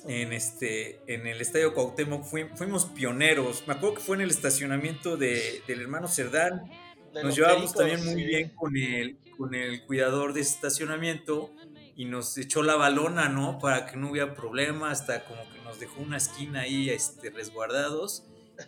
en, 0.07 0.33
este, 0.33 1.01
en 1.07 1.27
el 1.27 1.41
Estadio 1.43 1.75
Cuauhtémoc, 1.75 2.25
fui- 2.25 2.49
fuimos 2.55 2.87
pioneros. 2.87 3.65
Me 3.67 3.75
acuerdo 3.75 3.97
que 3.97 4.03
fue 4.03 4.17
en 4.17 4.23
el 4.23 4.31
estacionamiento 4.31 5.19
de, 5.19 5.63
del 5.67 5.83
hermano 5.83 6.09
Cerdán. 6.09 6.71
Nos 7.13 7.39
pericos, 7.39 7.75
también 7.75 8.05
muy 8.05 8.25
bien 8.25 8.51
con 8.55 8.77
el, 8.77 9.19
con 9.41 9.55
el 9.55 9.87
cuidador 9.87 10.35
de 10.35 10.43
estacionamiento 10.43 11.51
y 11.97 12.05
nos 12.05 12.37
echó 12.37 12.63
la 12.63 12.77
balona, 12.77 13.31
¿no? 13.31 13.59
Para 13.59 13.87
que 13.87 13.97
no 13.97 14.11
hubiera 14.11 14.35
problema, 14.35 14.91
hasta 14.91 15.25
como 15.25 15.41
que 15.51 15.59
nos 15.65 15.81
dejó 15.81 16.03
una 16.03 16.19
esquina 16.19 16.61
ahí 16.61 16.91
este, 16.91 17.31
resguardados 17.31 18.25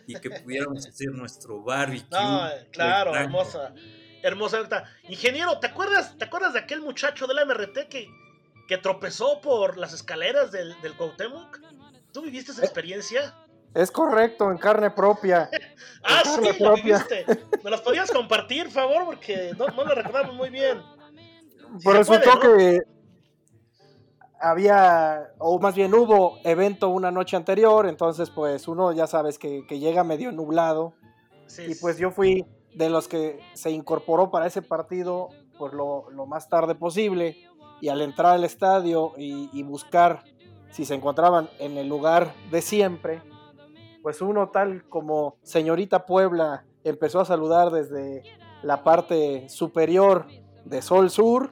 y 0.07 0.15
que 0.15 0.31
pudiéramos 0.31 0.87
hacer 0.87 1.11
nuestro 1.11 1.61
barbecue. 1.61 2.07
No, 2.09 2.49
claro, 2.71 3.15
hermosa. 3.15 3.75
Hermosa 4.23 4.57
anécdota. 4.57 4.89
Ingeniero, 5.09 5.59
¿te 5.59 5.67
acuerdas, 5.67 6.17
¿te 6.17 6.25
acuerdas 6.25 6.53
de 6.53 6.59
aquel 6.61 6.81
muchacho 6.81 7.27
de 7.27 7.35
la 7.35 7.45
MRT 7.45 7.87
que, 7.87 8.07
que 8.67 8.79
tropezó 8.79 9.41
por 9.41 9.77
las 9.77 9.93
escaleras 9.93 10.51
del, 10.51 10.73
del 10.81 10.97
Cuauhtémoc? 10.97 11.59
¿Tú 12.11 12.23
viviste 12.23 12.51
esa 12.51 12.63
experiencia? 12.63 13.35
Es 13.73 13.89
correcto, 13.91 14.51
en 14.51 14.57
carne 14.57 14.91
propia. 14.91 15.49
Ah, 16.05 16.21
En 16.25 16.31
sí, 16.31 16.35
carne 16.35 16.59
lo 16.59 16.65
propia. 16.73 16.83
viviste. 17.07 17.25
¿Me 17.63 17.71
las 17.71 17.79
podías 17.81 18.11
compartir, 18.11 18.65
por 18.65 18.73
favor? 18.73 19.05
Porque 19.05 19.51
no, 19.57 19.67
no 19.67 19.85
lo 19.85 19.95
recordamos 19.95 20.35
muy 20.35 20.49
bien. 20.49 20.81
Pues 21.81 21.81
se 21.81 21.81
puede, 21.83 21.97
resultó 21.99 22.35
¿no? 22.35 22.39
que 22.41 22.79
había, 24.39 25.31
o 25.39 25.59
más 25.59 25.75
bien 25.75 25.93
hubo 25.93 26.39
evento 26.43 26.89
una 26.89 27.11
noche 27.11 27.37
anterior, 27.37 27.87
entonces 27.87 28.29
pues 28.29 28.67
uno 28.67 28.91
ya 28.91 29.07
sabes 29.07 29.39
que, 29.39 29.65
que 29.65 29.79
llega 29.79 30.03
medio 30.03 30.31
nublado. 30.31 30.93
Sí, 31.47 31.63
Y 31.69 31.75
pues 31.75 31.97
yo 31.97 32.11
fui 32.11 32.45
de 32.75 32.89
los 32.89 33.07
que 33.07 33.39
se 33.53 33.71
incorporó 33.71 34.29
para 34.31 34.47
ese 34.47 34.61
partido 34.61 35.29
pues 35.57 35.71
lo, 35.73 36.09
lo 36.11 36.25
más 36.25 36.49
tarde 36.49 36.75
posible 36.75 37.37
y 37.79 37.89
al 37.89 38.01
entrar 38.01 38.33
al 38.33 38.43
estadio 38.43 39.13
y, 39.17 39.49
y 39.53 39.63
buscar 39.63 40.23
si 40.71 40.83
se 40.83 40.95
encontraban 40.95 41.49
en 41.59 41.77
el 41.77 41.87
lugar 41.87 42.33
de 42.51 42.61
siempre, 42.61 43.21
pues 44.03 44.21
uno 44.21 44.49
tal 44.49 44.83
como 44.89 45.37
señorita 45.41 46.05
Puebla 46.05 46.65
empezó 46.83 47.21
a 47.21 47.25
saludar 47.25 47.71
desde 47.71 48.21
la 48.61 48.83
parte 48.83 49.49
superior 49.49 50.27
de 50.65 50.81
Sol 50.83 51.09
Sur 51.09 51.51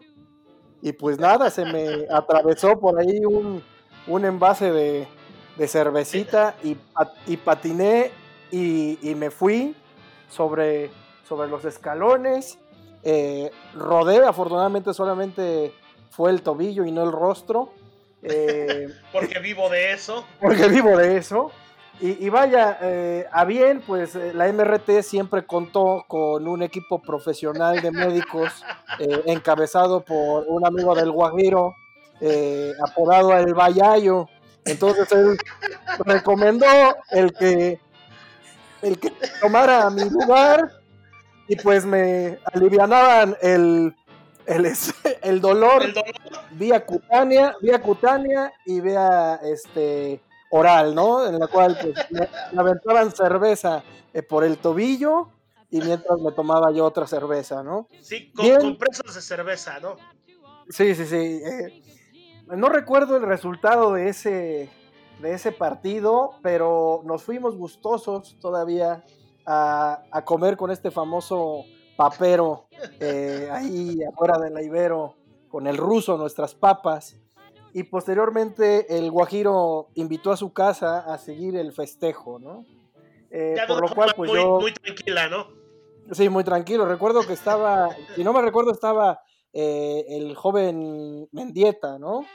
y 0.81 0.91
pues 0.93 1.17
nada, 1.19 1.49
se 1.49 1.65
me 1.65 2.05
atravesó 2.11 2.79
por 2.79 2.99
ahí 2.99 3.25
un, 3.25 3.63
un 4.07 4.25
envase 4.25 4.71
de, 4.71 5.07
de 5.57 5.67
cervecita 5.67 6.55
y, 6.63 6.77
y 7.27 7.37
patiné 7.37 8.11
y, 8.51 8.97
y 9.01 9.15
me 9.15 9.31
fui 9.31 9.75
sobre, 10.29 10.89
sobre 11.27 11.47
los 11.49 11.65
escalones. 11.65 12.57
eh, 13.03 13.51
rodé, 13.75 14.23
afortunadamente 14.25 14.93
solamente 14.93 15.73
fue 16.09 16.31
el 16.31 16.41
tobillo 16.41 16.83
y 16.85 16.91
no 16.91 17.03
el 17.03 17.11
rostro. 17.11 17.71
eh, 18.23 18.87
Porque 19.11 19.39
vivo 19.39 19.69
de 19.69 19.93
eso. 19.93 20.25
porque 20.41 20.67
vivo 20.67 20.97
de 20.97 21.17
eso. 21.17 21.51
Y, 22.01 22.25
y 22.25 22.29
vaya, 22.29 22.79
eh, 22.81 23.27
a 23.31 23.45
bien, 23.45 23.83
pues 23.85 24.15
eh, 24.15 24.33
la 24.33 24.47
MRT 24.51 25.03
siempre 25.03 25.45
contó 25.45 26.03
con 26.07 26.47
un 26.47 26.63
equipo 26.63 26.99
profesional 26.99 27.79
de 27.79 27.91
médicos 27.91 28.63
eh, 28.99 29.21
encabezado 29.27 30.01
por 30.01 30.45
un 30.47 30.65
amigo 30.65 30.95
del 30.95 31.11
Guajiro, 31.11 31.75
eh, 32.19 32.71
apodado 32.83 33.37
El 33.37 33.53
Bayayo. 33.53 34.27
Entonces 34.65 35.11
él 35.11 35.37
recomendó 35.99 36.65
el 37.11 37.33
que, 37.33 37.79
el 38.81 38.99
que 38.99 39.11
tomara 39.39 39.89
mi 39.91 40.09
lugar 40.09 40.71
y 41.47 41.55
pues 41.57 41.85
me 41.85 42.39
alivianaban 42.53 43.37
el, 43.41 43.95
el, 44.47 44.65
el 45.21 45.41
dolor 45.41 45.83
El 45.83 45.93
dolor. 45.93 46.13
vía 46.51 46.85
cutánea, 46.85 47.55
vía 47.61 47.81
cutánea 47.81 48.53
y 48.65 48.81
vía 48.81 49.35
este 49.43 50.21
oral, 50.51 50.93
¿no? 50.93 51.25
En 51.25 51.39
la 51.39 51.47
cual 51.47 51.77
pues, 51.81 51.95
me, 52.11 52.27
me 52.51 52.61
aventaban 52.61 53.11
cerveza 53.11 53.83
eh, 54.13 54.21
por 54.21 54.43
el 54.43 54.57
tobillo 54.57 55.29
y 55.69 55.81
mientras 55.81 56.19
me 56.19 56.31
tomaba 56.33 56.71
yo 56.71 56.85
otra 56.85 57.07
cerveza, 57.07 57.63
¿no? 57.63 57.87
Sí, 58.01 58.31
con, 58.31 58.45
con 58.57 58.77
presas 58.77 59.15
de 59.15 59.21
cerveza, 59.21 59.79
¿no? 59.79 59.95
Sí, 60.69 60.93
sí, 60.95 61.05
sí. 61.05 61.15
eh, 61.15 61.81
no 62.47 62.69
recuerdo 62.69 63.15
el 63.17 63.23
resultado 63.23 63.93
de 63.93 64.09
ese, 64.09 64.69
de 65.21 65.33
ese 65.33 65.51
partido, 65.51 66.31
pero 66.41 67.01
nos 67.05 67.23
fuimos 67.23 67.55
gustosos 67.55 68.37
todavía 68.39 69.03
a, 69.45 70.03
a 70.11 70.25
comer 70.25 70.57
con 70.57 70.71
este 70.71 70.91
famoso 70.91 71.63
papero 71.95 72.67
eh, 72.99 73.47
ahí 73.51 73.97
afuera 74.03 74.37
de 74.39 74.49
la 74.49 74.61
Ibero 74.61 75.15
con 75.49 75.67
el 75.67 75.77
ruso, 75.77 76.17
nuestras 76.17 76.55
papas. 76.55 77.15
Y 77.73 77.83
posteriormente 77.83 78.97
el 78.97 79.09
Guajiro 79.11 79.89
invitó 79.95 80.31
a 80.31 80.37
su 80.37 80.51
casa 80.51 80.99
a 80.99 81.17
seguir 81.17 81.55
el 81.55 81.71
festejo, 81.71 82.39
¿no? 82.39 82.65
Eh, 83.29 83.53
Ya 83.55 83.65
por 83.65 83.81
lo 83.81 83.95
cual, 83.95 84.13
pues 84.15 84.29
muy, 84.29 84.39
yo... 84.39 84.59
muy 84.59 84.73
tranquila, 84.73 85.29
¿no? 85.29 85.47
Sí, 86.11 86.27
muy 86.27 86.43
tranquilo. 86.43 86.85
Recuerdo 86.85 87.25
que 87.25 87.33
estaba, 87.33 87.89
si 88.15 88.23
no 88.23 88.33
me 88.33 88.41
recuerdo, 88.41 88.71
estaba 88.71 89.21
eh, 89.53 90.05
el 90.09 90.35
joven 90.35 91.29
Mendieta, 91.31 91.97
¿no? 91.97 92.25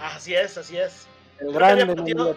Así 0.00 0.34
es, 0.34 0.58
así 0.58 0.76
es. 0.76 1.06
El 1.38 1.48
Creo 1.48 1.52
grande 1.52 1.82
había 1.82 1.94
partido-. 1.94 2.36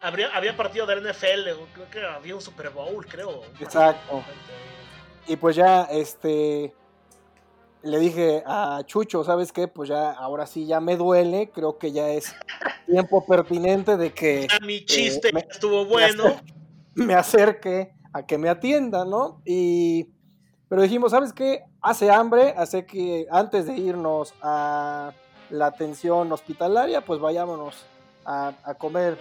Habría, 0.00 0.36
había 0.36 0.56
partido 0.56 0.84
del 0.84 1.00
NFL, 1.08 1.50
creo 1.74 1.90
que 1.92 2.04
había 2.04 2.34
un 2.34 2.40
Super 2.40 2.70
Bowl, 2.70 3.06
creo. 3.06 3.42
Exacto. 3.60 4.24
Y 5.28 5.36
pues 5.36 5.54
ya, 5.54 5.84
este, 5.84 6.74
le 7.82 7.98
dije 7.98 8.42
a 8.46 8.82
Chucho, 8.86 9.24
¿sabes 9.24 9.52
qué? 9.52 9.68
Pues 9.68 9.88
ya, 9.88 10.12
ahora 10.12 10.46
sí 10.46 10.66
ya 10.66 10.80
me 10.80 10.96
duele. 10.96 11.50
Creo 11.50 11.78
que 11.78 11.92
ya 11.92 12.08
es 12.08 12.34
tiempo 12.86 13.24
pertinente 13.26 13.96
de 13.96 14.12
que 14.12 14.48
Ya 14.48 14.64
mi 14.64 14.84
chiste 14.84 15.32
me- 15.32 15.46
estuvo 15.50 15.84
bueno. 15.86 16.24
me 16.94 17.14
acerque 17.14 17.92
a 18.12 18.24
que 18.24 18.38
me 18.38 18.48
atienda, 18.48 19.04
¿no? 19.04 19.40
Y 19.44 20.08
pero 20.68 20.82
dijimos, 20.82 21.10
¿sabes 21.12 21.32
qué? 21.32 21.64
Hace 21.82 22.10
hambre, 22.10 22.54
hace 22.56 22.86
que 22.86 23.26
antes 23.30 23.66
de 23.66 23.74
irnos 23.76 24.32
a 24.40 25.12
la 25.50 25.66
atención 25.66 26.32
hospitalaria, 26.32 27.02
pues 27.04 27.20
vayámonos 27.20 27.84
a, 28.24 28.52
a 28.64 28.74
comer 28.74 29.18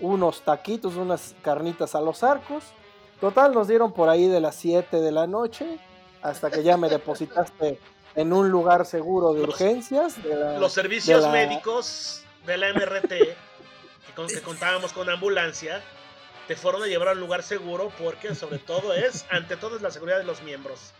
unos 0.00 0.40
taquitos, 0.42 0.96
unas 0.96 1.34
carnitas 1.42 1.94
a 1.94 2.00
los 2.00 2.22
arcos. 2.22 2.64
Total, 3.20 3.52
nos 3.52 3.68
dieron 3.68 3.92
por 3.92 4.08
ahí 4.08 4.28
de 4.28 4.40
las 4.40 4.54
7 4.54 5.00
de 5.00 5.10
la 5.12 5.26
noche 5.26 5.78
hasta 6.22 6.50
que 6.50 6.62
ya 6.62 6.76
me 6.76 6.88
depositaste 6.88 7.78
en 8.14 8.32
un 8.32 8.48
lugar 8.50 8.84
seguro 8.86 9.32
de 9.32 9.40
Los- 9.40 9.48
urgencias. 9.50 10.22
de 10.22 10.34
la- 10.34 10.58
Los 10.58 10.72
servicios 10.72 11.20
de 11.22 11.26
la- 11.26 11.32
médicos 11.32 12.22
de 12.46 12.56
la 12.56 12.68
MRT, 12.70 13.08
que, 13.08 13.36
con 14.16 14.26
que 14.26 14.40
contábamos 14.42 14.92
con 14.92 15.08
ambulancia, 15.08 15.82
te 16.48 16.56
fueron 16.56 16.82
a 16.82 16.86
llevar 16.86 17.08
a 17.08 17.12
un 17.12 17.20
lugar 17.20 17.42
seguro 17.42 17.92
porque 17.98 18.34
sobre 18.34 18.58
todo 18.58 18.94
es, 18.94 19.26
ante 19.30 19.56
todo 19.56 19.76
es 19.76 19.82
la 19.82 19.90
seguridad 19.90 20.18
de 20.18 20.24
los 20.24 20.42
miembros 20.42 20.92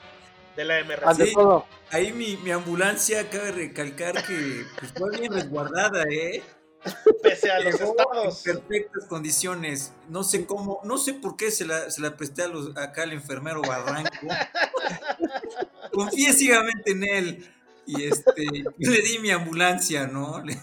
de 0.56 0.64
la 0.64 0.78
MRT. 0.80 1.08
Ante 1.08 1.26
Sí. 1.26 1.32
todo, 1.34 1.64
Ahí 1.90 2.12
mi, 2.12 2.36
mi 2.38 2.50
ambulancia 2.50 3.30
cabe 3.30 3.50
recalcar 3.52 4.22
que 4.26 4.64
pues, 4.78 4.92
fue 4.92 5.18
bien 5.18 5.32
resguardada, 5.32 6.02
¿eh? 6.10 6.42
Pese 7.22 7.50
a 7.50 7.60
los 7.60 7.74
estados. 7.80 8.46
En 8.46 8.58
perfectas 8.60 9.04
condiciones. 9.06 9.92
No 10.08 10.22
sé 10.22 10.46
cómo, 10.46 10.80
no 10.84 10.98
sé 10.98 11.14
por 11.14 11.36
qué 11.36 11.50
se 11.50 11.64
la, 11.66 11.90
se 11.90 12.00
la 12.00 12.16
presté 12.16 12.42
a 12.42 12.48
los, 12.48 12.76
acá 12.76 13.02
al 13.02 13.12
enfermero 13.12 13.60
Barranco. 13.62 14.10
Confié 15.92 16.32
ciegamente 16.32 16.92
en 16.92 17.04
él. 17.04 17.54
Y 17.86 18.04
este, 18.04 18.44
yo 18.76 18.90
le 18.90 19.00
di 19.00 19.18
mi 19.18 19.30
ambulancia, 19.30 20.06
¿no? 20.06 20.40
Le, 20.44 20.54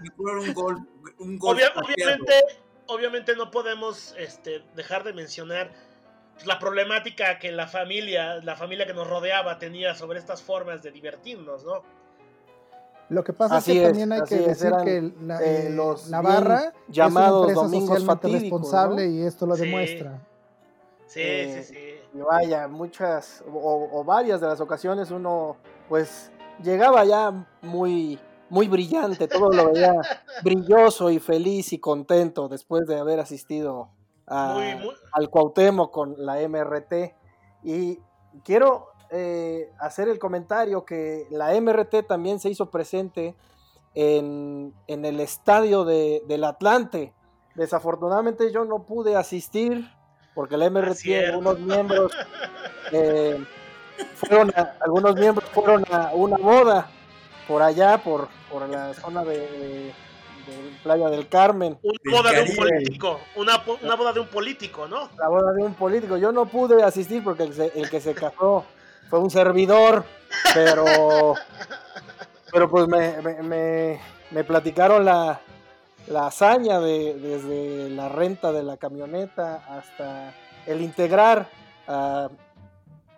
me 0.00 0.32
un 0.40 0.54
gol. 0.54 0.78
Un 1.18 1.38
gol 1.38 1.56
Obvia- 1.56 1.72
obviamente, 1.74 2.32
obviamente 2.86 3.36
no 3.36 3.50
podemos 3.50 4.14
este, 4.16 4.62
dejar 4.74 5.04
de 5.04 5.12
mencionar 5.12 5.72
la 6.44 6.58
problemática 6.58 7.38
que 7.38 7.52
la 7.52 7.66
familia, 7.66 8.36
la 8.36 8.56
familia 8.56 8.86
que 8.86 8.94
nos 8.94 9.06
rodeaba 9.06 9.58
tenía 9.58 9.94
sobre 9.94 10.18
estas 10.18 10.42
formas 10.42 10.82
de 10.82 10.92
divertirnos, 10.92 11.64
¿no? 11.64 11.82
Lo 13.10 13.24
que 13.24 13.32
pasa 13.32 13.56
Así 13.56 13.72
es 13.72 13.76
que 13.78 13.82
es, 13.82 13.88
también 13.88 14.12
hay 14.12 14.22
que 14.22 14.36
es, 14.36 14.46
decir 14.46 14.66
eran, 14.66 14.84
que 14.84 15.12
la, 15.22 15.42
eh, 15.42 15.66
eh, 15.66 15.70
los 15.70 16.10
barra 16.10 16.72
llamados 16.88 17.50
es 17.50 17.56
una 17.56 17.64
empresa 17.66 17.86
socialmente 17.96 18.28
responsable 18.28 19.06
¿no? 19.08 19.12
y 19.14 19.22
esto 19.22 19.46
lo 19.46 19.54
Sí. 19.56 19.62
demuestra. 19.64 20.20
Sí, 21.06 21.20
Eh, 21.22 21.64
sí, 21.66 21.74
sí. 21.74 22.18
Y 22.18 22.20
vaya, 22.20 22.68
muchas 22.68 23.42
o, 23.50 23.88
o 23.92 24.04
varias 24.04 24.40
de 24.40 24.46
las 24.46 24.60
ocasiones 24.60 25.10
uno 25.10 25.56
pues 25.88 26.30
llegaba 26.62 27.04
ya 27.04 27.46
muy 27.62 28.18
muy 28.50 28.66
brillante, 28.68 29.28
todo 29.28 29.50
lo 29.50 29.72
veía 29.72 29.92
brilloso 30.42 31.10
y 31.10 31.18
feliz 31.18 31.72
y 31.74 31.78
contento 31.80 32.48
después 32.48 32.86
de 32.86 32.98
haber 32.98 33.20
asistido 33.20 33.90
a- 34.26 34.54
Muy, 34.54 34.74
muy, 34.86 34.94
al 35.12 35.30
Cuauhtémoc 35.30 35.90
con 35.92 36.14
la 36.18 36.40
MRT 36.40 37.14
y 37.62 37.98
quiero 38.44 38.87
eh, 39.10 39.70
hacer 39.78 40.08
el 40.08 40.18
comentario 40.18 40.84
que 40.84 41.26
la 41.30 41.52
MRT 41.58 42.06
también 42.06 42.40
se 42.40 42.48
hizo 42.50 42.70
presente 42.70 43.34
en, 43.94 44.72
en 44.86 45.04
el 45.04 45.20
estadio 45.20 45.84
de, 45.84 46.22
del 46.26 46.44
Atlante. 46.44 47.12
Desafortunadamente 47.54 48.52
yo 48.52 48.64
no 48.64 48.84
pude 48.84 49.16
asistir 49.16 49.90
porque 50.34 50.56
la 50.56 50.70
MRT, 50.70 51.00
algunos 51.30 51.58
miembros, 51.58 52.12
eh, 52.92 53.44
fueron 54.14 54.50
a- 54.54 54.74
algunos 54.80 55.16
miembros 55.16 55.48
fueron 55.50 55.84
a 55.90 56.12
una 56.14 56.36
boda 56.36 56.88
por 57.48 57.62
allá, 57.62 57.98
por, 57.98 58.28
por 58.50 58.68
la 58.68 58.94
zona 58.94 59.24
de, 59.24 59.92
Playa 60.82 61.08
del 61.10 61.28
Carmen. 61.28 61.78
una 61.82 62.16
boda 62.22 62.32
de 62.32 62.40
un 62.42 62.56
político, 62.56 63.20
una, 63.36 63.62
una 63.82 63.96
boda 63.96 64.12
de 64.14 64.20
un 64.20 64.28
político, 64.28 64.86
¿no? 64.88 65.10
la 65.18 65.28
boda 65.28 65.52
de 65.52 65.62
un 65.62 65.74
político. 65.74 66.16
Yo 66.16 66.30
no 66.32 66.46
pude 66.46 66.82
asistir 66.82 67.22
porque 67.24 67.42
el, 67.42 67.52
se- 67.54 67.72
el 67.78 67.90
que 67.90 68.00
se 68.00 68.14
casó 68.14 68.64
fue 69.08 69.18
un 69.18 69.30
servidor, 69.30 70.04
pero, 70.54 71.34
pero 72.52 72.68
pues 72.70 72.88
me, 72.88 73.20
me- 73.22 73.42
me- 73.42 74.00
me 74.30 74.44
platicaron 74.44 75.04
la, 75.04 75.40
la 76.08 76.26
hazaña 76.26 76.80
de, 76.80 77.14
desde 77.14 77.90
la 77.90 78.08
renta 78.08 78.52
de 78.52 78.62
la 78.62 78.76
camioneta 78.76 79.62
hasta 79.68 80.34
el 80.66 80.82
integrar 80.82 81.48
a, 81.86 82.28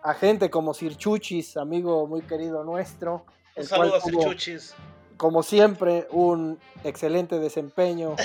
a 0.03 0.13
gente 0.13 0.49
como 0.49 0.73
Sir 0.73 0.95
Chuchis, 0.97 1.57
amigo 1.57 2.07
muy 2.07 2.21
querido 2.21 2.63
nuestro, 2.63 3.25
Un 3.55 3.63
el 3.63 3.67
cual 3.69 3.79
saludo 3.89 3.95
a 3.95 3.99
tuvo, 4.01 4.23
Chuchis. 4.23 4.73
como 5.17 5.43
siempre, 5.43 6.07
un 6.11 6.57
excelente 6.85 7.39
desempeño 7.39 8.15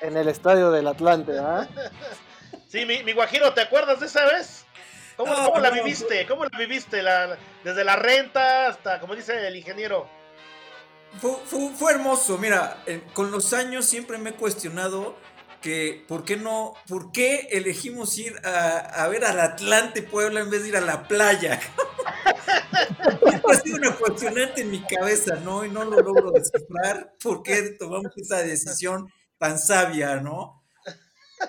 en 0.00 0.16
el 0.16 0.28
estadio 0.28 0.70
del 0.70 0.88
Atlante, 0.88 1.38
¿ah? 1.38 1.68
Sí, 2.68 2.84
mi, 2.86 3.02
mi 3.04 3.12
Guajiro, 3.12 3.52
¿te 3.54 3.60
acuerdas 3.60 4.00
de 4.00 4.06
esa 4.06 4.24
vez? 4.26 4.59
¿Cómo, 5.20 5.34
No, 5.34 5.44
cómo 5.44 5.60
la 5.60 5.70
viviste? 5.70 6.26
¿Cómo 6.26 6.46
la 6.46 6.58
viviste? 6.58 7.02
La, 7.02 7.36
desde 7.62 7.84
la 7.84 7.94
renta 7.96 8.68
hasta, 8.68 9.00
como 9.00 9.14
dice 9.14 9.46
el 9.46 9.54
ingeniero. 9.54 10.08
fue, 11.20 11.92
hermoso. 11.92 12.38
Mira, 12.38 12.82
con 13.12 13.30
los 13.30 13.52
años 13.52 13.84
siempre 13.84 14.16
me 14.16 14.30
he 14.30 14.32
cuestionado 14.32 15.18
que 15.60 16.06
por 16.08 16.24
qué 16.24 16.38
no, 16.38 16.72
por 16.88 17.12
qué 17.12 17.48
elegimos 17.50 18.16
ir 18.16 18.34
a, 18.46 19.06
ver 19.08 19.26
al 19.26 19.40
Atlante 19.40 20.02
Puebla 20.02 20.40
en 20.40 20.48
vez 20.48 20.62
de 20.62 20.70
ir 20.70 20.76
a 20.78 20.80
la 20.80 21.06
playa. 21.06 21.60
ha 23.46 23.54
sido 23.56 23.76
una 23.76 23.94
cuestionante 23.94 24.62
en 24.62 24.70
mi 24.70 24.80
cabeza, 24.80 25.34
¿no? 25.44 25.66
Y 25.66 25.68
no 25.68 25.84
lo 25.84 26.00
logro 26.00 26.30
descifrar 26.30 27.12
por 27.22 27.42
qué 27.42 27.76
tomamos 27.78 28.16
esa 28.16 28.38
decisión 28.38 29.12
tan 29.36 29.58
sabia, 29.58 30.16
¿no? 30.16 30.59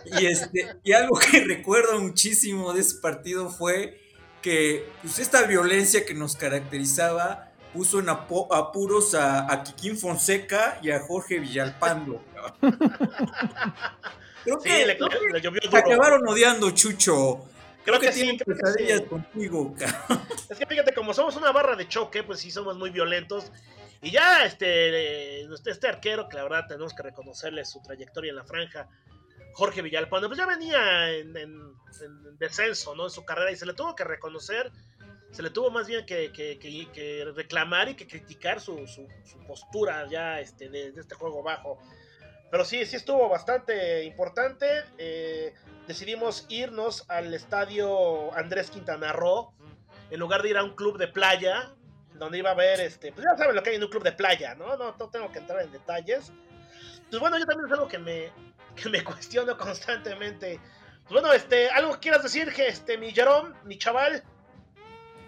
Y, 0.06 0.26
este, 0.26 0.76
y 0.84 0.94
algo 0.94 1.18
que 1.18 1.40
recuerdo 1.46 2.00
muchísimo 2.00 2.74
de 2.74 2.82
ese 2.82 3.00
partido 3.00 3.50
fue 3.50 4.00
que 4.42 4.88
pues, 5.02 5.20
esta 5.20 5.44
violencia 5.44 6.06
que 6.06 6.14
nos 6.14 6.36
caracterizaba 6.36 7.52
puso 7.74 8.00
en 8.00 8.10
apuros 8.10 9.16
a, 9.16 9.52
a 9.52 9.64
Kikín 9.64 9.98
Fonseca 9.98 10.80
y 10.82 10.92
a 10.92 11.00
Jorge 11.00 11.40
Villalpando. 11.40 12.22
creo 14.44 14.60
que, 14.60 14.86
le, 14.86 14.98
acabaron 15.78 16.28
odiando, 16.28 16.72
Chucho. 16.72 17.46
Creo, 17.84 18.00
que, 18.00 18.12
tienen 18.12 18.38
pesadillas 18.38 19.02
contigo, 19.02 19.74
Es 20.50 20.58
que 20.58 20.66
fíjate, 20.68 20.94
como 20.94 21.14
somos 21.14 21.36
una 21.36 21.52
barra 21.52 21.76
de 21.76 21.88
choque, 21.88 22.24
pues 22.24 22.40
sí 22.40 22.52
somos 22.52 22.78
muy 22.78 22.92
violentos. 22.92 23.52
Y 24.04 24.12
ya 24.12 24.46
este, 24.46 25.42
este 25.44 25.88
arquero, 25.88 26.28
que 26.28 26.38
la 26.38 26.44
verdad 26.44 26.66
tenemos 26.68 26.94
que 26.94 27.04
reconocerle 27.04 27.66
su 27.66 27.82
trayectoria 27.82 28.30
en 28.30 28.36
la 28.36 28.44
franja, 28.44 28.88
Jorge 29.54 29.82
Villalpando, 29.82 30.28
pues 30.28 30.38
ya 30.38 30.46
venía 30.46 31.12
en, 31.12 31.36
en, 31.38 31.72
descenso, 32.38 32.96
¿no? 32.96 33.06
En 33.06 33.12
su 33.12 33.26
carrera 33.26 33.52
y 33.52 33.56
se 33.56 33.66
le 33.66 33.74
tuvo 33.74 33.96
que 33.96 34.04
reconocer 34.04 34.72
se 35.32 35.42
le 35.42 35.50
tuvo 35.50 35.72
más 35.72 35.88
bien 35.88 36.06
que, 36.06 37.32
reclamar 37.36 37.90
y 37.90 37.96
que 37.96 38.06
criticar 38.06 38.60
su, 38.60 38.86
postura 39.48 40.08
ya 40.10 40.40
este, 40.40 40.70
de, 40.70 40.94
este 40.96 41.16
juego 41.16 41.42
bajo. 41.42 41.80
Pero 42.50 42.66
sí, 42.66 42.86
sí 42.86 42.98
estuvo 42.98 43.30
bastante 43.30 44.04
importante. 44.04 44.68
Eh, 44.98 45.54
decidimos 45.88 46.46
irnos 46.50 47.06
al 47.10 47.34
estadio 47.34 48.34
Andrés 48.36 48.70
Quintana 48.70 49.14
Roo, 49.14 49.54
en 50.10 50.20
lugar 50.20 50.42
de 50.42 50.50
ir 50.50 50.58
a 50.58 50.64
un 50.64 50.76
club 50.76 50.98
de 50.98 51.08
playa, 51.08 51.72
donde 52.16 52.38
iba 52.38 52.52
a 52.52 52.56
ver, 52.56 52.82
este, 52.82 53.14
pues 53.14 53.26
ya 53.26 53.38
saben 53.38 53.56
lo 53.56 53.64
que 53.64 53.70
hay 53.70 53.78
en 53.78 53.84
un 53.84 53.90
club 53.90 54.04
de 54.04 54.12
playa, 54.12 54.54
¿no? 54.56 54.76
No, 54.76 54.94
tengo 55.10 55.32
que 55.32 55.40
entrar 55.40 55.62
en 55.62 55.72
detalles. 55.72 56.34
Pues 57.10 57.22
bueno, 57.22 57.40
yo 57.40 57.46
también 57.46 57.68
es 57.68 57.74
algo 57.74 57.88
que 57.88 57.98
me, 57.98 58.32
que 58.76 58.90
me 58.90 59.04
cuestiono 59.04 59.58
constantemente. 59.58 60.60
Pues 61.08 61.22
bueno, 61.22 61.34
este, 61.34 61.70
algo 61.70 61.94
que 61.94 62.00
quieras 62.00 62.24
decir, 62.24 62.52
este, 62.58 62.98
mi 62.98 63.12
Jerome, 63.12 63.50
mi 63.66 63.78
chaval 63.78 64.24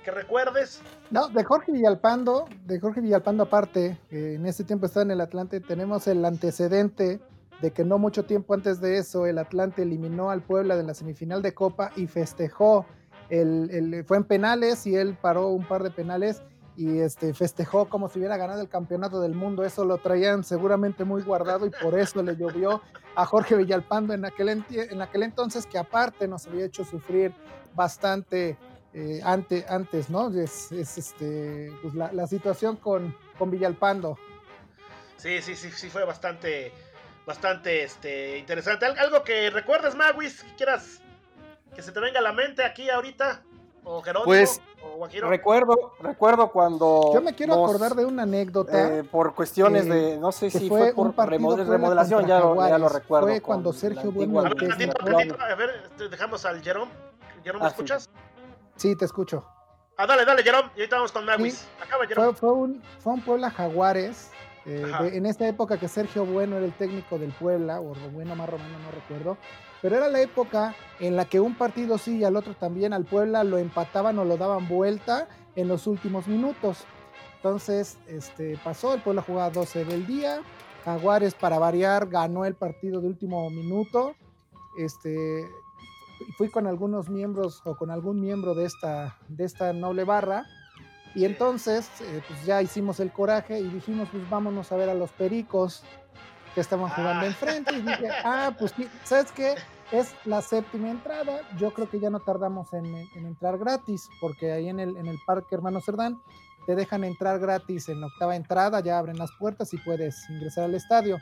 que 0.03 0.11
recuerdes. 0.11 0.81
No, 1.11 1.29
de 1.29 1.43
Jorge 1.43 1.71
Villalpando, 1.71 2.47
de 2.65 2.79
Jorge 2.79 3.01
Villalpando 3.01 3.43
aparte, 3.43 3.97
en 4.11 4.45
ese 4.45 4.63
tiempo 4.63 4.85
estaba 4.85 5.03
en 5.03 5.11
el 5.11 5.21
Atlante, 5.21 5.61
tenemos 5.61 6.07
el 6.07 6.23
antecedente 6.25 7.19
de 7.61 7.71
que 7.71 7.85
no 7.85 7.97
mucho 7.97 8.25
tiempo 8.25 8.53
antes 8.53 8.81
de 8.81 8.97
eso 8.97 9.25
el 9.25 9.37
Atlante 9.37 9.83
eliminó 9.83 10.29
al 10.29 10.41
Puebla 10.41 10.75
de 10.75 10.83
la 10.83 10.93
semifinal 10.93 11.41
de 11.41 11.53
Copa 11.53 11.91
y 11.95 12.07
festejó, 12.07 12.85
el, 13.29 14.03
fue 14.05 14.17
en 14.17 14.25
penales 14.25 14.85
y 14.85 14.95
él 14.95 15.17
paró 15.19 15.47
un 15.47 15.65
par 15.65 15.81
de 15.81 15.89
penales 15.89 16.43
y 16.75 16.99
este, 16.99 17.33
festejó 17.33 17.87
como 17.87 18.09
si 18.09 18.19
hubiera 18.19 18.37
ganado 18.37 18.61
el 18.61 18.69
campeonato 18.69 19.21
del 19.21 19.33
mundo. 19.33 19.63
Eso 19.63 19.85
lo 19.85 19.97
traían 19.97 20.43
seguramente 20.43 21.03
muy 21.03 21.21
guardado 21.21 21.65
y 21.65 21.69
por 21.69 21.97
eso 21.97 22.23
le 22.23 22.35
llovió 22.35 22.81
a 23.15 23.25
Jorge 23.25 23.55
Villalpando 23.55 24.13
en 24.13 24.25
aquel, 24.25 24.63
en 24.69 25.01
aquel 25.01 25.23
entonces 25.23 25.65
que 25.65 25.77
aparte 25.77 26.27
nos 26.27 26.47
había 26.47 26.65
hecho 26.65 26.83
sufrir 26.83 27.33
bastante 27.75 28.57
eh, 28.93 29.21
antes, 29.23 30.09
¿no? 30.09 30.29
Es, 30.29 30.71
este, 30.71 31.71
pues 31.81 31.93
la, 31.93 32.27
situación 32.27 32.75
con, 32.75 33.15
con 33.37 33.49
Villalpando. 33.51 34.17
Sí, 35.17 35.41
sí, 35.41 35.55
sí, 35.55 35.71
sí, 35.71 35.89
fue 35.89 36.03
bastante, 36.05 36.71
bastante 37.25 37.83
este, 37.83 38.37
interesante. 38.37 38.85
¿Algo 38.85 39.23
que 39.23 39.49
recuerdes, 39.49 39.95
Maguis, 39.95 40.43
que 40.43 40.55
quieras 40.55 41.01
que 41.75 41.81
se 41.81 41.91
te 41.91 41.99
venga 41.99 42.19
a 42.19 42.23
la 42.23 42.33
mente 42.33 42.63
aquí 42.63 42.89
ahorita? 42.89 43.41
¿O 43.83 44.01
Jerónimo? 44.01 44.25
Pues, 44.25 44.61
recuerdo, 45.21 45.93
recuerdo 45.99 46.51
cuando... 46.51 47.11
Yo 47.13 47.21
me 47.21 47.33
quiero 47.33 47.53
acordar 47.53 47.95
de 47.95 48.05
una 48.05 48.23
anécdota. 48.23 48.99
Eh, 48.99 49.03
por 49.03 49.33
cuestiones 49.33 49.87
de, 49.87 50.17
no 50.17 50.31
sé 50.31 50.49
si 50.49 50.69
fue, 50.69 50.93
por 50.93 51.13
remodelación, 51.15 52.25
ya 52.25 52.39
lo, 52.39 52.55
ya 52.67 52.77
lo, 52.77 52.89
recuerdo. 52.89 53.27
Fue 53.27 53.41
cuando 53.41 53.73
Sergio 53.73 54.11
Bueno... 54.11 54.39
A 54.39 54.43
ver, 54.43 55.41
a 55.41 55.55
ver, 55.55 55.69
este, 55.85 56.09
dejamos 56.09 56.45
al 56.45 56.61
Jerome. 56.61 56.91
¿Jerome, 57.43 57.63
me 57.63 57.65
ah, 57.67 57.69
escuchas? 57.69 58.09
Sí, 58.77 58.95
te 58.95 59.05
escucho. 59.05 59.45
Ah, 59.97 60.07
dale, 60.07 60.25
dale, 60.25 60.43
Jerome. 60.43 60.69
Y 60.75 60.81
ahorita 60.81 60.95
vamos 60.95 61.11
con 61.11 61.25
Maguis. 61.25 61.67
Acaba, 61.81 62.07
Jerome. 62.07 62.33
Fue, 62.33 62.51
un, 62.51 62.81
fue 62.99 63.13
un 63.13 63.21
Puebla 63.21 63.51
Jaguares. 63.51 64.31
Eh, 64.65 65.11
en 65.13 65.25
esta 65.25 65.47
época 65.47 65.77
que 65.77 65.87
Sergio 65.87 66.25
Bueno 66.25 66.55
era 66.55 66.65
el 66.65 66.73
técnico 66.73 67.19
del 67.19 67.31
Puebla, 67.31 67.81
o 67.81 67.93
Bueno 68.13 68.35
más 68.35 68.49
Romano, 68.49 68.77
no 68.79 68.91
recuerdo. 68.91 69.37
Pero 69.81 69.97
era 69.97 70.07
la 70.07 70.21
época 70.21 70.75
en 70.99 71.15
la 71.17 71.25
que 71.25 71.39
un 71.39 71.55
partido 71.55 71.97
sí 71.97 72.19
y 72.19 72.23
al 72.23 72.37
otro 72.37 72.53
también 72.55 72.93
al 72.93 73.03
Puebla 73.03 73.43
lo 73.43 73.57
empataban 73.57 74.17
o 74.19 74.25
lo 74.25 74.37
daban 74.37 74.67
vuelta 74.67 75.27
en 75.55 75.67
los 75.67 75.87
últimos 75.87 76.27
minutos. 76.27 76.85
Entonces, 77.35 77.97
este, 78.07 78.57
pasó, 78.63 78.93
el 78.93 79.01
Puebla 79.01 79.21
jugaba 79.21 79.49
12 79.49 79.83
del 79.83 80.07
día. 80.07 80.41
Jaguares, 80.85 81.33
para 81.33 81.59
variar, 81.59 82.07
ganó 82.07 82.45
el 82.45 82.55
partido 82.55 83.01
de 83.01 83.07
último 83.07 83.49
minuto. 83.49 84.15
Este, 84.77 85.45
fui 86.37 86.49
con 86.49 86.67
algunos 86.67 87.09
miembros 87.09 87.61
o 87.65 87.75
con 87.75 87.91
algún 87.91 88.21
miembro 88.21 88.55
de 88.55 88.65
esta, 88.65 89.17
de 89.27 89.43
esta 89.43 89.73
noble 89.73 90.05
barra. 90.05 90.45
Y 91.15 91.25
entonces, 91.25 91.89
eh, 92.01 92.21
pues 92.27 92.45
ya 92.45 92.61
hicimos 92.61 92.99
el 92.99 93.11
coraje 93.11 93.59
y 93.59 93.67
dijimos, 93.67 94.09
pues 94.11 94.27
vámonos 94.29 94.71
a 94.71 94.77
ver 94.77 94.89
a 94.89 94.95
los 94.95 95.11
pericos 95.11 95.83
que 96.55 96.61
estaban 96.61 96.89
jugando 96.89 97.25
ah. 97.25 97.27
enfrente. 97.27 97.75
Y 97.75 97.81
dije, 97.81 98.09
ah, 98.23 98.55
pues, 98.57 98.73
¿sabes 99.03 99.31
qué? 99.31 99.55
Es 99.91 100.13
la 100.25 100.41
séptima 100.41 100.89
entrada. 100.89 101.41
Yo 101.57 101.71
creo 101.73 101.89
que 101.89 101.99
ya 101.99 102.09
no 102.09 102.19
tardamos 102.19 102.73
en, 102.73 102.85
en 102.85 103.25
entrar 103.25 103.57
gratis, 103.57 104.09
porque 104.19 104.51
ahí 104.51 104.69
en 104.69 104.79
el, 104.79 104.97
en 104.97 105.07
el 105.07 105.17
Parque 105.25 105.53
Hermano 105.55 105.81
Cerdán 105.81 106.19
te 106.65 106.75
dejan 106.75 107.03
entrar 107.03 107.39
gratis 107.39 107.89
en 107.89 108.01
la 108.01 108.07
octava 108.07 108.35
entrada, 108.35 108.79
ya 108.79 108.97
abren 108.97 109.17
las 109.17 109.31
puertas 109.37 109.73
y 109.73 109.77
puedes 109.77 110.29
ingresar 110.29 110.63
al 110.63 110.75
estadio. 110.75 111.19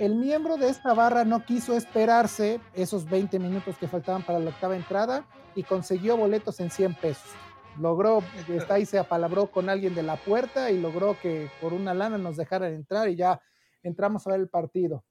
El 0.00 0.16
miembro 0.16 0.56
de 0.56 0.68
esta 0.68 0.92
barra 0.92 1.24
no 1.24 1.44
quiso 1.44 1.76
esperarse 1.76 2.60
esos 2.74 3.08
20 3.08 3.38
minutos 3.38 3.76
que 3.78 3.86
faltaban 3.86 4.22
para 4.22 4.38
la 4.38 4.50
octava 4.50 4.76
entrada 4.76 5.24
y 5.54 5.62
consiguió 5.62 6.16
boletos 6.16 6.58
en 6.60 6.70
100 6.70 6.94
pesos. 6.94 7.30
Logró, 7.80 8.22
está 8.48 8.74
ahí 8.74 8.86
se 8.86 8.98
apalabró 8.98 9.50
con 9.50 9.68
alguien 9.68 9.94
de 9.94 10.02
la 10.02 10.16
puerta 10.16 10.70
y 10.70 10.80
logró 10.80 11.16
que 11.20 11.48
por 11.60 11.72
una 11.72 11.94
lana 11.94 12.18
nos 12.18 12.36
dejaran 12.36 12.74
entrar 12.74 13.08
y 13.08 13.16
ya 13.16 13.40
entramos 13.82 14.26
a 14.26 14.30
ver 14.30 14.40
el 14.40 14.48
partido. 14.48 15.04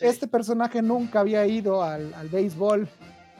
Este 0.00 0.26
personaje 0.26 0.82
nunca 0.82 1.20
había 1.20 1.46
ido 1.46 1.82
al, 1.82 2.12
al 2.14 2.28
béisbol 2.28 2.88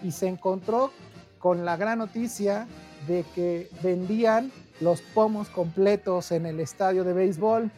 y 0.02 0.10
se 0.10 0.28
encontró 0.28 0.90
con 1.38 1.64
la 1.64 1.76
gran 1.76 1.98
noticia 1.98 2.66
de 3.06 3.24
que 3.34 3.68
vendían 3.82 4.52
los 4.80 5.00
pomos 5.00 5.48
completos 5.48 6.32
en 6.32 6.46
el 6.46 6.60
estadio 6.60 7.04
de 7.04 7.12
béisbol. 7.12 7.70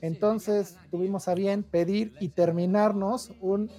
Entonces 0.00 0.76
tuvimos 0.90 1.28
a 1.28 1.34
bien 1.34 1.62
pedir 1.62 2.14
y 2.20 2.28
terminarnos 2.28 3.32
un, 3.40 3.70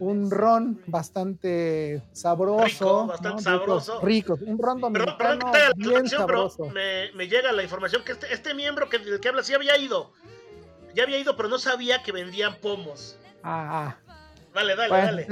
un 0.00 0.30
ron 0.30 0.80
bastante 0.86 2.02
sabroso. 2.12 2.64
Rico, 2.64 3.06
bastante 3.06 3.42
sabroso. 3.42 4.00
Rico, 4.00 4.38
un 4.46 4.58
ron 4.58 4.80
dominicano 4.80 5.50
pero, 5.52 5.72
bien 5.76 6.08
sabroso. 6.08 6.66
me, 6.66 7.12
me, 7.12 7.28
llega 7.28 7.52
la 7.52 7.62
información 7.62 8.02
que 8.04 8.12
este, 8.12 8.32
este 8.32 8.54
miembro 8.54 8.88
que, 8.88 8.98
del 8.98 9.20
que 9.20 9.28
habla 9.28 9.42
sí 9.42 9.54
había 9.54 9.76
ido. 9.76 10.12
Ya 10.94 11.02
había 11.04 11.18
ido, 11.18 11.36
pero 11.36 11.48
no 11.48 11.58
sabía 11.58 12.02
que 12.02 12.12
vendían 12.12 12.56
pomos. 12.60 13.18
Ah, 13.42 13.96
ah. 14.06 14.14
Dale, 14.54 14.74
dale, 14.74 14.88
dale. 14.90 15.22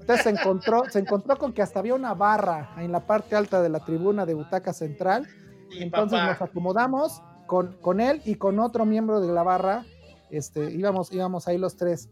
Entonces, 0.00 0.24
se 0.24 0.30
encontró, 0.30 0.84
se 0.88 0.98
encontró 0.98 1.36
con 1.36 1.52
que 1.52 1.62
hasta 1.62 1.78
había 1.78 1.94
una 1.94 2.14
barra 2.14 2.74
en 2.78 2.90
la 2.90 3.06
parte 3.06 3.36
alta 3.36 3.60
de 3.60 3.68
la 3.68 3.80
tribuna 3.80 4.24
de 4.24 4.34
Butaca 4.34 4.72
Central. 4.72 5.28
entonces 5.72 6.18
nos 6.22 6.40
acomodamos 6.40 7.20
con, 7.46 8.00
él 8.00 8.22
y 8.24 8.36
con 8.36 8.60
otro 8.60 8.86
miembro 8.86 9.20
de 9.20 9.32
la 9.32 9.42
barra, 9.42 9.84
este, 10.30 10.70
íbamos, 10.70 11.12
íbamos 11.12 11.48
ahí 11.48 11.58
los 11.58 11.76
tres. 11.76 12.08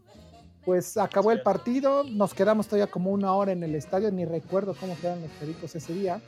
Pues 0.69 0.99
acabó 0.99 1.33
el 1.33 1.41
partido, 1.41 2.05
nos 2.05 2.35
quedamos 2.35 2.67
todavía 2.67 2.91
como 2.91 3.11
una 3.11 3.33
hora 3.33 3.53
en 3.53 3.63
el 3.63 3.75
estadio, 3.75 4.13
ni 4.13 4.27
recuerdo 4.27 4.77
cómo 4.79 4.95
quedaron 5.01 5.23
los 5.23 5.31
pericos 5.31 5.75
ese 5.75 5.95
día, 5.95 6.21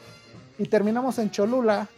y 0.58 0.64
terminamos 0.64 1.18
en 1.18 1.30
Cholula, 1.30 1.88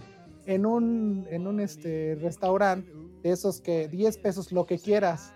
en 0.46 0.66
un, 0.66 1.24
en 1.30 1.46
un 1.46 1.60
este, 1.60 2.18
restaurante 2.20 2.92
de 3.22 3.30
esos 3.30 3.60
que 3.60 3.86
10 3.86 4.18
pesos 4.18 4.50
lo 4.50 4.66
que 4.66 4.80
quieras, 4.80 5.32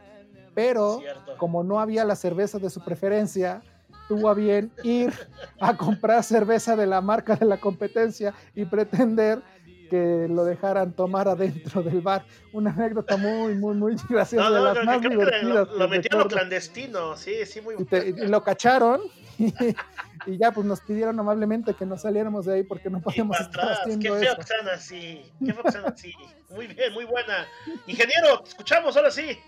pero 0.53 1.01
como 1.39 1.63
no 1.63 1.79
había 1.79 2.05
la 2.05 2.17
cerveza 2.17 2.59
de 2.59 2.71
su 2.71 2.85
preferencia, 2.85 3.63
tuvo 4.09 4.29
a 4.29 4.35
bien 4.35 4.73
ir 4.83 5.13
a 5.61 5.77
comprar 5.77 6.25
cerveza 6.25 6.75
de 6.75 6.89
la 6.89 7.01
marca 7.03 7.37
de 7.37 7.47
la 7.47 7.61
competencia 7.61 8.35
y 8.53 8.65
pretender 8.65 9.45
que 9.89 10.27
lo 10.29 10.45
dejaran 10.45 10.93
tomar 10.93 11.29
adentro 11.29 11.83
del 11.83 12.01
bar. 12.01 12.25
Una 12.53 12.71
anécdota 12.71 13.17
muy, 13.17 13.55
muy, 13.55 13.75
muy 13.75 13.97
graciosa, 14.09 14.51
de 14.51 14.61
las 14.61 14.85
más 14.85 15.01
divertidas. 15.01 15.43
Lo, 15.43 15.65
lo 15.65 15.89
metieron 15.89 16.29
clandestino, 16.29 17.17
sí, 17.17 17.47
sí, 17.47 17.61
muy 17.61 17.75
y, 17.79 17.97
y, 17.97 18.27
lo 18.29 18.43
cacharon 18.43 19.01
y 19.39 20.39
ya 20.39 20.51
pues 20.53 20.67
nos 20.67 20.81
pidieron 20.81 21.19
amablemente 21.21 21.75
que 21.75 21.85
nos 21.85 22.03
saliéramos 22.03 22.47
de 22.47 22.55
ahí 22.55 22.63
porque 22.63 22.91
no 22.91 23.01
podíamos 23.01 23.39
estar 23.41 23.73
haciendo 23.73 24.15
Qué 24.15 24.21
feo 24.21 24.37
sean 24.43 24.69
así. 24.69 25.33
Qué 25.45 25.53
feo 25.53 25.63
que 25.63 25.73
sean 25.73 25.85
así. 25.87 26.13
Muy 26.51 26.67
bien, 26.67 26.93
muy 26.93 27.05
buena. 27.05 27.47
Ingeniero, 27.87 28.41
te 28.43 28.51
escuchamos 28.51 28.97
ahora 28.97 29.11
sí. 29.11 29.39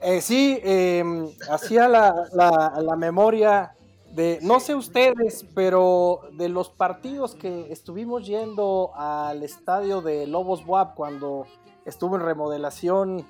Eh, 0.00 0.20
sí, 0.20 0.60
eh, 0.62 1.02
hacía 1.50 1.88
la, 1.88 2.28
la, 2.32 2.80
la 2.82 2.96
memoria 2.96 3.75
de, 4.16 4.38
no 4.40 4.60
sé 4.60 4.74
ustedes, 4.74 5.44
pero 5.54 6.22
de 6.32 6.48
los 6.48 6.70
partidos 6.70 7.34
que 7.34 7.70
estuvimos 7.70 8.26
yendo 8.26 8.92
al 8.94 9.42
estadio 9.42 10.00
de 10.00 10.26
Lobos 10.26 10.64
Buap 10.64 10.94
cuando 10.94 11.44
estuvo 11.84 12.16
en 12.16 12.22
remodelación 12.22 13.26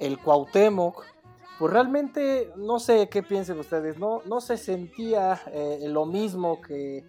el 0.00 0.18
Cuauhtémoc, 0.18 1.04
pues 1.60 1.72
realmente 1.72 2.50
no 2.56 2.80
sé 2.80 3.08
qué 3.08 3.22
piensen 3.22 3.60
ustedes, 3.60 3.96
no, 3.96 4.22
no 4.26 4.40
se 4.40 4.56
sentía 4.56 5.40
eh, 5.52 5.84
lo 5.86 6.04
mismo 6.04 6.60
que 6.60 7.04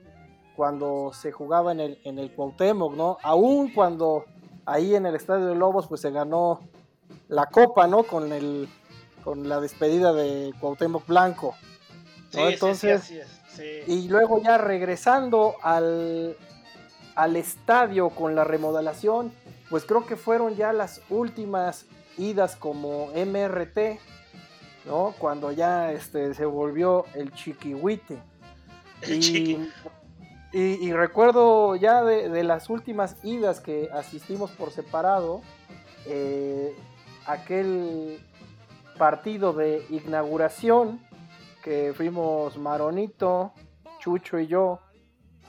cuando 0.56 1.12
se 1.12 1.32
jugaba 1.32 1.72
en 1.72 1.80
el, 1.80 2.00
en 2.04 2.20
el 2.20 2.32
Cuauhtémoc, 2.32 2.94
¿no? 2.94 3.18
Aún 3.24 3.74
cuando 3.74 4.26
ahí 4.68 4.94
en 4.94 5.08
el 5.08 5.16
estadio 5.16 5.48
de 5.48 5.56
Lobos 5.56 5.88
pues 5.88 6.00
se 6.00 6.12
ganó 6.12 6.60
la 7.28 7.48
copa, 7.48 7.88
¿no? 7.88 8.04
Con 8.04 8.32
el 8.32 8.70
con 9.24 9.50
la 9.50 9.60
despedida 9.60 10.14
de 10.14 10.54
Cuauhtémoc 10.62 11.08
Blanco. 11.08 11.56
Sí, 12.32 12.38
¿no? 12.38 12.48
sí, 12.48 12.54
Entonces, 12.54 13.04
sí. 13.04 13.20
Sí. 13.56 13.82
y 13.88 14.08
luego 14.10 14.42
ya 14.42 14.58
regresando 14.58 15.56
al, 15.62 16.36
al 17.16 17.36
estadio 17.38 18.10
con 18.10 18.36
la 18.36 18.44
remodelación, 18.44 19.32
pues 19.70 19.86
creo 19.86 20.06
que 20.06 20.16
fueron 20.18 20.56
ya 20.56 20.74
las 20.74 21.02
últimas 21.10 21.86
idas 22.18 22.56
como 22.56 23.10
MRT, 23.16 24.00
¿no? 24.86 25.14
Cuando 25.18 25.52
ya 25.52 25.92
este, 25.92 26.34
se 26.34 26.46
volvió 26.46 27.06
el 27.14 27.34
chiquihuite. 27.34 28.18
El 29.02 29.14
Y, 29.16 29.20
chiqui. 29.20 29.70
y- 30.54 30.88
y 30.88 30.94
recuerdo 30.94 31.76
ya 31.76 32.04
de, 32.04 32.30
de 32.30 32.44
las 32.44 32.70
últimas 32.70 33.16
idas 33.24 33.60
que 33.62 33.90
asistimos 33.94 34.52
por 34.52 34.72
separado, 34.72 35.42
eh, 36.06 36.76
aquel 37.26 38.20
partido 38.98 39.52
de 39.54 39.86
inauguración 39.90 41.00
que 41.66 41.93
fuimos 41.95 42.55
Maronito, 42.59 43.51
Chucho 43.99 44.38
y 44.38 44.45
yo 44.45 44.80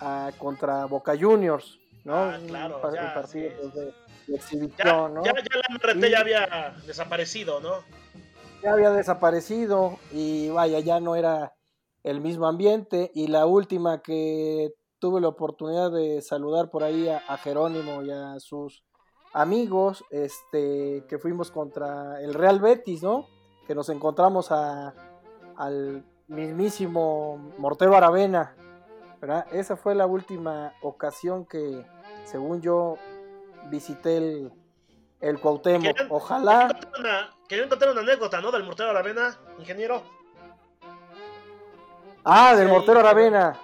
a- 0.01 0.31
contra 0.39 0.87
Boca 0.87 1.13
Juniors, 1.15 1.79
¿no? 2.05 2.15
Ah, 2.17 2.39
claro, 2.47 2.77
Un 2.77 2.81
pa- 2.81 2.95
ya, 2.95 3.03
un 3.03 3.13
partido 3.15 3.51
sí, 3.51 3.57
sí, 3.61 3.71
de, 3.79 3.85
de 3.85 3.93
Ya, 4.29 4.35
exhibición, 4.35 5.15
¿no? 5.15 5.23
ya, 5.25 5.35
ya 5.35 5.57
la 5.59 5.63
MRT 5.69 6.11
ya 6.11 6.21
había 6.21 6.75
desaparecido, 6.87 7.61
¿no? 7.61 7.75
ya 8.63 8.73
había 8.73 8.91
desaparecido 8.93 9.99
y 10.11 10.49
vaya, 10.49 10.81
ya 10.81 11.01
no 11.01 11.17
era 11.17 11.53
el 12.03 12.23
mismo 12.23 12.47
ambiente. 12.49 13.11
Y 13.15 13.27
la 13.27 13.45
última 13.45 14.01
que 14.01 14.71
tuve 14.99 15.21
la 15.21 15.29
oportunidad 15.29 15.93
de 15.93 16.23
saludar 16.23 16.71
por 16.71 16.83
ahí 16.83 17.09
a, 17.11 17.19
a 17.29 17.37
Jerónimo 17.37 18.03
y 18.03 18.11
a 18.11 18.41
sus 18.41 18.83
amigos, 19.35 20.03
este, 20.11 21.05
que 21.09 21.19
fuimos 21.19 21.51
contra 21.51 22.21
el 22.23 22.33
Real 22.33 22.59
Betis, 22.59 23.03
¿no? 23.03 23.27
Que 23.67 23.75
nos 23.75 23.91
encontramos 23.91 24.51
a, 24.51 24.95
al 25.59 26.05
mismísimo 26.29 27.53
Mortero 27.59 27.97
Aravena, 27.97 28.55
¿verdad? 29.21 29.47
Esa 29.53 29.77
fue 29.77 29.95
la 29.95 30.07
última 30.07 30.75
ocasión 30.83 31.47
que, 31.47 31.85
según 32.25 32.61
yo, 32.61 32.97
visité 33.71 34.17
el, 34.19 34.53
el 35.21 35.41
Cuauhtémoc. 35.41 35.95
Querían- 35.97 36.09
Ojalá... 36.11 36.69
Querían 37.49 37.69
contar 37.69 37.91
una, 37.91 38.01
anécdota, 38.01 38.41
¿no? 38.41 38.51
Del 38.51 38.65
mortero 38.65 38.91
Aravena, 38.91 39.39
ingeniero. 39.59 40.03
Ah, 42.25 42.57
del 42.57 42.67
Sí, 42.67 42.73
Mortero 42.73 42.99
Aravena. 42.99 43.57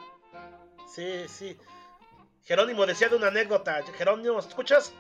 Sí, 0.87 1.27
sí. 1.29 1.59
Jerónimo 2.45 2.87
decía 2.87 3.09
de 3.09 3.17
una 3.17 3.27
anécdota. 3.29 3.81
Jerónimo, 3.97 4.39
¿escuchas? 4.39 4.93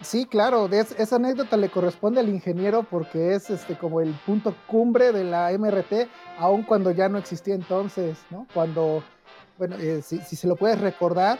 Sí, 0.00 0.26
claro, 0.26 0.66
es- 0.66 0.92
esa 0.98 1.16
anécdota 1.16 1.56
le 1.56 1.70
corresponde 1.70 2.20
al 2.20 2.28
ingeniero 2.28 2.84
porque 2.84 3.34
es 3.34 3.50
este 3.50 3.76
como 3.76 4.00
el 4.00 4.12
punto 4.24 4.54
cumbre 4.68 5.10
de 5.12 5.24
la 5.24 5.50
MRT, 5.52 6.08
aun 6.38 6.62
cuando 6.62 6.92
ya 6.92 7.08
no 7.08 7.18
existía 7.18 7.54
entonces, 7.54 8.16
¿no? 8.30 8.46
Cuando, 8.54 9.02
bueno, 9.58 9.76
eh, 9.76 10.00
si, 10.02 10.18
si 10.18 10.36
se 10.36 10.46
lo 10.46 10.54
puedes 10.54 10.80
recordar, 10.80 11.38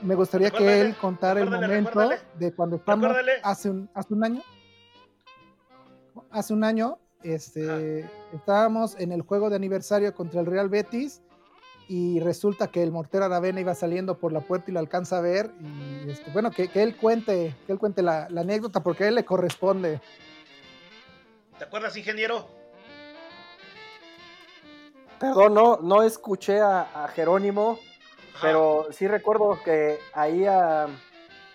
me 0.00 0.14
gustaría 0.14 0.50
que 0.52 0.80
él 0.80 0.94
contara 1.00 1.40
el 1.40 1.50
momento 1.50 1.88
recuérdale. 1.90 2.20
de 2.38 2.52
cuando 2.54 2.76
estamos 2.76 3.10
hace 3.42 3.70
un, 3.70 3.90
hace 3.94 4.14
un 4.14 4.24
año. 4.24 4.42
Hace 6.30 6.52
un 6.52 6.62
año, 6.62 6.98
este, 7.24 8.08
estábamos 8.32 8.94
en 9.00 9.10
el 9.12 9.22
juego 9.22 9.50
de 9.50 9.56
aniversario 9.56 10.14
contra 10.14 10.40
el 10.40 10.46
Real 10.46 10.68
Betis 10.68 11.20
y 11.88 12.20
resulta 12.20 12.68
que 12.68 12.82
el 12.82 12.92
mortero 12.92 13.24
Aravena 13.24 13.60
iba 13.60 13.74
saliendo 13.74 14.18
por 14.18 14.32
la 14.32 14.40
puerta 14.40 14.70
y 14.70 14.74
lo 14.74 14.80
alcanza 14.80 15.18
a 15.18 15.20
ver 15.22 15.50
y 16.04 16.10
este, 16.10 16.30
bueno 16.32 16.50
que, 16.50 16.68
que 16.68 16.82
él 16.82 16.94
cuente 16.96 17.54
que 17.66 17.72
él 17.72 17.78
cuente 17.78 18.02
la, 18.02 18.28
la 18.30 18.42
anécdota 18.42 18.82
porque 18.82 19.04
a 19.04 19.08
él 19.08 19.14
le 19.14 19.24
corresponde 19.24 20.00
¿Te 21.58 21.64
acuerdas, 21.64 21.96
ingeniero? 21.96 22.46
Perdón, 25.18 25.54
no, 25.54 25.78
no 25.82 26.02
escuché 26.04 26.60
a, 26.60 27.04
a 27.04 27.08
Jerónimo, 27.08 27.78
Ajá. 28.34 28.38
pero 28.42 28.86
sí 28.92 29.08
recuerdo 29.08 29.58
que 29.64 29.98
ahí 30.14 30.46
a- 30.46 30.86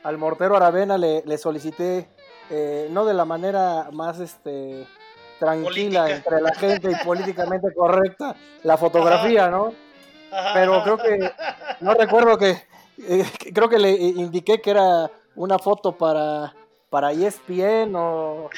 al 0.03 0.17
mortero 0.17 0.57
Aravena 0.57 0.97
le, 0.97 1.23
le 1.25 1.37
solicité, 1.37 2.09
eh, 2.49 2.89
no 2.91 3.05
de 3.05 3.13
la 3.13 3.23
manera 3.23 3.87
más 3.93 4.19
este 4.19 4.85
tranquila 5.39 6.01
Política. 6.03 6.09
entre 6.17 6.41
la 6.41 6.53
gente 6.55 6.91
y 6.91 6.95
políticamente 7.05 7.67
correcta, 7.73 8.35
la 8.63 8.75
fotografía, 8.75 9.49
¿no? 9.49 9.73
Pero 10.53 10.83
creo 10.83 10.97
que, 10.97 11.31
no 11.81 11.93
recuerdo 11.93 12.37
que, 12.37 12.63
eh, 12.97 13.25
creo 13.53 13.69
que 13.69 13.79
le 13.79 13.91
indiqué 13.91 14.61
que 14.61 14.71
era 14.71 15.09
una 15.35 15.59
foto 15.59 15.91
para, 15.93 16.53
para 16.89 17.11
ESPN 17.11 17.95
o... 17.95 18.49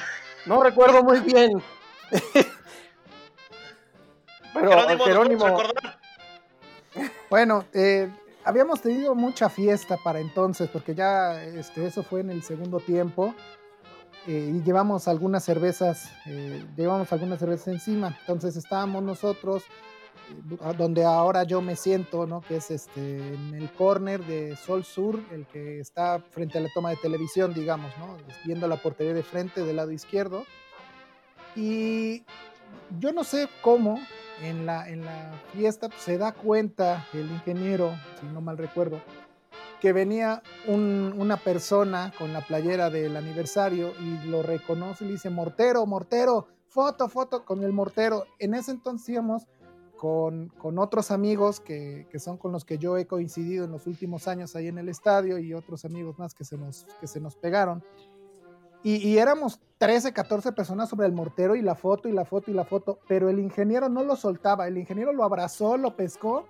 No 0.45 0.61
recuerdo 0.61 1.03
muy 1.03 1.19
bien. 1.21 1.61
Pero 4.53 4.71
Jerónimo, 4.71 5.49
¿nos 5.49 5.61
Jerónimo... 5.61 5.73
bueno 7.29 7.65
eh, 7.73 8.09
habíamos 8.45 8.79
tenido 8.81 9.15
mucha 9.15 9.49
fiesta 9.49 9.97
para 9.97 10.19
entonces 10.19 10.69
porque 10.69 10.95
ya 10.95 11.43
este, 11.43 11.85
eso 11.87 12.03
fue 12.03 12.21
en 12.21 12.29
el 12.29 12.41
segundo 12.43 12.79
tiempo 12.79 13.35
eh, 14.27 14.53
y 14.55 14.63
llevamos 14.63 15.07
algunas 15.07 15.43
cervezas 15.43 16.11
eh, 16.25 16.65
llevamos 16.75 17.11
algunas 17.11 17.39
cervezas 17.39 17.67
encima. 17.67 18.17
Entonces 18.21 18.55
estábamos 18.55 19.03
nosotros 19.03 19.63
eh, 19.63 19.67
donde 20.77 21.03
ahora 21.03 21.43
yo 21.43 21.61
me 21.61 21.75
siento, 21.75 22.25
¿no? 22.25 22.41
Que 22.41 22.57
es 22.57 22.71
este, 22.71 23.33
en 23.33 23.53
el 23.55 23.71
corner 23.71 24.23
de 24.25 24.55
Sol 24.55 24.83
Sur, 24.83 25.19
el 25.31 25.45
que 25.47 25.79
está 25.79 26.19
frente 26.19 26.57
a 26.57 26.61
la 26.61 26.69
toma 26.73 26.89
de 26.89 26.95
televisión, 26.97 27.53
digamos, 27.53 27.91
¿no? 27.97 28.17
Viendo 28.45 28.67
la 28.67 28.77
portería 28.77 29.13
de 29.13 29.23
frente 29.23 29.61
del 29.63 29.75
lado 29.75 29.91
izquierdo. 29.91 30.45
Y 31.55 32.23
yo 32.99 33.13
no 33.13 33.23
sé 33.23 33.47
cómo 33.61 33.99
en 34.41 34.65
la, 34.65 34.89
en 34.89 35.05
la 35.05 35.41
fiesta 35.53 35.89
se 35.97 36.17
da 36.17 36.33
cuenta 36.33 37.05
el 37.13 37.29
ingeniero, 37.31 37.93
si 38.19 38.25
no 38.27 38.41
mal 38.41 38.57
recuerdo, 38.57 39.01
que 39.79 39.93
venía 39.93 40.41
un- 40.67 41.13
una 41.17 41.37
persona 41.37 42.11
con 42.17 42.33
la 42.33 42.41
playera 42.41 42.89
del 42.89 43.15
aniversario 43.15 43.93
y 43.99 44.27
lo 44.27 44.41
reconoce 44.41 45.03
y 45.03 45.07
le 45.07 45.13
dice, 45.13 45.29
mortero, 45.29 45.85
mortero, 45.85 46.47
foto, 46.67 47.07
foto 47.07 47.45
con 47.45 47.63
el 47.63 47.71
mortero. 47.71 48.25
En 48.39 48.53
ese 48.55 48.71
entonces 48.71 49.09
íbamos 49.09 49.43
con, 49.97 50.49
con 50.57 50.79
otros 50.79 51.11
amigos 51.11 51.59
que, 51.59 52.07
que 52.09 52.19
son 52.19 52.37
con 52.37 52.51
los 52.51 52.65
que 52.65 52.77
yo 52.77 52.97
he 52.97 53.07
coincidido 53.07 53.65
en 53.65 53.71
los 53.71 53.87
últimos 53.87 54.27
años 54.27 54.55
ahí 54.55 54.67
en 54.67 54.77
el 54.77 54.89
estadio 54.89 55.37
y 55.37 55.53
otros 55.53 55.85
amigos 55.85 56.19
más 56.19 56.33
que 56.33 56.43
se 56.43 56.57
nos, 56.57 56.85
que 56.99 57.07
se 57.07 57.19
nos 57.19 57.35
pegaron. 57.35 57.83
Y, 58.83 58.97
y 58.97 59.17
éramos 59.17 59.59
13, 59.79 60.13
14 60.13 60.51
personas 60.51 60.89
sobre 60.89 61.07
el 61.07 61.13
mortero 61.13 61.55
y 61.55 61.61
la 61.61 61.75
foto 61.75 62.07
y 62.07 62.11
la 62.11 62.25
foto 62.25 62.51
y 62.51 62.53
la 62.53 62.65
foto, 62.65 62.99
pero 63.07 63.29
el 63.29 63.39
ingeniero 63.39 63.89
no 63.89 64.03
lo 64.03 64.15
soltaba, 64.15 64.67
el 64.67 64.77
ingeniero 64.77 65.11
lo 65.11 65.23
abrazó, 65.23 65.77
lo 65.77 65.95
pescó 65.95 66.45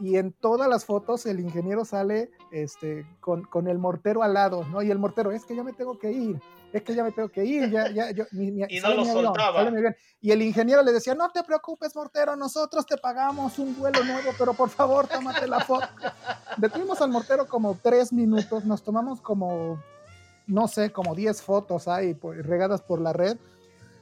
y 0.00 0.16
en 0.16 0.32
todas 0.32 0.68
las 0.68 0.84
fotos 0.84 1.24
el 1.26 1.40
ingeniero 1.40 1.84
sale 1.84 2.30
este, 2.50 3.06
con, 3.20 3.42
con 3.42 3.68
el 3.68 3.78
mortero 3.78 4.22
al 4.22 4.34
lado, 4.34 4.64
¿no? 4.70 4.82
Y 4.82 4.90
el 4.90 4.98
mortero, 4.98 5.30
es 5.32 5.44
que 5.44 5.54
ya 5.54 5.62
me 5.62 5.72
tengo 5.72 5.98
que 5.98 6.10
ir, 6.12 6.40
es 6.72 6.82
que 6.82 6.94
ya 6.94 7.04
me 7.04 7.12
tengo 7.12 7.28
que 7.28 7.44
ir, 7.44 7.70
ya, 7.70 7.90
ya, 7.90 8.10
yo, 8.10 8.24
mi- 8.32 8.50
mi- 8.50 8.64
Y 8.68 8.80
no 8.80 8.88
lo 8.94 9.00
avión, 9.02 9.24
soltaba. 9.24 9.60
avión. 9.60 9.94
Y 10.20 10.30
el 10.32 10.42
ingeniero 10.42 10.82
le 10.82 10.92
decía, 10.92 11.14
no 11.14 11.30
te 11.30 11.42
preocupes, 11.44 11.94
mortero, 11.94 12.34
nosotros 12.36 12.84
te 12.86 12.96
pagamos 12.96 13.58
un 13.58 13.76
vuelo 13.78 14.02
nuevo, 14.04 14.30
pero 14.38 14.52
por 14.54 14.68
favor, 14.70 15.06
tómate 15.06 15.46
la 15.46 15.60
foto. 15.60 15.86
Detuvimos 16.56 17.00
al 17.00 17.10
mortero 17.10 17.46
como 17.46 17.76
tres 17.82 18.12
minutos, 18.12 18.64
nos 18.64 18.82
tomamos 18.82 19.20
como, 19.20 19.80
no 20.46 20.66
sé, 20.68 20.90
como 20.92 21.14
10 21.14 21.40
fotos 21.42 21.88
ahí 21.88 22.14
pues, 22.14 22.44
regadas 22.46 22.82
por 22.82 23.00
la 23.00 23.12
red, 23.12 23.36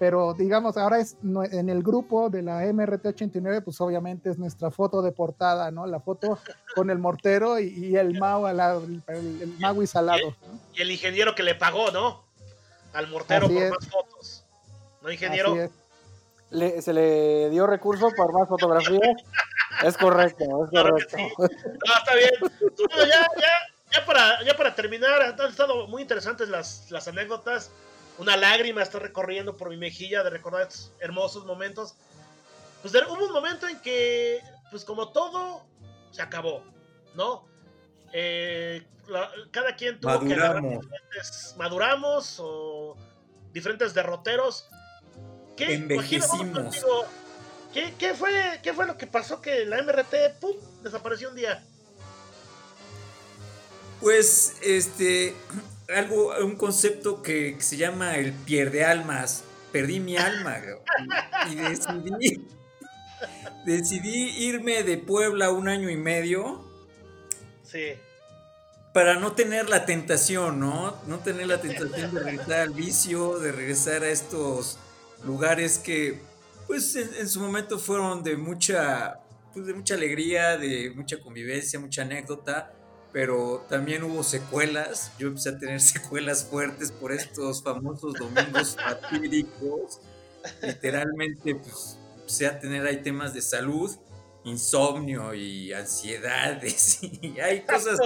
pero 0.03 0.35
digamos, 0.35 0.77
ahora 0.77 0.99
es 0.99 1.17
en 1.23 1.69
el 1.69 1.81
grupo 1.81 2.29
de 2.29 2.43
la 2.43 2.65
MRT89, 2.65 3.63
pues 3.63 3.81
obviamente 3.81 4.31
es 4.31 4.37
nuestra 4.37 4.73
foto 4.73 5.01
de 5.01 5.13
portada, 5.13 5.71
¿no? 5.71 5.87
La 5.87 6.01
foto 6.01 6.41
con 6.75 6.91
el 6.91 6.99
mortero 6.99 7.61
y, 7.61 7.69
y 7.69 7.97
el 7.97 8.19
Mau 8.19 8.45
al 8.47 8.57
lado, 8.57 8.85
el, 8.85 9.01
el, 9.07 9.55
Maui 9.61 9.87
salado. 9.87 10.35
¿no? 10.41 10.59
Y 10.75 10.83
el 10.83 10.91
ingeniero 10.91 11.37
que 11.37 11.45
le 11.45 11.55
pagó, 11.55 11.93
¿no? 11.93 12.25
Al 12.95 13.07
mortero 13.11 13.47
Así 13.47 13.55
por 13.55 13.63
es. 13.63 13.71
más 13.71 13.89
fotos. 13.89 14.45
¿No, 15.03 15.13
ingeniero? 15.13 15.53
Así 15.53 15.71
es. 16.51 16.85
se 16.85 16.93
le 16.93 17.51
dio 17.51 17.69
recurso 17.69 18.11
para 18.17 18.33
más 18.33 18.49
fotografías. 18.49 19.23
es 19.85 19.97
correcto, 19.97 20.65
es 20.65 20.71
correcto. 20.83 21.17
No, 21.39 21.95
está 21.97 22.15
bien. 22.17 22.31
Bueno, 22.41 23.07
ya, 23.07 23.25
ya, 23.41 24.01
ya, 24.01 24.05
para, 24.05 24.43
ya 24.43 24.57
para 24.57 24.75
terminar, 24.75 25.23
han 25.23 25.49
estado 25.49 25.87
muy 25.87 26.03
interesantes 26.03 26.49
las, 26.49 26.91
las 26.91 27.07
anécdotas. 27.07 27.71
Una 28.23 28.37
lágrima 28.37 28.83
está 28.83 29.01
recorriendo 29.01 29.57
por 29.57 29.69
mi 29.69 29.77
mejilla 29.77 30.23
de 30.23 30.31
recordar 30.31 30.63
estos 30.63 30.93
hermosos 31.01 31.45
momentos. 31.45 31.97
Pues 32.81 32.95
hubo 32.95 33.25
un 33.25 33.33
momento 33.33 33.67
en 33.67 33.81
que, 33.81 34.41
pues 34.71 34.85
como 34.85 35.09
todo, 35.11 35.67
se 36.13 36.23
acabó, 36.23 36.63
¿no? 37.17 37.45
Eh, 38.13 38.87
cada 39.51 39.75
quien 39.75 39.99
tuvo 39.99 40.13
maduramos. 40.13 40.87
que 40.87 41.59
maduramos 41.59 42.37
o 42.39 42.97
diferentes 43.53 43.93
derroteros. 43.93 44.69
¿Qué, 45.57 45.75
Envejecimos. 45.75 46.77
¿Qué, 47.73 47.93
¿Qué, 47.99 48.15
fue, 48.15 48.61
¿Qué 48.63 48.73
fue 48.73 48.87
lo 48.87 48.97
que 48.97 49.09
pasó 49.09 49.41
que 49.41 49.67
la 49.67 49.83
MRT 49.83 50.39
pum, 50.39 50.55
desapareció 50.85 51.29
un 51.29 51.35
día? 51.35 51.61
Pues 54.01 54.59
este 54.63 55.35
algo 55.89 56.35
un 56.45 56.57
concepto 56.57 57.23
que, 57.23 57.57
se 57.61 57.77
llama 57.77 58.17
el 58.17 58.33
pierde 58.33 58.85
almas. 58.85 59.45
Perdí 59.73 60.01
mi 60.01 60.17
alma 60.17 60.59
y 61.51 61.55
decidí 61.55 62.47
decidí 63.65 64.47
irme 64.47 64.83
de 64.83 64.99
Puebla 64.99 65.51
un 65.51 65.69
año 65.69 65.89
y 65.89 65.97
medio. 65.97 66.65
Sí 67.63 67.95
para 68.93 69.19
no 69.19 69.33
tener 69.33 69.69
la 69.69 69.87
tentación, 69.87 70.61
¿no? 70.61 70.95
No 71.07 71.19
tener 71.21 71.47
la 71.47 71.61
tentación 71.61 72.15
de 72.15 72.21
regresar 72.21 72.61
al 72.61 72.75
vicio, 72.75 73.39
de 73.39 73.53
regresar 73.53 74.03
a 74.03 74.11
estos 74.11 74.79
lugares 75.25 75.79
que, 75.79 76.21
pues, 76.67 76.95
en, 76.97 77.29
su 77.29 77.41
momento 77.41 77.79
fueron 77.79 78.23
de 78.23 78.37
mucha, 78.37 79.19
pues, 79.55 79.67
de 79.67 79.73
mucha 79.73 79.95
alegría, 79.95 80.59
de 80.59 80.93
mucha 80.95 81.19
convivencia, 81.21 81.81
mucha 81.81 82.03
anécdota, 82.03 82.75
pero 83.13 83.65
también 83.69 84.03
hubo 84.03 84.23
secuelas. 84.23 85.13
Yo 85.19 85.29
empecé 85.29 85.51
a 85.51 85.59
tener 85.59 85.81
secuelas 85.81 86.45
fuertes 86.45 86.91
por 86.93 87.13
estos 87.13 87.63
famosos 87.63 88.15
domingos 88.15 88.77
fatídicos. 88.77 90.01
Literalmente, 90.61 91.55
pues, 91.55 91.99
empecé 92.17 92.47
a 92.47 92.59
tener 92.59 92.87
ahí 92.87 93.03
temas 93.03 93.33
de 93.35 93.43
salud 93.43 93.91
insomnio 94.45 95.35
y 95.35 95.73
ansiedades 95.73 96.99
y 97.23 97.39
hay 97.39 97.63
cosas 97.63 97.99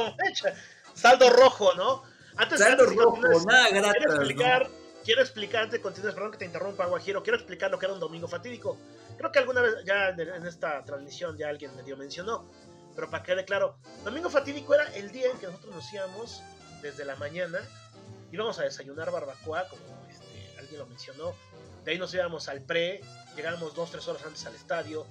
saldo 0.95 1.31
rojo, 1.31 1.75
¿no? 1.75 2.03
Antes, 2.37 2.59
saldo 2.59 2.87
rojo, 2.87 3.23
nada. 3.47 3.93
Quiero 3.93 4.15
explicar, 4.15 4.69
quiero 5.05 5.23
explicar, 5.23 5.63
antes 5.65 5.79
de 5.79 5.83
continuar, 5.83 6.15
perdón 6.15 6.33
que 6.33 6.39
te 6.39 6.45
interrumpa, 6.45 6.87
Guajiro, 6.87 7.23
quiero 7.23 7.39
explicar 7.39 7.71
lo 7.71 7.79
que 7.79 7.87
era 7.87 7.95
un 7.95 8.01
domingo 8.01 8.29
fatídico. 8.29 8.77
Creo 9.17 9.33
que 9.33 9.39
alguna 9.39 9.63
vez 9.63 9.75
ya 9.87 10.09
en 10.11 10.47
esta 10.47 10.85
transmisión 10.85 11.37
ya 11.39 11.49
alguien 11.49 11.75
medio 11.75 11.97
mencionó, 11.97 12.51
pero 12.97 13.11
para 13.11 13.22
que 13.22 13.32
quede 13.32 13.44
claro, 13.44 13.76
domingo 14.03 14.30
fatídico 14.30 14.74
era 14.74 14.84
el 14.94 15.12
día 15.12 15.30
en 15.30 15.38
que 15.38 15.47
nosotros 15.47 15.74
nos 15.74 15.92
íbamos 15.92 16.42
desde 16.80 17.05
la 17.05 17.14
mañana, 17.16 17.61
íbamos 18.32 18.59
a 18.59 18.62
desayunar 18.62 19.11
barbacoa, 19.12 19.68
como 19.68 19.82
este, 20.11 20.59
alguien 20.59 20.78
lo 20.80 20.86
mencionó, 20.86 21.34
de 21.84 21.92
ahí 21.92 21.99
nos 21.99 22.12
íbamos 22.14 22.49
al 22.49 22.62
pre, 22.62 23.03
llegábamos 23.36 23.74
dos, 23.74 23.90
tres 23.90 24.09
horas 24.09 24.24
antes 24.24 24.47
al 24.47 24.55
estadio, 24.55 25.07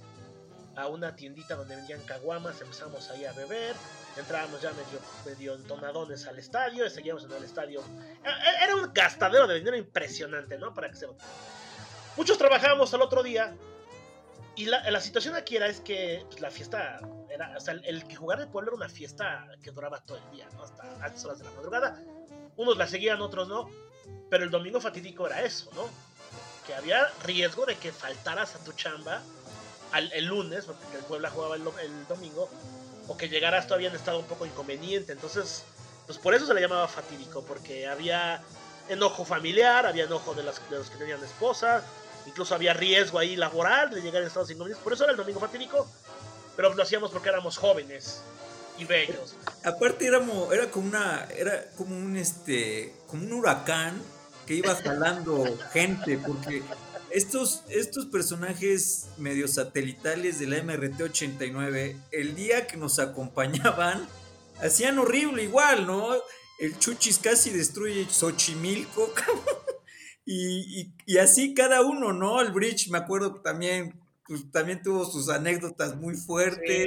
a 0.74 0.88
una 0.88 1.16
tiendita 1.16 1.54
donde 1.54 1.76
vendían 1.76 2.02
caguamas, 2.02 2.60
empezamos 2.60 3.08
ahí 3.10 3.24
a 3.24 3.32
beber, 3.32 3.74
entrábamos 4.16 4.60
ya 4.60 4.70
medio, 4.72 5.00
medio 5.24 5.54
entonadones 5.54 6.26
al 6.26 6.38
estadio, 6.38 6.90
seguíamos 6.90 7.24
en 7.24 7.32
el 7.32 7.44
estadio. 7.44 7.80
E, 7.80 8.28
e, 8.28 8.64
era 8.64 8.74
un 8.74 8.92
gastadero 8.92 9.46
de 9.46 9.54
dinero 9.54 9.76
impresionante, 9.76 10.58
¿no? 10.58 10.74
Para 10.74 10.90
que 10.90 10.96
se... 10.96 11.06
Muchos 12.16 12.36
trabajábamos 12.36 12.92
al 12.92 13.00
otro 13.00 13.22
día 13.22 13.56
y 14.54 14.66
la, 14.66 14.90
la 14.90 15.00
situación 15.00 15.34
aquí 15.34 15.56
era 15.56 15.66
es 15.66 15.80
que 15.80 16.24
pues, 16.28 16.40
la 16.40 16.50
fiesta 16.50 17.00
era, 17.36 17.54
o 17.56 17.60
sea, 17.60 17.74
el, 17.74 18.06
que 18.06 18.16
jugar 18.16 18.40
el 18.40 18.48
pueblo 18.48 18.70
era 18.72 18.76
una 18.76 18.88
fiesta 18.88 19.46
que 19.62 19.70
duraba 19.70 20.00
todo 20.00 20.18
el 20.18 20.30
día, 20.30 20.48
¿no? 20.54 20.64
Hasta 20.64 20.82
altas 21.02 21.24
horas 21.24 21.38
de 21.38 21.44
la 21.44 21.50
madrugada. 21.52 22.02
Unos 22.56 22.76
la 22.76 22.86
seguían, 22.86 23.20
otros 23.20 23.48
no. 23.48 23.70
Pero 24.28 24.44
el 24.44 24.50
domingo 24.50 24.80
fatídico 24.80 25.26
era 25.26 25.42
eso, 25.42 25.70
¿no? 25.74 25.88
Que 26.66 26.74
había 26.74 27.06
riesgo 27.24 27.64
de 27.66 27.76
que 27.76 27.92
faltaras 27.92 28.54
a 28.54 28.58
tu 28.64 28.72
chamba 28.72 29.22
el 29.94 30.24
lunes, 30.26 30.64
porque 30.64 30.96
el 30.96 31.04
Puebla 31.04 31.30
jugaba 31.30 31.56
el, 31.56 31.62
domingo, 32.08 32.48
o 33.08 33.16
que 33.16 33.28
llegaras 33.28 33.66
todavía 33.66 33.88
en 33.88 33.94
estado 33.94 34.18
un 34.18 34.26
poco 34.26 34.44
inconveniente. 34.46 35.12
Entonces, 35.12 35.64
pues 36.06 36.18
por 36.18 36.34
eso 36.34 36.46
se 36.46 36.54
le 36.54 36.60
llamaba 36.60 36.88
fatídico, 36.88 37.44
porque 37.44 37.86
había 37.86 38.42
enojo 38.88 39.24
familiar, 39.24 39.86
había 39.86 40.04
enojo 40.04 40.34
de, 40.34 40.42
las, 40.42 40.68
de 40.70 40.78
los 40.78 40.90
que 40.90 40.96
tenían 40.96 41.22
esposa, 41.22 41.82
incluso 42.26 42.54
había 42.54 42.74
riesgo 42.74 43.18
ahí 43.18 43.36
laboral 43.36 43.90
de 43.90 44.02
llegar 44.02 44.22
en 44.22 44.28
estados 44.28 44.50
inconvenientes. 44.50 44.82
Por 44.82 44.92
eso 44.92 45.04
era 45.04 45.12
el 45.12 45.16
domingo 45.16 45.40
fatídico, 45.40 45.88
pero 46.56 46.72
lo 46.74 46.82
hacíamos 46.82 47.10
porque 47.10 47.28
éramos 47.28 47.58
jóvenes 47.58 48.22
y 48.78 48.84
bellos. 48.84 49.36
Aparte 49.64 50.06
éramos, 50.06 50.52
era 50.52 50.70
como 50.70 50.88
una, 50.88 51.28
era 51.36 51.70
como 51.76 51.96
un 51.96 52.16
este, 52.16 52.94
como 53.06 53.24
un 53.24 53.32
huracán 53.32 54.02
que 54.46 54.54
iba 54.54 54.74
jalando 54.74 55.58
gente, 55.72 56.18
porque 56.18 56.62
estos, 57.10 57.62
estos 57.68 58.06
personajes 58.06 59.08
medio 59.18 59.48
satelitales 59.48 60.38
de 60.38 60.46
la 60.46 60.58
MRT-89, 60.58 61.96
el 62.12 62.34
día 62.34 62.66
que 62.66 62.76
nos 62.76 62.98
acompañaban, 62.98 64.08
hacían 64.60 64.98
horrible 64.98 65.42
igual, 65.42 65.86
¿no? 65.86 66.14
El 66.58 66.78
Chuchis 66.78 67.18
casi 67.18 67.50
destruye 67.50 68.06
Xochimilco, 68.08 69.12
y, 70.24 70.92
y, 71.04 71.18
así 71.18 71.54
cada 71.54 71.82
uno, 71.82 72.12
¿no? 72.12 72.40
El 72.40 72.52
Bridge, 72.52 72.88
me 72.88 72.98
acuerdo 72.98 73.40
también, 73.40 74.00
pues, 74.26 74.50
también 74.50 74.82
tuvo 74.82 75.04
sus 75.04 75.28
anécdotas 75.28 75.96
muy 75.96 76.14
fuertes. 76.14 76.86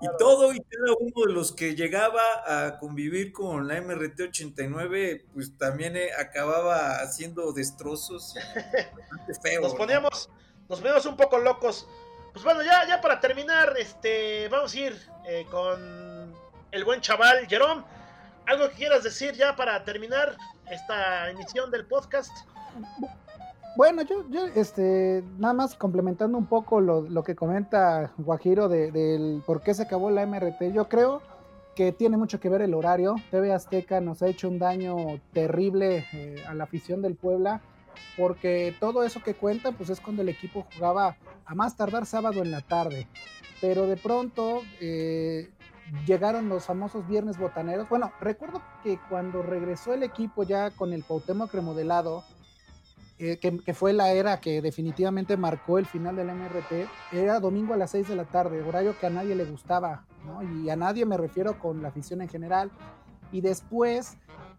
Y 0.00 0.08
todo 0.18 0.52
y 0.52 0.60
cada 0.60 0.96
uno 0.98 1.26
de 1.26 1.32
los 1.32 1.52
que 1.52 1.76
llegaba 1.76 2.20
a 2.46 2.78
convivir 2.78 3.32
con 3.32 3.68
la 3.68 3.80
MRT-89, 3.80 5.26
pues 5.32 5.56
también 5.56 5.96
eh, 5.96 6.10
acababa 6.18 6.96
haciendo 7.00 7.52
destrozos. 7.52 8.34
nos 9.62 9.74
poníamos, 9.74 10.28
nos 10.68 10.80
poníamos 10.80 11.06
un 11.06 11.16
poco 11.16 11.38
locos. 11.38 11.86
Pues 12.32 12.44
bueno, 12.44 12.62
ya, 12.62 12.86
ya 12.88 13.00
para 13.00 13.20
terminar, 13.20 13.74
este, 13.78 14.48
vamos 14.48 14.74
a 14.74 14.78
ir 14.78 15.08
eh, 15.28 15.46
con 15.50 16.34
el 16.72 16.84
buen 16.84 17.00
chaval 17.00 17.46
Jerome. 17.46 17.84
¿Algo 18.46 18.70
que 18.70 18.74
quieras 18.74 19.04
decir 19.04 19.34
ya 19.34 19.54
para 19.54 19.84
terminar 19.84 20.36
esta 20.68 21.30
emisión 21.30 21.70
del 21.70 21.86
podcast? 21.86 22.32
Bueno, 23.74 24.02
yo, 24.02 24.28
yo, 24.28 24.46
este, 24.54 25.24
nada 25.38 25.54
más 25.54 25.74
complementando 25.74 26.36
un 26.36 26.44
poco 26.44 26.80
lo, 26.80 27.22
que 27.22 27.34
comenta 27.34 28.12
Guajiro 28.18 28.68
del 28.68 28.92
de, 28.92 29.40
por 29.46 29.62
qué 29.62 29.72
se 29.72 29.84
acabó 29.84 30.10
la 30.10 30.26
MRT, 30.26 30.72
yo 30.74 30.88
creo 30.90 31.22
que 31.74 31.90
tiene 31.90 32.18
mucho 32.18 32.38
que 32.38 32.50
ver 32.50 32.60
el 32.60 32.74
horario. 32.74 33.14
TV 33.30 33.50
Azteca 33.50 34.02
nos 34.02 34.22
ha 34.22 34.28
hecho 34.28 34.48
un 34.50 34.58
daño 34.58 34.96
terrible 35.32 36.04
eh, 36.12 36.44
a 36.46 36.52
la 36.52 36.64
afición 36.64 37.00
del 37.00 37.14
Puebla, 37.14 37.62
porque 38.18 38.74
todo 38.78 39.04
eso 39.04 39.22
que 39.22 39.34
cuenta, 39.34 39.72
pues 39.72 39.88
es 39.88 40.00
cuando 40.00 40.20
el 40.20 40.28
equipo 40.28 40.66
jugaba 40.74 41.16
a 41.46 41.54
más 41.54 41.74
tardar 41.74 42.04
sábado 42.04 42.42
en 42.42 42.50
la 42.50 42.60
tarde. 42.60 43.08
Pero 43.62 43.86
de 43.86 43.96
pronto 43.96 44.60
eh, 44.80 45.50
llegaron 46.06 46.50
los 46.50 46.64
famosos 46.64 47.08
viernes 47.08 47.38
botaneros. 47.38 47.88
Bueno, 47.88 48.12
recuerdo 48.20 48.60
que 48.84 48.98
cuando 49.08 49.42
regresó 49.42 49.94
el 49.94 50.02
equipo 50.02 50.42
ya 50.42 50.70
con 50.72 50.92
el 50.92 51.04
Cuauhtémoc 51.04 51.54
remodelado, 51.54 52.22
eh, 53.24 53.38
que, 53.38 53.72
fue 53.72 53.92
la 53.92 54.10
era 54.10 54.40
que 54.40 54.60
definitivamente 54.60 55.36
marcó 55.36 55.78
el 55.78 55.86
final 55.86 56.16
del 56.16 56.26
MRT, 56.26 56.88
era 57.12 57.38
domingo 57.38 57.72
a 57.72 57.76
las 57.76 57.92
6 57.92 58.08
de 58.08 58.16
la 58.16 58.24
tarde, 58.24 58.60
horario 58.62 58.98
que 58.98 59.06
a 59.06 59.10
nadie 59.10 59.36
le 59.36 59.44
gustaba, 59.44 60.04
¿no? 60.26 60.42
y 60.42 60.68
a 60.70 60.74
nadie 60.74 61.06
me 61.06 61.16
refiero 61.16 61.56
con 61.56 61.82
la 61.82 61.88
afición 61.88 62.20
en 62.20 62.28
general. 62.28 62.72
Y 63.30 63.40
después 63.40 64.16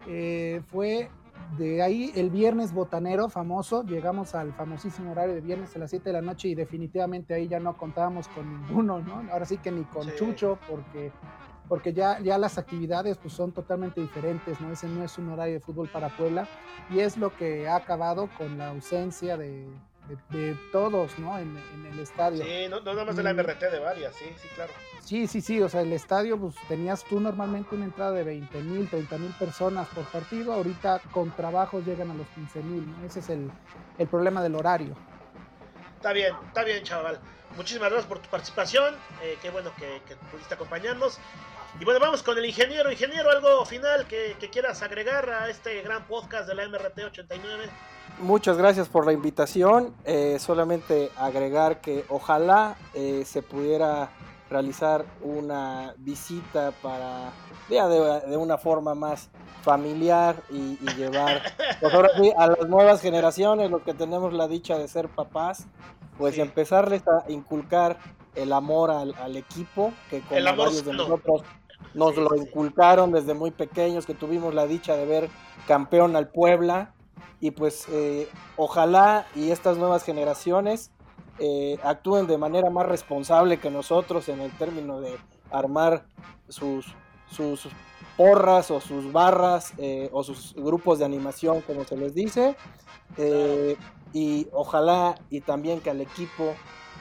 eh, 0.08 0.62
fue 0.68 1.10
de 1.58 1.82
ahí 1.82 2.14
el 2.16 2.30
viernes 2.30 2.74
botanero 2.74 3.28
famoso, 3.28 3.84
llegamos 3.84 4.34
al 4.34 4.54
famosísimo 4.54 5.12
horario 5.12 5.36
de 5.36 5.42
viernes 5.42 5.76
a 5.76 5.80
las 5.80 5.90
7 5.90 6.06
de 6.06 6.14
la 6.14 6.22
noche 6.22 6.48
y 6.48 6.56
definitivamente 6.56 7.34
ahí 7.34 7.50
ya 7.50 7.60
no 7.60 7.76
contábamos 7.76 8.30
con 8.30 8.50
ninguno, 8.50 9.02
¿no? 9.02 9.30
Ahora 9.30 9.46
sí 9.46 9.58
que 9.58 9.72
ni 9.74 9.84
con 9.84 10.10
Chucho, 10.16 10.58
porque 10.70 11.12
porque 11.74 11.92
ya, 11.92 12.20
ya 12.20 12.38
las 12.38 12.60
actividades 12.60 13.18
pues, 13.18 13.34
son 13.34 13.52
totalmente 13.52 14.00
diferentes, 14.00 14.62
¿no? 14.62 14.72
Ese 14.72 14.88
no 14.88 15.04
es 15.04 15.18
un 15.18 15.30
horario 15.30 15.56
de 15.56 15.60
fútbol 15.60 15.90
para 15.90 16.16
Puebla 16.16 16.48
y 16.92 17.00
es 17.00 17.18
lo 17.18 17.36
que 17.36 17.68
ha 17.68 17.78
acabado 17.78 18.30
con 18.38 18.60
la 18.60 18.68
ausencia 18.68 19.38
de, 19.38 19.66
de, 20.30 20.56
todos, 20.72 21.18
¿no? 21.18 21.40
En, 21.40 21.58
el 21.92 21.98
estadio. 21.98 22.44
Sí, 22.46 22.68
no, 22.70 22.82
no 22.82 22.94
nada 22.94 23.06
más 23.06 23.16
de 23.16 23.24
la 23.24 23.34
MRT, 23.34 23.72
de 23.72 23.80
varias, 23.80 24.14
sí, 24.14 24.26
sí, 24.40 24.48
claro. 24.54 24.72
Sí, 25.02 25.26
sí, 25.26 25.42
sí, 25.42 25.60
o 25.64 25.68
sea, 25.68 25.82
el 25.82 25.92
estadio, 25.94 26.40
pues 26.40 26.54
tenías 26.68 27.04
tú 27.06 27.20
normalmente 27.20 27.74
una 27.74 27.86
entrada 27.86 28.12
de 28.12 28.24
20 28.24 28.56
mil, 28.60 28.88
30 28.88 29.18
mil 29.18 29.32
personas 29.32 29.88
por 29.88 30.04
partido, 30.04 30.54
ahorita 30.54 31.02
con 31.12 31.32
trabajos 31.32 31.84
llegan 31.88 32.12
a 32.12 32.14
los 32.14 32.28
15 32.36 32.62
mil, 32.62 32.86
¿no? 32.88 33.04
Ese 33.04 33.20
es 33.20 33.30
el, 33.32 33.50
el 33.98 34.08
problema 34.08 34.44
del 34.44 34.54
horario. 34.54 34.96
Está 35.96 36.14
bien, 36.14 36.36
está 36.50 36.64
bien, 36.64 36.84
chaval. 36.84 37.20
Muchísimas 37.56 37.90
gracias 37.90 38.08
por 38.08 38.20
tu 38.20 38.30
participación. 38.30 38.96
Eh, 39.22 39.38
qué 39.42 39.52
bueno 39.52 39.72
que, 39.78 40.02
que, 40.08 40.16
pudiste 40.32 40.56
acompañarnos. 40.56 41.20
Y 41.80 41.86
bueno, 41.86 42.00
vamos 42.00 42.24
con 42.24 42.38
el 42.38 42.46
ingeniero. 42.46 42.92
Ingeniero, 42.92 43.30
algo 43.30 43.66
final 43.66 44.06
que, 44.08 44.36
que 44.40 44.50
quieras 44.50 44.82
agregar 44.84 45.30
a 45.30 45.50
este 45.50 45.82
gran 45.82 46.04
podcast 46.08 46.48
de 46.48 46.56
la 46.56 46.68
MRT 46.68 47.00
89. 47.06 47.66
Muchas 48.20 48.58
gracias 48.58 48.88
por 48.88 49.06
la 49.06 49.12
invitación. 49.14 49.94
Eh, 50.06 50.38
solamente 50.40 51.12
agregar 51.18 51.82
que 51.82 52.06
ojalá 52.10 52.76
eh, 52.94 53.24
se 53.26 53.42
pudiera 53.42 54.10
realizar 54.50 55.04
una 55.22 55.96
visita 55.98 56.72
para 56.84 57.32
ya 57.70 57.88
de, 57.88 58.22
de 58.30 58.38
una 58.38 58.60
forma 58.60 58.94
más 58.94 59.30
familiar 59.64 60.36
y, 60.52 60.78
y 60.80 60.94
llevar 60.96 61.42
pues 61.82 61.92
ahora 61.94 62.10
sí, 62.22 62.32
a 62.38 62.48
las 62.48 62.68
nuevas 62.70 63.02
generaciones, 63.02 63.72
los 63.72 63.82
que 63.82 63.96
tenemos 63.96 64.32
la 64.32 64.48
dicha 64.48 64.78
de 64.78 64.88
ser 64.88 65.10
papás, 65.10 65.66
pues 66.20 66.36
Sí. 66.36 66.42
empezarles 66.42 67.02
a 67.08 67.30
inculcar 67.32 67.98
el 68.36 68.54
amor 68.54 68.92
al, 68.92 69.16
al 69.16 69.36
equipo, 69.38 69.92
que 70.10 70.22
como 70.22 70.38
El 70.38 70.48
amor 70.48 70.66
varios 70.68 70.86
de 70.86 70.94
nosotros 70.94 71.42
nos 71.94 72.18
lo 72.18 72.36
inculcaron 72.36 73.12
desde 73.12 73.34
muy 73.34 73.52
pequeños, 73.52 74.06
que 74.06 74.14
tuvimos 74.14 74.54
la 74.54 74.68
dicha 74.68 74.96
de 74.96 75.06
ver 75.06 75.30
campeón 75.68 76.16
al 76.16 76.30
Puebla. 76.30 76.94
Y 77.40 77.52
pues 77.52 77.88
eh, 77.92 78.30
ojalá 78.56 79.28
y 79.36 79.52
estas 79.52 79.78
nuevas 79.78 80.04
generaciones 80.04 80.92
eh, 81.40 81.78
actúen 81.84 82.28
de 82.28 82.38
manera 82.38 82.70
más 82.70 82.86
responsable 82.86 83.58
que 83.58 83.70
nosotros 83.70 84.30
en 84.30 84.40
el 84.40 84.52
término 84.58 85.02
de 85.02 85.18
armar 85.52 86.06
sus, 86.48 86.86
sus 87.30 87.68
porras 88.18 88.70
o 88.72 88.80
sus 88.80 89.12
barras 89.12 89.74
eh, 89.78 90.10
o 90.12 90.24
sus 90.24 90.54
grupos 90.56 91.00
de 91.00 91.06
animación, 91.06 91.62
como 91.62 91.84
se 91.86 91.98
les 91.98 92.14
dice. 92.14 92.56
Eh, 93.18 93.78
y 94.14 94.48
ojalá 94.52 95.16
y 95.30 95.42
también 95.42 95.82
que 95.82 95.90
al 95.90 96.02
equipo 96.02 96.54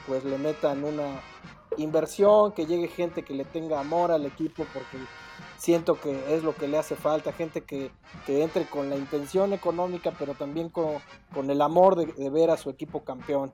pues 0.07 0.23
le 0.23 0.37
metan 0.37 0.83
una 0.83 1.21
inversión, 1.77 2.51
que 2.51 2.65
llegue 2.65 2.87
gente 2.87 3.23
que 3.23 3.33
le 3.33 3.45
tenga 3.45 3.79
amor 3.79 4.11
al 4.11 4.25
equipo, 4.25 4.65
porque 4.73 4.97
siento 5.57 5.99
que 5.99 6.35
es 6.35 6.43
lo 6.43 6.55
que 6.55 6.67
le 6.67 6.77
hace 6.77 6.95
falta, 6.95 7.31
gente 7.33 7.61
que, 7.61 7.91
que 8.25 8.43
entre 8.43 8.65
con 8.65 8.89
la 8.89 8.95
intención 8.95 9.53
económica, 9.53 10.11
pero 10.17 10.33
también 10.33 10.69
con, 10.69 10.95
con 11.33 11.49
el 11.49 11.61
amor 11.61 11.95
de, 11.95 12.07
de 12.07 12.29
ver 12.29 12.49
a 12.49 12.57
su 12.57 12.69
equipo 12.69 13.03
campeón. 13.03 13.53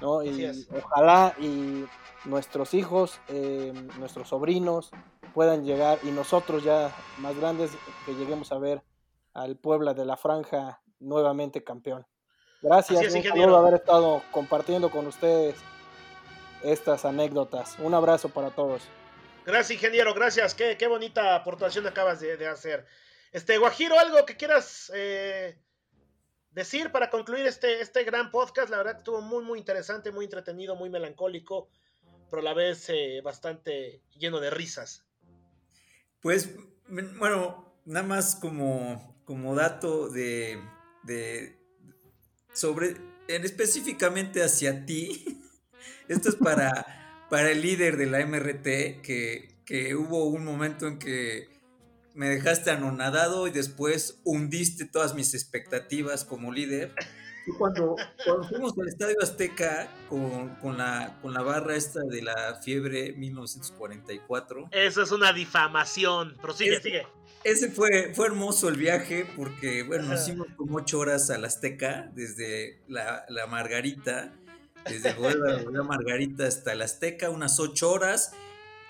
¿no? 0.00 0.22
Y 0.22 0.66
ojalá 0.82 1.34
y 1.38 1.84
nuestros 2.24 2.74
hijos, 2.74 3.20
eh, 3.28 3.72
nuestros 3.98 4.28
sobrinos 4.28 4.90
puedan 5.34 5.64
llegar 5.64 5.98
y 6.02 6.10
nosotros 6.10 6.64
ya 6.64 6.94
más 7.18 7.36
grandes 7.36 7.70
que 8.06 8.14
lleguemos 8.14 8.52
a 8.52 8.58
ver 8.58 8.82
al 9.34 9.56
Puebla 9.56 9.94
de 9.94 10.04
la 10.04 10.16
Franja 10.16 10.82
nuevamente 10.98 11.62
campeón. 11.62 12.06
Gracias, 12.62 13.02
es, 13.02 13.14
un 13.14 13.22
saludo 13.22 13.56
haber 13.56 13.74
estado 13.74 14.22
compartiendo 14.32 14.90
con 14.90 15.06
ustedes 15.06 15.56
estas 16.62 17.04
anécdotas. 17.04 17.78
Un 17.78 17.94
abrazo 17.94 18.28
para 18.28 18.50
todos. 18.50 18.82
Gracias, 19.46 19.70
ingeniero, 19.72 20.14
gracias. 20.14 20.54
Qué, 20.54 20.76
qué 20.76 20.86
bonita 20.86 21.34
aportación 21.34 21.86
acabas 21.86 22.20
de, 22.20 22.36
de 22.36 22.46
hacer. 22.46 22.86
Este, 23.32 23.58
Guajiro, 23.58 23.98
algo 23.98 24.24
que 24.26 24.36
quieras 24.36 24.90
eh, 24.94 25.58
decir 26.50 26.92
para 26.92 27.10
concluir 27.10 27.46
este, 27.46 27.80
este 27.80 28.04
gran 28.04 28.30
podcast. 28.30 28.70
La 28.70 28.78
verdad 28.78 28.92
que 28.92 28.98
estuvo 28.98 29.20
muy, 29.20 29.42
muy 29.44 29.58
interesante, 29.58 30.12
muy 30.12 30.24
entretenido, 30.26 30.76
muy 30.76 30.90
melancólico, 30.90 31.68
pero 32.28 32.40
a 32.40 32.44
la 32.44 32.54
vez 32.54 32.88
eh, 32.90 33.20
bastante 33.24 34.02
lleno 34.16 34.40
de 34.40 34.50
risas. 34.50 35.04
Pues, 36.20 36.50
bueno, 37.18 37.72
nada 37.86 38.06
más 38.06 38.36
como, 38.36 39.22
como 39.24 39.54
dato 39.54 40.08
de, 40.10 40.62
de- 41.04 41.58
sobre, 42.52 42.96
en 43.28 43.44
específicamente 43.44 44.42
hacia 44.44 44.84
ti. 44.84 45.24
Esto 46.08 46.28
es 46.28 46.36
para, 46.36 47.26
para 47.30 47.50
el 47.50 47.62
líder 47.62 47.96
de 47.96 48.06
la 48.06 48.24
MRT, 48.26 49.00
que, 49.02 49.48
que 49.64 49.94
hubo 49.94 50.24
un 50.26 50.44
momento 50.44 50.86
en 50.86 50.98
que 50.98 51.48
me 52.14 52.28
dejaste 52.28 52.70
anonadado 52.70 53.46
y 53.46 53.50
después 53.52 54.20
hundiste 54.24 54.84
todas 54.84 55.14
mis 55.14 55.32
expectativas 55.34 56.24
como 56.24 56.52
líder. 56.52 56.92
Y 57.46 57.52
cuando, 57.52 57.96
cuando 58.24 58.46
fuimos 58.48 58.74
al 58.78 58.88
Estadio 58.88 59.16
Azteca 59.22 59.88
con, 60.08 60.50
con 60.56 60.76
la, 60.76 61.18
con 61.22 61.32
la 61.32 61.40
barra 61.42 61.74
esta 61.74 62.00
de 62.02 62.20
la 62.22 62.60
fiebre 62.62 63.12
1944, 63.12 64.68
Eso 64.72 65.02
es 65.02 65.10
una 65.12 65.32
difamación. 65.32 66.36
Prosigue, 66.42 66.76
Es- 66.76 66.82
sigue. 66.82 67.06
ese 67.44 67.70
fue, 67.70 68.12
fue 68.14 68.26
hermoso 68.26 68.68
el 68.68 68.76
viaje 68.76 69.26
porque, 69.36 69.82
bueno, 69.84 70.08
nos 70.08 70.22
hicimos 70.22 70.48
como 70.56 70.76
ocho 70.78 70.98
horas 70.98 71.30
al 71.30 71.44
Azteca, 71.44 72.10
desde 72.14 72.82
la, 72.88 73.24
la 73.28 73.46
Margarita, 73.46 74.34
desde 74.84 75.14
Bodega 75.14 75.82
Margarita 75.82 76.46
hasta 76.46 76.72
el 76.72 76.82
Azteca, 76.82 77.30
unas 77.30 77.58
ocho 77.60 77.90
horas. 77.90 78.32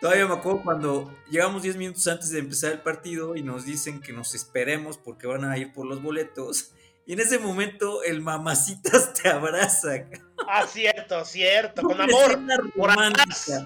Todavía 0.00 0.26
me 0.26 0.34
acuerdo 0.34 0.62
cuando 0.62 1.14
llegamos 1.30 1.62
10 1.62 1.76
minutos 1.76 2.06
antes 2.06 2.30
de 2.30 2.38
empezar 2.38 2.72
el 2.72 2.80
partido 2.80 3.36
y 3.36 3.42
nos 3.42 3.66
dicen 3.66 4.00
que 4.00 4.14
nos 4.14 4.34
esperemos 4.34 4.96
porque 4.96 5.26
van 5.26 5.44
a 5.44 5.58
ir 5.58 5.72
por 5.74 5.86
los 5.86 6.02
boletos. 6.02 6.72
Y 7.06 7.12
en 7.12 7.20
ese 7.20 7.38
momento 7.38 8.02
el 8.02 8.22
mamacitas 8.22 9.12
te 9.14 9.28
abraza. 9.28 10.06
Ah, 10.48 10.66
cierto, 10.66 11.24
cierto, 11.24 11.82
con 11.82 12.00
amor. 12.00 12.38
por 12.74 12.90
atrás. 12.90 13.64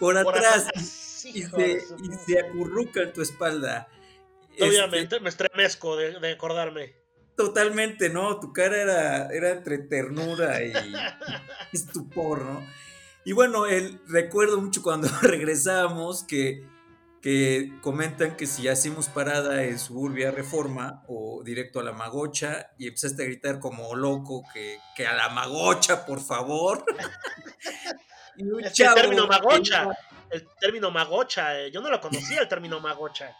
Por 0.00 0.18
atrás. 0.18 1.24
y, 1.24 1.42
se, 1.42 1.72
y 1.72 2.12
se 2.26 2.40
acurruca 2.40 3.02
en 3.02 3.12
tu 3.12 3.22
espalda. 3.22 3.88
Este, 4.50 4.64
Obviamente 4.64 5.20
me 5.20 5.28
estremezco 5.28 5.96
de, 5.96 6.18
de 6.18 6.32
acordarme. 6.32 7.05
Totalmente, 7.36 8.08
¿no? 8.08 8.40
Tu 8.40 8.52
cara 8.52 8.80
era, 8.80 9.28
era 9.28 9.50
entre 9.50 9.78
ternura 9.78 10.62
y, 10.64 10.72
estupor, 11.72 12.42
¿no? 12.42 12.66
Y 13.24 13.32
bueno, 13.32 13.66
el, 13.66 14.00
recuerdo 14.08 14.60
mucho 14.60 14.82
cuando 14.82 15.08
regresábamos 15.22 16.24
que, 16.24 16.66
que 17.20 17.72
comentan 17.82 18.36
que 18.36 18.46
si 18.46 18.68
hacemos 18.68 19.08
parada 19.08 19.64
en 19.64 19.78
Suburbia 19.78 20.30
Reforma 20.30 21.04
o 21.08 21.42
directo 21.44 21.80
a 21.80 21.82
la 21.84 21.92
Magocha 21.92 22.70
y 22.78 22.86
empezaste 22.86 23.24
a 23.24 23.26
gritar 23.26 23.58
como 23.58 23.94
loco 23.94 24.42
que, 24.54 24.78
que 24.96 25.06
a 25.06 25.14
la 25.14 25.28
Magocha, 25.28 26.06
por 26.06 26.20
favor. 26.20 26.86
y 28.36 28.44
un 28.44 28.64
Este 28.64 28.84
chavo 28.84 28.94
término 28.94 29.26
magocha. 29.26 29.88
El 30.30 30.48
término 30.58 30.90
magocha, 30.90 31.60
eh, 31.60 31.70
yo 31.70 31.80
no 31.82 31.90
lo 31.90 32.00
conocía 32.00 32.40
el 32.40 32.48
término 32.48 32.80
magocha. 32.80 33.36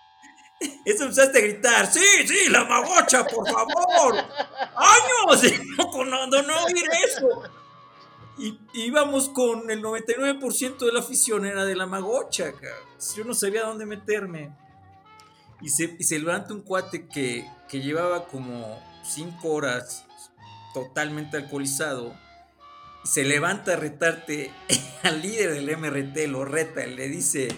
Eso 0.85 1.05
empezaste 1.05 1.39
a 1.39 1.43
gritar, 1.43 1.93
sí, 1.93 2.01
sí, 2.27 2.49
la 2.49 2.65
magocha, 2.65 3.25
por 3.25 3.47
favor. 3.47 4.17
Años 4.17 5.53
no, 5.79 5.91
con- 5.91 6.09
no, 6.11 6.65
oír 6.65 6.85
eso. 7.07 7.43
Y 8.39 8.59
íbamos 8.75 9.29
con 9.31 9.71
el 9.71 9.83
99% 9.83 10.79
de 10.79 10.93
la 10.93 11.01
afición 11.01 11.47
era 11.47 11.65
de 11.65 11.75
la 11.77 11.87
magocha. 11.87 12.53
Yo 13.17 13.25
no 13.25 13.35
sabía 13.35 13.65
dónde 13.65 13.87
meterme. 13.87 14.55
Y 15.61 15.71
se, 15.71 15.97
y 15.99 16.05
se 16.05 16.19
levanta 16.19 16.53
un 16.53 16.61
cuate 16.63 17.09
que, 17.09 17.51
que 17.69 17.81
llevaba 17.81 18.27
como 18.27 18.79
cinco 19.03 19.53
horas 19.55 20.05
totalmente 20.75 21.39
alcoholizado. 21.39 22.15
Se 23.05 23.25
levanta 23.25 23.75
a 23.75 23.77
retarte 23.77 24.51
al 25.03 25.23
líder 25.23 25.55
del 25.55 25.77
MRT, 25.77 26.29
lo 26.29 26.45
reta, 26.45 26.87
y 26.87 26.95
le 26.95 27.09
dice, 27.09 27.49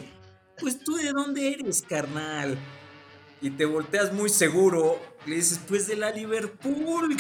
pues 0.61 0.79
tú 0.85 0.95
de 0.97 1.11
dónde 1.13 1.53
eres, 1.55 1.83
carnal. 1.83 2.57
Y 3.41 3.51
te 3.51 3.65
volteas 3.65 4.13
muy 4.13 4.29
seguro, 4.29 5.01
le 5.27 5.37
dices, 5.37 5.61
pues 5.69 5.87
de 5.87 5.97
la 5.97 6.11
Liverpool. 6.11 7.17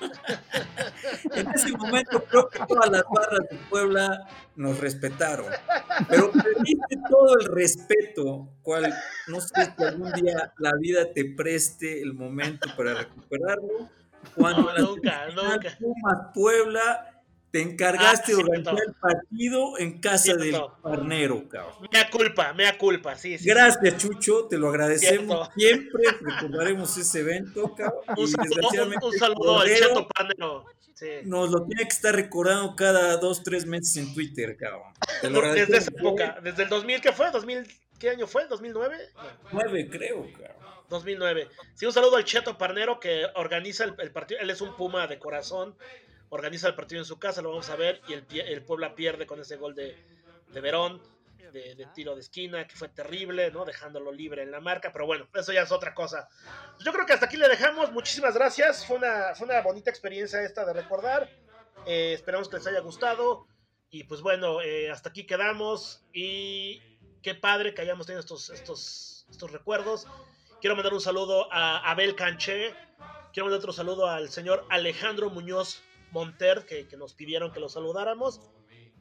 en 1.34 1.48
ese 1.48 1.72
momento 1.72 2.24
creo 2.24 2.48
que 2.48 2.58
todas 2.66 2.90
las 2.90 3.04
barras 3.10 3.40
de 3.50 3.56
Puebla 3.68 4.26
nos 4.56 4.78
respetaron. 4.80 5.46
Pero 6.08 6.32
perdiste 6.32 6.96
todo 7.10 7.38
el 7.38 7.46
respeto, 7.46 8.48
cual 8.62 8.94
no 9.26 9.40
sé 9.40 9.74
si 9.76 9.84
algún 9.84 10.12
día 10.12 10.52
la 10.58 10.72
vida 10.80 11.12
te 11.12 11.24
preste 11.26 12.00
el 12.00 12.14
momento 12.14 12.68
para 12.76 12.94
recuperarlo. 12.94 13.90
Cuando 14.34 14.62
No, 14.62 14.72
la 14.72 14.78
nunca, 14.80 15.26
nunca. 15.80 16.32
Puebla 16.32 17.17
te 17.50 17.62
encargaste 17.62 18.32
Ah, 18.32 18.36
de 18.36 18.42
organizar 18.42 18.74
el 18.86 18.94
partido 18.94 19.78
en 19.78 20.00
casa 20.00 20.34
del 20.34 20.56
carnero, 20.82 21.48
cabrón. 21.48 21.88
Mea 21.92 22.10
culpa, 22.10 22.52
mea 22.52 22.76
culpa, 22.76 23.16
sí, 23.16 23.38
sí. 23.38 23.48
Gracias, 23.48 23.96
Chucho, 23.96 24.46
te 24.48 24.58
lo 24.58 24.68
agradecemos 24.68 25.48
Cierto. 25.54 25.90
siempre. 25.90 26.02
Recordaremos 26.20 26.96
ese 26.98 27.20
evento, 27.20 27.74
cabrón. 27.74 28.02
Un 28.16 28.24
Y 28.24 28.28
saludo, 28.28 28.44
un, 28.44 28.48
desgraciadamente, 28.50 29.06
un 29.06 29.12
saludo 29.18 29.60
al 29.60 30.06
Panero. 30.14 30.64
Sí. 30.94 31.06
Nos 31.24 31.50
lo 31.50 31.64
tiene 31.64 31.84
que 31.84 31.94
estar 31.94 32.14
recordando 32.14 32.74
cada 32.74 33.16
dos, 33.18 33.42
tres 33.44 33.64
meses 33.66 33.96
en 33.96 34.12
Twitter, 34.12 34.56
cabrón. 34.56 34.92
Desde 35.22 35.76
esa 35.76 35.90
época, 35.96 36.38
desde 36.42 36.64
el 36.64 36.68
2000, 36.68 37.00
¿qué 37.00 37.12
fue? 37.12 37.30
¿2000? 37.30 37.66
¿Qué 38.00 38.10
año 38.10 38.26
fue? 38.26 38.48
¿2009? 38.48 38.74
No, 38.74 39.22
Nueve, 39.52 39.88
creo, 39.90 40.26
cabrón. 40.32 40.56
2009. 40.88 41.48
Sí, 41.74 41.86
un 41.86 41.92
saludo 41.92 42.16
al 42.16 42.24
Cheto 42.24 42.58
Parnero 42.58 42.98
que 42.98 43.26
organiza 43.36 43.84
el, 43.84 43.94
el 43.98 44.10
partido. 44.10 44.40
Él 44.40 44.50
es 44.50 44.60
un 44.60 44.74
puma 44.76 45.06
de 45.06 45.18
corazón. 45.18 45.76
Organiza 46.30 46.68
el 46.68 46.74
partido 46.74 47.00
en 47.00 47.06
su 47.06 47.18
casa, 47.18 47.42
lo 47.42 47.50
vamos 47.50 47.70
a 47.70 47.76
ver. 47.76 48.00
Y 48.08 48.12
el, 48.12 48.26
el 48.30 48.62
Puebla 48.62 48.94
pierde 48.94 49.26
con 49.26 49.40
ese 49.40 49.56
gol 49.56 49.74
de, 49.74 49.96
de 50.48 50.60
Verón, 50.60 51.02
de, 51.52 51.74
de 51.74 51.86
tiro 51.94 52.14
de 52.14 52.20
esquina, 52.20 52.66
que 52.66 52.76
fue 52.76 52.88
terrible, 52.88 53.50
¿no? 53.50 53.64
Dejándolo 53.64 54.12
libre 54.12 54.42
en 54.42 54.50
la 54.50 54.60
marca. 54.60 54.92
Pero 54.92 55.06
bueno, 55.06 55.26
eso 55.34 55.52
ya 55.52 55.62
es 55.62 55.72
otra 55.72 55.94
cosa. 55.94 56.28
Yo 56.84 56.92
creo 56.92 57.06
que 57.06 57.14
hasta 57.14 57.26
aquí 57.26 57.36
le 57.36 57.48
dejamos. 57.48 57.90
Muchísimas 57.92 58.34
gracias. 58.34 58.84
Fue 58.84 58.96
una, 58.96 59.34
fue 59.34 59.46
una 59.46 59.62
bonita 59.62 59.90
experiencia 59.90 60.42
esta 60.42 60.64
de 60.66 60.74
recordar. 60.74 61.30
Eh, 61.86 62.12
esperamos 62.12 62.48
que 62.48 62.56
les 62.56 62.66
haya 62.66 62.80
gustado. 62.80 63.46
Y 63.90 64.04
pues 64.04 64.20
bueno, 64.20 64.60
eh, 64.60 64.90
hasta 64.90 65.08
aquí 65.08 65.24
quedamos. 65.24 66.04
Y 66.12 66.82
qué 67.22 67.34
padre 67.34 67.72
que 67.72 67.80
hayamos 67.80 68.06
tenido 68.06 68.20
estos, 68.20 68.50
estos, 68.50 69.26
estos 69.30 69.50
recuerdos. 69.50 70.06
Quiero 70.60 70.76
mandar 70.76 70.92
un 70.92 71.00
saludo 71.00 71.50
a 71.50 71.90
Abel 71.90 72.14
Canché. 72.14 72.74
Quiero 73.32 73.46
mandar 73.46 73.60
otro 73.60 73.72
saludo 73.72 74.06
al 74.06 74.28
señor 74.28 74.66
Alejandro 74.68 75.30
Muñoz 75.30 75.82
Monter, 76.10 76.64
que, 76.66 76.86
que 76.86 76.96
nos 76.96 77.14
pidieron 77.14 77.52
que 77.52 77.60
lo 77.60 77.68
saludáramos. 77.68 78.40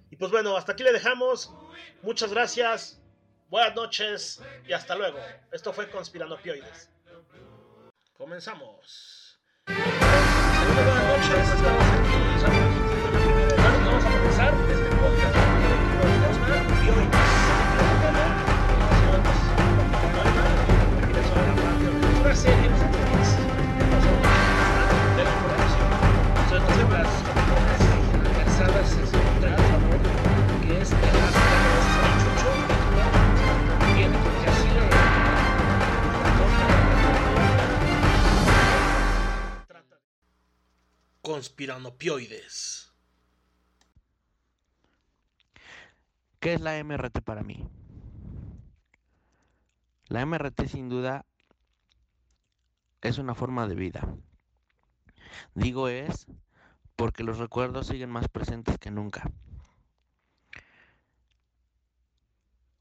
Y 0.10 0.16
pues 0.16 0.32
bueno, 0.32 0.56
hasta 0.56 0.74
aquí 0.74 0.84
le 0.84 0.94
dejamos. 0.94 1.54
Muchas 2.02 2.32
gracias. 2.32 3.02
Buenas 3.50 3.76
noches 3.76 4.42
y 4.68 4.74
hasta 4.74 4.96
luego. 4.96 5.20
Esto 5.52 5.72
fue 5.72 5.90
Conspirando 5.90 6.38
Pioides. 6.42 6.90
Comenzamos. 8.18 9.40
Buenas 9.68 11.06
noches. 11.06 11.62
Vamos 13.58 14.06
a 14.06 14.12
comenzar 14.12 14.67
versadas 28.96 28.98
en 28.98 29.06
su 29.08 29.18
favor, 29.58 30.00
que 30.62 30.82
es 30.82 30.92
el 30.92 31.00
tiene 33.96 34.18
que 34.18 34.48
Conspiranopioides. 41.22 42.94
¿Qué 46.40 46.54
es 46.54 46.62
la 46.62 46.82
MRT 46.84 47.22
para 47.22 47.44
mí? 47.44 47.68
La 50.08 50.26
MRT 50.26 50.68
sin 50.68 50.88
duda 50.88 51.26
es 53.02 53.18
una 53.18 53.36
forma 53.36 53.68
de 53.68 53.76
vida. 53.76 54.08
Digo 55.54 55.90
es 55.90 56.28
porque 56.98 57.24
los 57.24 57.38
recuerdos 57.38 57.88
siguen 57.88 58.10
más 58.10 58.28
presentes 58.28 58.78
que 58.80 58.92
nunca. 58.92 59.32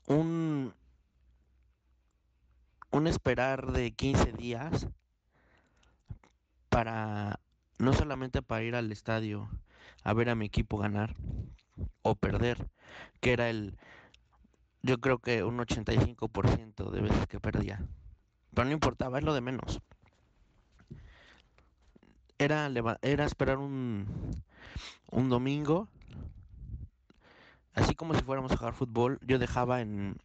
Un, 0.09 0.75
un 2.91 3.07
esperar 3.07 3.73
de 3.73 3.93
15 3.93 4.33
días 4.33 4.89
para 6.71 7.41
no 7.79 7.93
solamente 7.93 8.43
para 8.43 8.63
ir 8.63 8.75
al 8.75 8.91
estadio 8.91 9.51
a 10.03 10.15
ver 10.15 10.31
a 10.31 10.35
mi 10.35 10.47
equipo 10.47 10.79
ganar 10.79 11.15
o 12.03 12.15
perder, 12.15 12.71
que 13.21 13.33
era 13.35 13.51
el, 13.51 13.77
yo 14.83 14.99
creo 14.99 15.19
que 15.19 15.45
un 15.45 15.59
85% 15.59 16.91
de 16.91 17.01
veces 17.03 17.27
que 17.27 17.39
perdía. 17.39 17.85
Pero 18.55 18.67
no 18.67 18.73
importaba, 18.73 19.19
es 19.19 19.25
lo 19.25 19.35
de 19.35 19.43
menos. 19.43 19.83
Era, 22.39 22.71
era 23.03 23.25
esperar 23.25 23.59
un, 23.59 24.43
un 25.11 25.29
domingo, 25.29 25.89
así 27.75 27.95
como 27.95 28.15
si 28.15 28.23
fuéramos 28.23 28.53
a 28.53 28.57
jugar 28.57 28.75
fútbol, 28.75 29.19
yo 29.23 29.39
dejaba 29.39 29.81
en, 29.81 30.17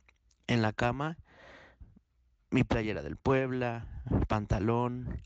en 0.48 0.62
la 0.62 0.74
cama 0.74 1.18
mi 2.50 2.66
playera 2.66 3.02
del 3.02 3.16
Puebla, 3.16 3.88
pantalón, 4.28 5.22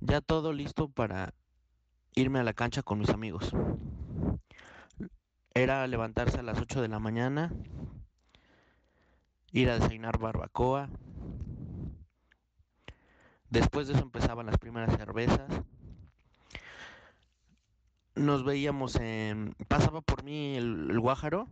ya 0.00 0.20
todo 0.22 0.52
listo 0.52 0.88
para 0.88 1.34
irme 2.14 2.40
a 2.40 2.44
la 2.44 2.54
cancha 2.54 2.82
con 2.82 2.98
mis 2.98 3.10
amigos. 3.10 3.52
Era 5.54 5.86
levantarse 5.86 6.38
a 6.38 6.42
las 6.42 6.58
8 6.58 6.80
de 6.80 6.88
la 6.88 6.98
mañana, 6.98 7.52
ir 9.52 9.68
a 9.68 9.74
desayunar 9.74 10.18
barbacoa. 10.18 10.88
Después 13.52 13.86
de 13.86 13.92
eso 13.92 14.02
empezaban 14.02 14.46
las 14.46 14.56
primeras 14.56 14.96
cervezas. 14.96 15.46
Nos 18.14 18.44
veíamos 18.44 18.96
en... 18.96 19.54
Pasaba 19.68 20.00
por 20.00 20.24
mí 20.24 20.56
el, 20.56 20.98
Guájaro, 20.98 21.48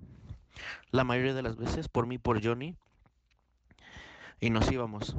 la 0.93 1.05
mayoría 1.05 1.35
de 1.35 1.43
las 1.43 1.59
veces, 1.59 1.89
por 1.89 2.07
mí, 2.07 2.17
por 2.17 2.43
Johnny. 2.43 2.75
Y 4.41 4.49
nos 4.49 4.73
íbamos 4.73 5.15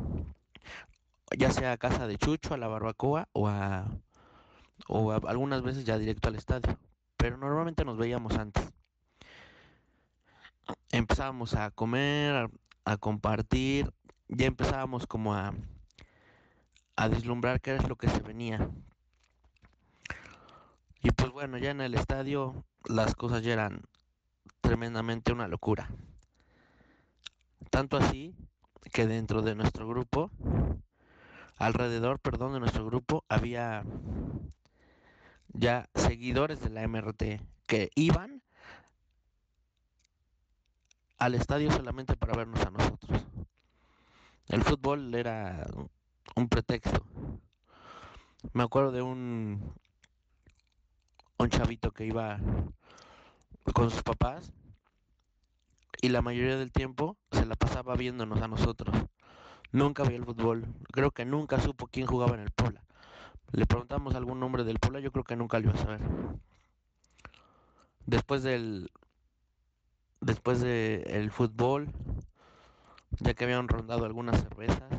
ya 1.38 1.52
sea 1.52 1.74
a 1.74 1.78
casa 1.78 2.08
de 2.08 2.18
Chucho, 2.18 2.56
a 2.56 2.58
la 2.58 2.68
barbacoa 2.68 3.30
o 3.32 3.48
a, 3.48 3.86
o 4.88 5.12
algunas 5.12 5.62
veces 5.62 5.86
ya 5.86 6.00
directo 6.00 6.30
al 6.30 6.36
estadio. 6.36 6.80
Pero 7.16 7.38
normalmente 7.38 7.86
nos 7.86 8.00
veíamos 8.00 8.34
antes. 8.40 8.74
Empezábamos 10.92 11.54
a 11.54 11.70
comer, 11.70 12.50
a, 12.86 12.98
compartir, 12.98 13.94
ya 14.30 14.48
empezábamos 14.48 15.06
como 15.06 15.36
a, 15.36 15.54
a 16.96 17.10
deslumbrar 17.10 17.62
qué 17.62 17.72
era 17.72 17.88
lo 17.88 17.96
que 17.96 18.10
se 18.10 18.20
venía. 18.20 18.70
Y 21.04 21.12
pues 21.12 21.32
bueno, 21.32 21.58
ya 21.58 21.72
en 21.72 21.82
el 21.82 21.96
estadio 21.96 22.64
las 22.86 23.16
cosas 23.16 23.42
ya 23.44 23.54
eran 23.54 23.82
tremendamente 24.62 25.34
una 25.34 25.48
locura. 25.48 25.90
Tanto 27.70 27.98
así 27.98 28.36
que 28.92 29.08
dentro 29.08 29.42
de 29.42 29.56
nuestro 29.56 29.88
grupo 29.88 30.32
alrededor, 31.58 32.20
perdón, 32.20 32.54
de 32.54 32.60
nuestro 32.60 32.86
grupo 32.86 33.24
había 33.30 33.84
ya 35.54 35.90
seguidores 35.96 36.60
de 36.62 36.70
la 36.70 36.82
MRT 36.88 37.42
que 37.68 37.90
iban 37.96 38.42
al 41.18 41.36
estadio 41.36 41.72
solamente 41.72 42.16
para 42.16 42.36
vernos 42.36 42.66
a 42.66 42.72
nosotros. 42.72 43.22
El 44.48 44.64
fútbol 44.64 45.14
era 45.14 45.68
un 46.42 46.50
pretexto. 46.50 47.06
Me 48.54 48.64
acuerdo 48.64 48.92
de 48.92 49.02
un 49.02 49.74
un 51.38 51.50
chavito 51.50 51.92
que 51.92 52.06
iba 52.06 52.40
con 53.74 53.90
sus 53.90 54.04
papás 54.04 54.52
y 56.02 56.10
la 56.10 56.22
mayoría 56.22 56.58
del 56.58 56.72
tiempo 56.72 57.18
se 57.32 57.46
la 57.46 57.56
pasaba 57.56 57.96
viéndonos 57.96 58.42
a 58.42 58.48
nosotros. 58.48 58.96
Nunca 59.72 60.04
vi 60.04 60.16
el 60.16 60.26
fútbol. 60.26 60.66
Creo 60.92 61.12
que 61.12 61.26
nunca 61.26 61.60
supo 61.60 61.88
quién 61.88 62.08
jugaba 62.08 62.36
en 62.36 62.42
el 62.42 62.52
Puebla. 62.52 62.84
Le 63.52 63.66
preguntamos 63.66 64.16
algún 64.16 64.40
nombre 64.40 64.64
del 64.64 64.80
Puebla, 64.80 65.00
yo 65.00 65.12
creo 65.12 65.24
que 65.24 65.36
nunca 65.36 65.60
lo 65.60 65.70
iba 65.70 65.80
a 65.80 65.84
saber. 65.84 66.02
Después 68.06 68.44
del 68.44 68.92
después 70.20 70.62
del 70.62 71.32
fútbol, 71.32 71.92
ya 73.20 73.34
que 73.34 73.44
habían 73.44 73.68
rondado 73.68 74.06
algunas 74.06 74.42
cervezas, 74.42 74.92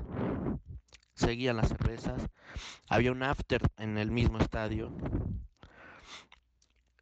seguían 1.14 1.56
las 1.56 1.68
cervezas, 1.68 2.22
había 2.88 3.12
un 3.12 3.22
after 3.22 3.62
en 3.76 3.98
el 3.98 4.10
mismo 4.10 4.38
estadio. 4.38 4.92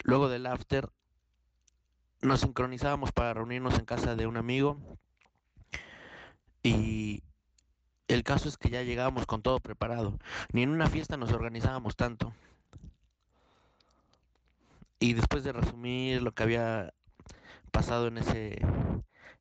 Luego 0.03 0.29
del 0.29 0.47
after 0.47 0.91
nos 2.23 2.41
sincronizábamos 2.41 3.13
para 3.13 3.35
reunirnos 3.35 3.79
en 3.79 3.85
casa 3.85 4.15
de 4.15 4.27
un 4.27 4.37
amigo 4.37 4.79
y 6.63 7.23
el 8.09 8.23
caso 8.25 8.49
es 8.49 8.59
que 8.59 8.71
ya 8.71 8.83
llegábamos 8.83 9.27
con 9.27 9.43
todo 9.43 9.61
preparado. 9.61 10.19
Ni 10.53 10.63
en 10.63 10.71
una 10.71 10.89
fiesta 10.89 11.17
nos 11.17 11.33
organizábamos 11.33 11.97
tanto. 11.97 12.35
Y 14.99 15.15
después 15.15 15.45
de 15.45 15.53
resumir 15.53 16.23
lo 16.23 16.33
que 16.33 16.43
había 16.43 16.93
pasado 17.71 18.09
en 18.09 18.19
ese, 18.19 18.61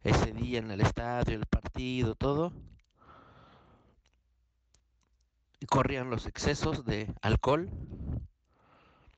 ese 0.03 0.31
día 0.31 0.59
en 0.59 0.71
el 0.71 0.81
estadio, 0.81 1.35
el 1.35 1.45
partido, 1.45 2.15
todo, 2.15 2.53
corrían 5.67 6.09
los 6.09 6.25
excesos 6.25 6.85
de 6.85 7.13
alcohol. 7.21 7.69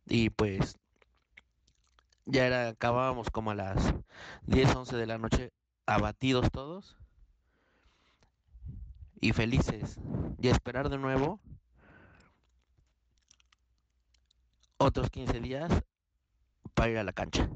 Y 0.05 0.29
pues 0.29 0.77
ya 2.25 2.45
era, 2.45 2.69
acabábamos 2.69 3.29
como 3.29 3.51
a 3.51 3.55
las 3.55 3.93
10, 4.43 4.75
11 4.75 4.97
de 4.97 5.05
la 5.05 5.17
noche 5.17 5.51
abatidos 5.85 6.51
todos. 6.51 6.97
Y 9.19 9.33
felices. 9.33 9.99
Y 10.39 10.47
esperar 10.47 10.89
de 10.89 10.97
nuevo 10.97 11.39
otros 14.77 15.11
15 15.11 15.39
días 15.39 15.71
para 16.73 16.89
ir 16.89 16.97
a 16.97 17.03
la 17.03 17.13
cancha. 17.13 17.49